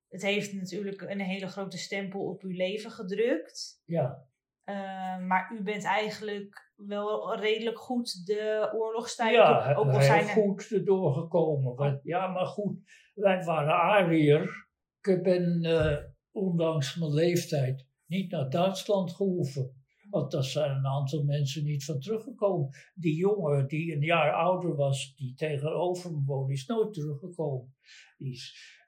het 0.08 0.22
heeft 0.22 0.54
natuurlijk 0.54 1.02
een 1.02 1.20
hele 1.20 1.48
grote 1.48 1.78
stempel 1.78 2.22
op 2.22 2.42
uw 2.42 2.56
leven 2.56 2.92
gedrukt. 2.92 3.82
Ja. 3.86 4.28
Uh, 4.66 5.28
maar 5.28 5.52
u 5.54 5.64
bent 5.64 5.84
eigenlijk 5.84 6.72
wel 6.76 7.36
redelijk 7.36 7.80
goed 7.80 8.26
de 8.26 8.72
oorlogstijd 8.74 9.34
ja, 9.34 9.74
ook 9.74 9.92
al 9.92 10.02
zijn 10.02 10.28
goed 10.28 10.86
doorgekomen. 10.86 11.80
Oh. 11.80 12.04
ja, 12.04 12.28
maar 12.28 12.46
goed, 12.46 12.78
wij 13.14 13.44
waren 13.44 13.74
Ariër. 13.74 14.68
Ik 15.02 15.24
ben 15.24 15.64
uh, 15.64 15.98
ondanks 16.32 16.96
mijn 16.96 17.14
leeftijd 17.14 17.86
niet 18.06 18.32
naar 18.32 18.50
Duitsland 18.50 19.12
gehoeven. 19.12 19.79
Want 20.10 20.32
daar 20.32 20.44
zijn 20.44 20.72
een 20.72 20.86
aantal 20.86 21.24
mensen 21.24 21.64
niet 21.64 21.86
van 21.86 22.00
teruggekomen. 22.00 22.70
Die 22.94 23.16
jongen 23.16 23.68
die 23.68 23.96
een 23.96 24.02
jaar 24.02 24.34
ouder 24.34 24.76
was, 24.76 25.14
die 25.16 25.34
tegenover 25.34 26.12
me 26.12 26.24
woonde, 26.26 26.54
is 26.54 26.66
nooit 26.66 26.94
teruggekomen. 26.94 27.76
Die 28.18 28.40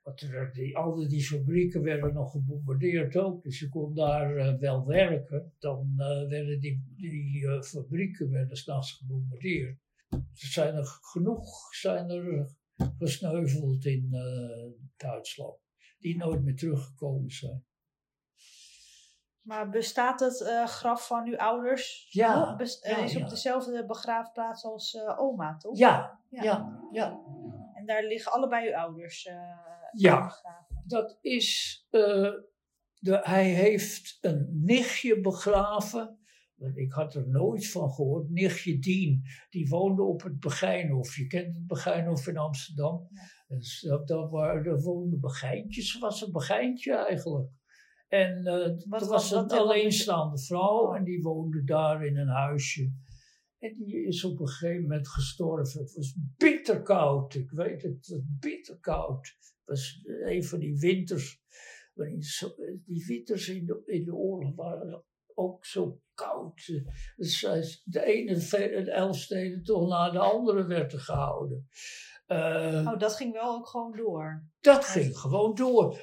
wat 0.04 0.22
er, 0.22 0.54
die, 0.54 0.78
al 0.78 1.08
die 1.08 1.24
fabrieken 1.24 1.82
werden 1.82 2.14
nog 2.14 2.32
gebombardeerd 2.32 3.16
ook. 3.16 3.44
Dus 3.44 3.60
je 3.60 3.70
kon 3.70 3.96
daar 3.96 4.38
uh, 4.38 4.60
wel 4.60 4.86
werken. 4.86 5.54
Dan 5.60 5.94
uh, 5.98 6.28
werden 6.30 6.60
die, 6.60 6.84
die 6.96 7.42
uh, 7.42 7.62
fabrieken 7.62 8.30
werden 8.30 8.58
s'nachts 8.58 8.92
gebombardeerd. 8.92 9.80
Er 10.10 10.22
zijn 10.34 10.76
er 10.76 10.86
genoeg 10.86 11.74
zijn 11.74 12.10
er 12.10 12.56
gesneuveld 12.98 13.86
in 13.86 14.10
Duitsland. 14.98 15.60
Die 16.00 16.18
nooit 16.18 16.44
meer 16.44 16.56
teruggekomen 16.56 17.32
zijn. 17.32 17.64
Maar 19.42 19.70
bestaat 19.70 20.20
het 20.20 20.42
uh, 20.42 20.66
graf 20.66 21.08
van 21.08 21.28
uw 21.28 21.38
ouders? 21.38 22.08
Ja. 22.10 22.56
Best, 22.56 22.86
uh, 22.86 23.04
is 23.04 23.16
op 23.16 23.30
dezelfde 23.30 23.86
begraafplaats 23.86 24.64
als 24.64 24.94
uh, 24.94 25.20
oma, 25.20 25.58
toch? 25.58 25.78
Ja, 25.78 26.20
ja, 26.30 26.44
ja, 26.44 26.80
ja. 26.92 27.20
En 27.74 27.86
daar 27.86 28.04
liggen 28.04 28.32
allebei 28.32 28.68
uw 28.68 28.76
ouders 28.76 29.30
ja, 29.92 30.26
begraven? 30.26 30.84
dat 30.86 31.18
is... 31.22 31.80
de, 31.90 33.20
hij 33.24 33.50
heeft 33.50 34.18
een 34.22 34.48
nichtje 34.64 35.22
begraven. 35.22 36.20
Ik 36.76 36.92
had 36.92 37.16
er 37.16 37.28
nooit 37.28 37.68
van 37.68 37.92
gehoord. 37.92 38.30
Nichtje 38.30 38.80
Dien, 38.80 39.24
die 39.50 39.70
woonde 39.70 40.04
op 40.04 40.24
het 40.24 40.40
Begijnhof. 40.40 41.16
Je 41.16 41.28
kent 41.28 41.56
het 41.56 41.68
Begijnhof 41.68 42.28
in 42.28 42.38
Amsterdam. 42.38 43.08
Ja. 43.10 43.22
Dus, 43.58 43.82
dat, 43.82 44.08
dat, 44.08 44.30
waren, 44.30 44.64
daar 44.64 44.80
woonden 44.82 45.20
begijntjes. 45.20 46.00
was 46.00 46.22
een 46.22 46.32
begijntje 46.32 46.96
eigenlijk. 46.96 47.50
En 48.12 48.42
uh, 48.44 49.00
er 49.00 49.08
was 49.08 49.32
een 49.32 49.50
alleenstaande 49.50 50.40
vrouw 50.40 50.94
en 50.94 51.04
die 51.04 51.22
woonde 51.22 51.64
daar 51.64 52.06
in 52.06 52.18
een 52.18 52.28
huisje. 52.28 52.92
En 53.60 53.74
die 53.78 54.06
is 54.06 54.24
op 54.24 54.40
een 54.40 54.48
gegeven 54.48 54.82
moment 54.82 55.08
gestorven. 55.08 55.82
Het 55.82 55.94
was 55.94 56.16
bitterkoud, 56.38 57.34
ik 57.34 57.52
weet 57.52 57.82
het, 57.82 57.92
het 57.94 58.08
was 58.08 58.22
bitterkoud. 58.40 59.36
Het 59.38 59.62
was 59.66 60.02
een 60.04 60.44
van 60.44 60.60
die 60.60 60.80
winters. 60.80 61.42
Die 62.86 63.06
winters 63.08 63.50
in 63.50 63.66
de, 63.66 63.82
in 63.86 64.04
de 64.04 64.14
oorlog 64.14 64.56
waren 64.56 65.04
ook 65.34 65.66
zo 65.66 66.02
koud. 66.14 66.84
Dus 67.16 67.42
de 67.86 68.04
ene 68.04 68.34
de 68.84 68.92
Elfsteden 68.92 69.64
toch 69.64 69.90
naar 69.90 70.12
de 70.12 70.20
andere 70.20 70.66
werd 70.66 70.94
gehouden. 70.94 71.68
Uh, 72.28 72.88
oh, 72.88 73.00
dat 73.00 73.16
ging 73.16 73.34
wel 73.34 73.56
ook 73.56 73.68
gewoon 73.68 73.96
door? 73.96 74.46
Dat 74.60 74.86
ging 74.86 75.18
gewoon 75.18 75.56
door 75.56 76.00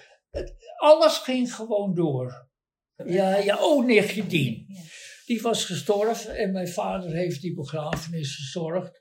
alles 0.76 1.18
ging 1.18 1.54
gewoon 1.54 1.94
door. 1.94 2.48
Ja, 3.06 3.36
ja, 3.36 3.64
oh, 3.64 3.86
nichtje 3.86 4.26
Dien. 4.26 4.66
Die 5.26 5.42
was 5.42 5.64
gestorven 5.64 6.36
en 6.36 6.52
mijn 6.52 6.68
vader 6.68 7.12
heeft 7.12 7.40
die 7.40 7.54
begrafenis 7.54 8.34
verzorgd. 8.34 9.00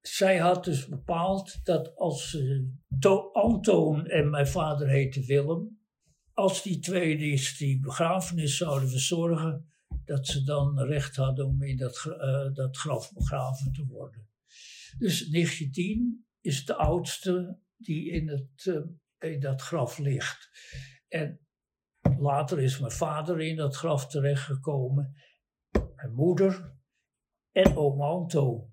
Zij 0.00 0.38
had 0.38 0.64
dus 0.64 0.86
bepaald 0.86 1.64
dat 1.64 1.96
als 1.96 2.32
uh, 2.34 3.32
Antoon 3.32 4.06
en 4.06 4.30
mijn 4.30 4.46
vader 4.46 4.88
heette 4.88 5.24
Willem, 5.24 5.80
als 6.32 6.62
die 6.62 6.78
twee 6.78 7.16
die, 7.16 7.54
die 7.58 7.80
begrafenis 7.80 8.56
zouden 8.56 8.88
verzorgen, 8.88 9.72
dat 10.04 10.26
ze 10.26 10.44
dan 10.44 10.80
recht 10.80 11.16
hadden 11.16 11.46
om 11.46 11.62
in 11.62 11.76
dat, 11.76 12.04
uh, 12.06 12.52
dat 12.52 12.76
graf 12.76 13.12
begraven 13.12 13.72
te 13.72 13.86
worden. 13.86 14.28
Dus 14.98 15.28
nichtje 15.28 15.70
Dien 15.70 16.26
is 16.40 16.64
de 16.64 16.74
oudste 16.74 17.58
die 17.76 18.10
in 18.10 18.28
het 18.28 18.64
uh, 18.64 18.80
in 19.20 19.40
dat 19.40 19.60
graf 19.62 19.98
ligt. 19.98 20.48
En 21.08 21.40
later 22.18 22.60
is 22.60 22.78
mijn 22.78 22.92
vader 22.92 23.40
in 23.40 23.56
dat 23.56 23.76
graf 23.76 24.06
terechtgekomen. 24.06 25.14
Mijn 25.94 26.14
moeder 26.14 26.74
en 27.52 27.76
oom 27.76 28.02
Anto. 28.02 28.70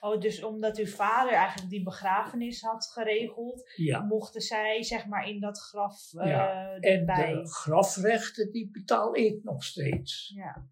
Oh, 0.00 0.20
dus 0.20 0.42
omdat 0.42 0.78
uw 0.78 0.86
vader 0.86 1.32
eigenlijk 1.32 1.70
die 1.70 1.82
begrafenis 1.82 2.60
had 2.62 2.86
geregeld, 2.92 3.72
Ja. 3.76 4.00
mochten 4.02 4.40
zij 4.40 4.82
zeg 4.82 5.06
maar 5.06 5.28
in 5.28 5.40
dat 5.40 5.58
graf 5.58 6.12
eh 6.14 6.26
Ja, 6.28 6.74
En 6.74 6.98
erbij. 6.98 7.32
de 7.32 7.48
grafrechten, 7.48 8.52
die 8.52 8.70
betaal 8.70 9.14
ik 9.14 9.42
nog 9.42 9.64
steeds. 9.64 10.32
Ja. 10.34 10.66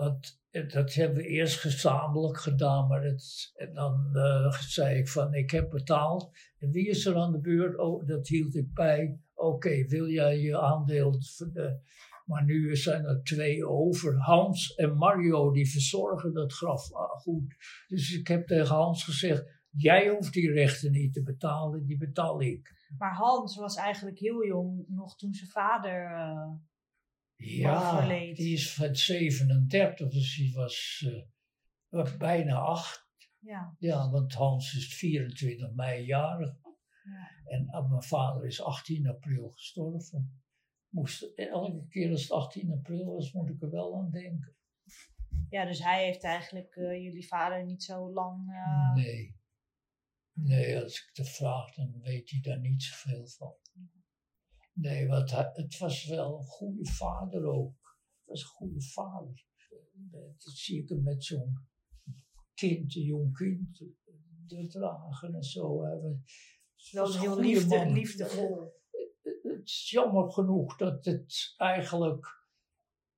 Eh, 0.00 0.68
dat 0.68 0.94
hebben 0.94 1.16
we 1.16 1.26
eerst 1.28 1.60
gezamenlijk 1.60 2.38
gedaan, 2.38 2.88
maar 2.88 3.02
het, 3.02 3.52
en 3.54 3.74
dan 3.74 4.10
eh, 4.12 4.52
zei 4.52 4.98
ik 4.98 5.08
van 5.08 5.34
ik 5.34 5.50
heb 5.50 5.70
betaald. 5.70 6.30
En 6.58 6.70
wie 6.70 6.88
is 6.88 7.06
er 7.06 7.16
aan 7.16 7.32
de 7.32 7.40
beurt? 7.40 7.78
Oh, 7.78 8.06
dat 8.06 8.28
hield 8.28 8.54
ik 8.54 8.72
bij. 8.74 9.20
Oké, 9.34 9.84
wil 9.86 10.08
jij 10.08 10.38
je 10.38 10.60
aandeel? 10.60 11.10
de- 11.52 11.80
maar 12.24 12.44
nu 12.44 12.76
zijn 12.76 13.04
er 13.04 13.22
twee 13.22 13.66
over. 13.68 14.16
Hans 14.18 14.74
en 14.74 14.96
Mario, 14.96 15.52
die 15.52 15.70
verzorgen 15.70 16.32
dat 16.32 16.52
graf 16.52 16.92
ah, 16.92 17.10
goed. 17.20 17.54
Dus 17.88 18.12
ik 18.18 18.26
heb 18.28 18.46
tegen 18.46 18.74
Hans 18.74 19.04
gezegd, 19.04 19.44
jij 19.70 20.08
hoeft 20.08 20.32
die 20.32 20.52
rechten 20.52 20.92
niet 20.92 21.12
te 21.12 21.22
betalen, 21.22 21.84
die 21.86 21.96
betaal 21.96 22.40
ik. 22.40 22.88
Maar 22.98 23.14
Hans 23.14 23.56
was 23.56 23.76
eigenlijk 23.76 24.18
heel 24.18 24.46
jong 24.46 24.84
nog 24.88 25.16
toen 25.16 25.32
zijn 25.34 25.50
vader. 25.50 26.04
eh, 26.04 26.50
Ja, 27.42 27.92
overleed. 27.92 28.36
die 28.36 28.52
is 28.52 28.74
van 28.74 28.94
37, 28.96 30.08
dus 30.08 30.36
die 30.36 30.52
was 30.52 31.06
eh, 31.88 32.16
bijna 32.18 32.56
acht. 32.58 33.08
ja, 33.38 33.76
Ja, 33.78 34.10
want 34.10 34.32
Hans 34.34 34.74
is 34.74 34.94
24 34.94 35.72
mei 35.72 36.04
jarig. 36.04 36.54
ja. 37.04 37.28
En 37.44 37.68
eh, 37.68 37.88
mijn 37.90 38.02
vader 38.02 38.44
is 38.46 38.62
18 38.62 39.06
april 39.08 39.48
gestorven. 39.50 40.42
Moest, 40.88 41.22
elke 41.36 41.86
keer 41.88 42.10
als 42.10 42.22
het 42.22 42.30
18 42.30 42.70
april 42.72 43.04
was, 43.14 43.32
moet 43.32 43.48
ik 43.50 43.62
er 43.62 43.70
wel 43.70 43.96
aan 43.98 44.10
denken. 44.10 44.54
ja, 45.50 45.64
dus 45.64 45.82
hij 45.84 46.04
heeft 46.04 46.24
eigenlijk 46.24 46.74
eh, 46.76 47.02
jullie 47.02 47.26
vader 47.26 47.64
niet 47.64 47.82
zo 47.82 48.12
lang. 48.12 48.48
eh, 48.52 48.94
Nee. 48.94 49.38
Nee, 50.32 50.80
als 50.82 51.00
ik 51.02 51.10
het 51.16 51.28
vraag, 51.28 51.74
dan 51.74 52.00
weet 52.02 52.30
hij 52.30 52.40
daar 52.40 52.60
niet 52.60 52.82
zoveel 52.82 53.26
van. 53.26 53.54
Nee, 54.80 55.08
want 55.08 55.30
hij, 55.30 55.50
het 55.52 55.78
was 55.78 56.06
wel 56.06 56.38
een 56.38 56.44
goede 56.44 56.90
vader 56.90 57.44
ook. 57.44 57.98
Het 58.18 58.26
was 58.26 58.42
een 58.42 58.48
goede 58.48 58.82
vader. 58.82 59.44
Dat 60.10 60.52
zie 60.54 60.82
ik 60.82 60.88
hem 60.88 61.02
met 61.02 61.24
zo'n 61.24 61.68
kind, 62.54 62.96
een 62.96 63.02
jong 63.02 63.36
kind, 63.36 63.82
te 64.46 64.66
dragen 64.66 65.34
en 65.34 65.42
zo. 65.42 65.82
Hij 65.84 66.00
was- 66.00 66.90
wel 66.92 67.04
was 67.04 67.14
een 67.14 67.20
heel 67.20 67.40
liefde, 67.40 67.86
liefdevol. 67.90 68.72
het 69.42 69.60
is 69.68 69.90
jammer 69.90 70.32
genoeg 70.32 70.76
dat 70.76 71.04
het 71.04 71.54
eigenlijk. 71.56 72.38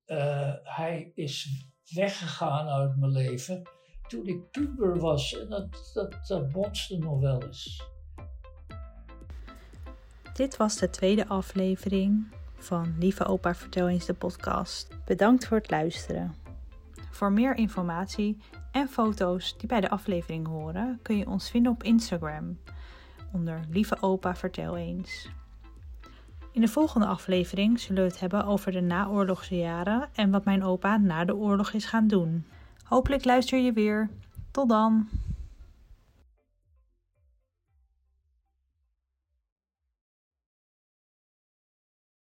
eh, 0.05 0.55
hij 0.63 1.13
is 1.15 1.67
weggegaan 1.95 2.69
uit 2.69 2.97
mijn 2.97 3.13
leven 3.13 3.63
toen 4.09 4.27
ik 4.27 4.51
puber 4.51 4.99
was. 4.99 5.33
En 5.39 5.49
dat, 5.49 5.91
dat, 5.95 6.27
dat 6.27 6.53
botste 6.53 6.99
nog 6.99 7.21
wel 7.21 7.43
eens. 7.43 7.83
Dit 10.43 10.57
was 10.57 10.76
de 10.76 10.90
tweede 10.90 11.28
aflevering 11.28 12.26
van 12.57 12.95
Lieve 12.99 13.24
Opa 13.24 13.55
Vertel 13.55 13.88
eens 13.88 14.07
de 14.07 14.14
podcast. 14.14 14.88
Bedankt 15.05 15.47
voor 15.47 15.57
het 15.57 15.70
luisteren. 15.70 16.34
Voor 17.11 17.32
meer 17.32 17.57
informatie 17.57 18.38
en 18.72 18.88
foto's 18.88 19.59
die 19.59 19.68
bij 19.68 19.80
de 19.80 19.90
aflevering 19.90 20.47
horen, 20.47 20.99
kun 21.03 21.16
je 21.16 21.26
ons 21.26 21.51
vinden 21.51 21.72
op 21.72 21.82
Instagram 21.82 22.59
onder 23.32 23.61
Lieve 23.70 23.97
Opa 24.01 24.36
Vertel 24.36 24.76
eens. 24.76 25.28
In 26.53 26.61
de 26.61 26.68
volgende 26.68 27.07
aflevering 27.07 27.80
zullen 27.80 28.03
we 28.03 28.09
het 28.09 28.20
hebben 28.20 28.45
over 28.45 28.72
de 28.72 28.80
naoorlogse 28.80 29.57
jaren 29.57 30.09
en 30.14 30.30
wat 30.30 30.45
mijn 30.45 30.64
opa 30.64 30.97
na 30.97 31.24
de 31.24 31.36
oorlog 31.36 31.72
is 31.72 31.84
gaan 31.84 32.07
doen. 32.07 32.47
Hopelijk 32.84 33.24
luister 33.24 33.59
je 33.59 33.72
weer. 33.72 34.11
Tot 34.51 34.68
dan! 34.68 35.09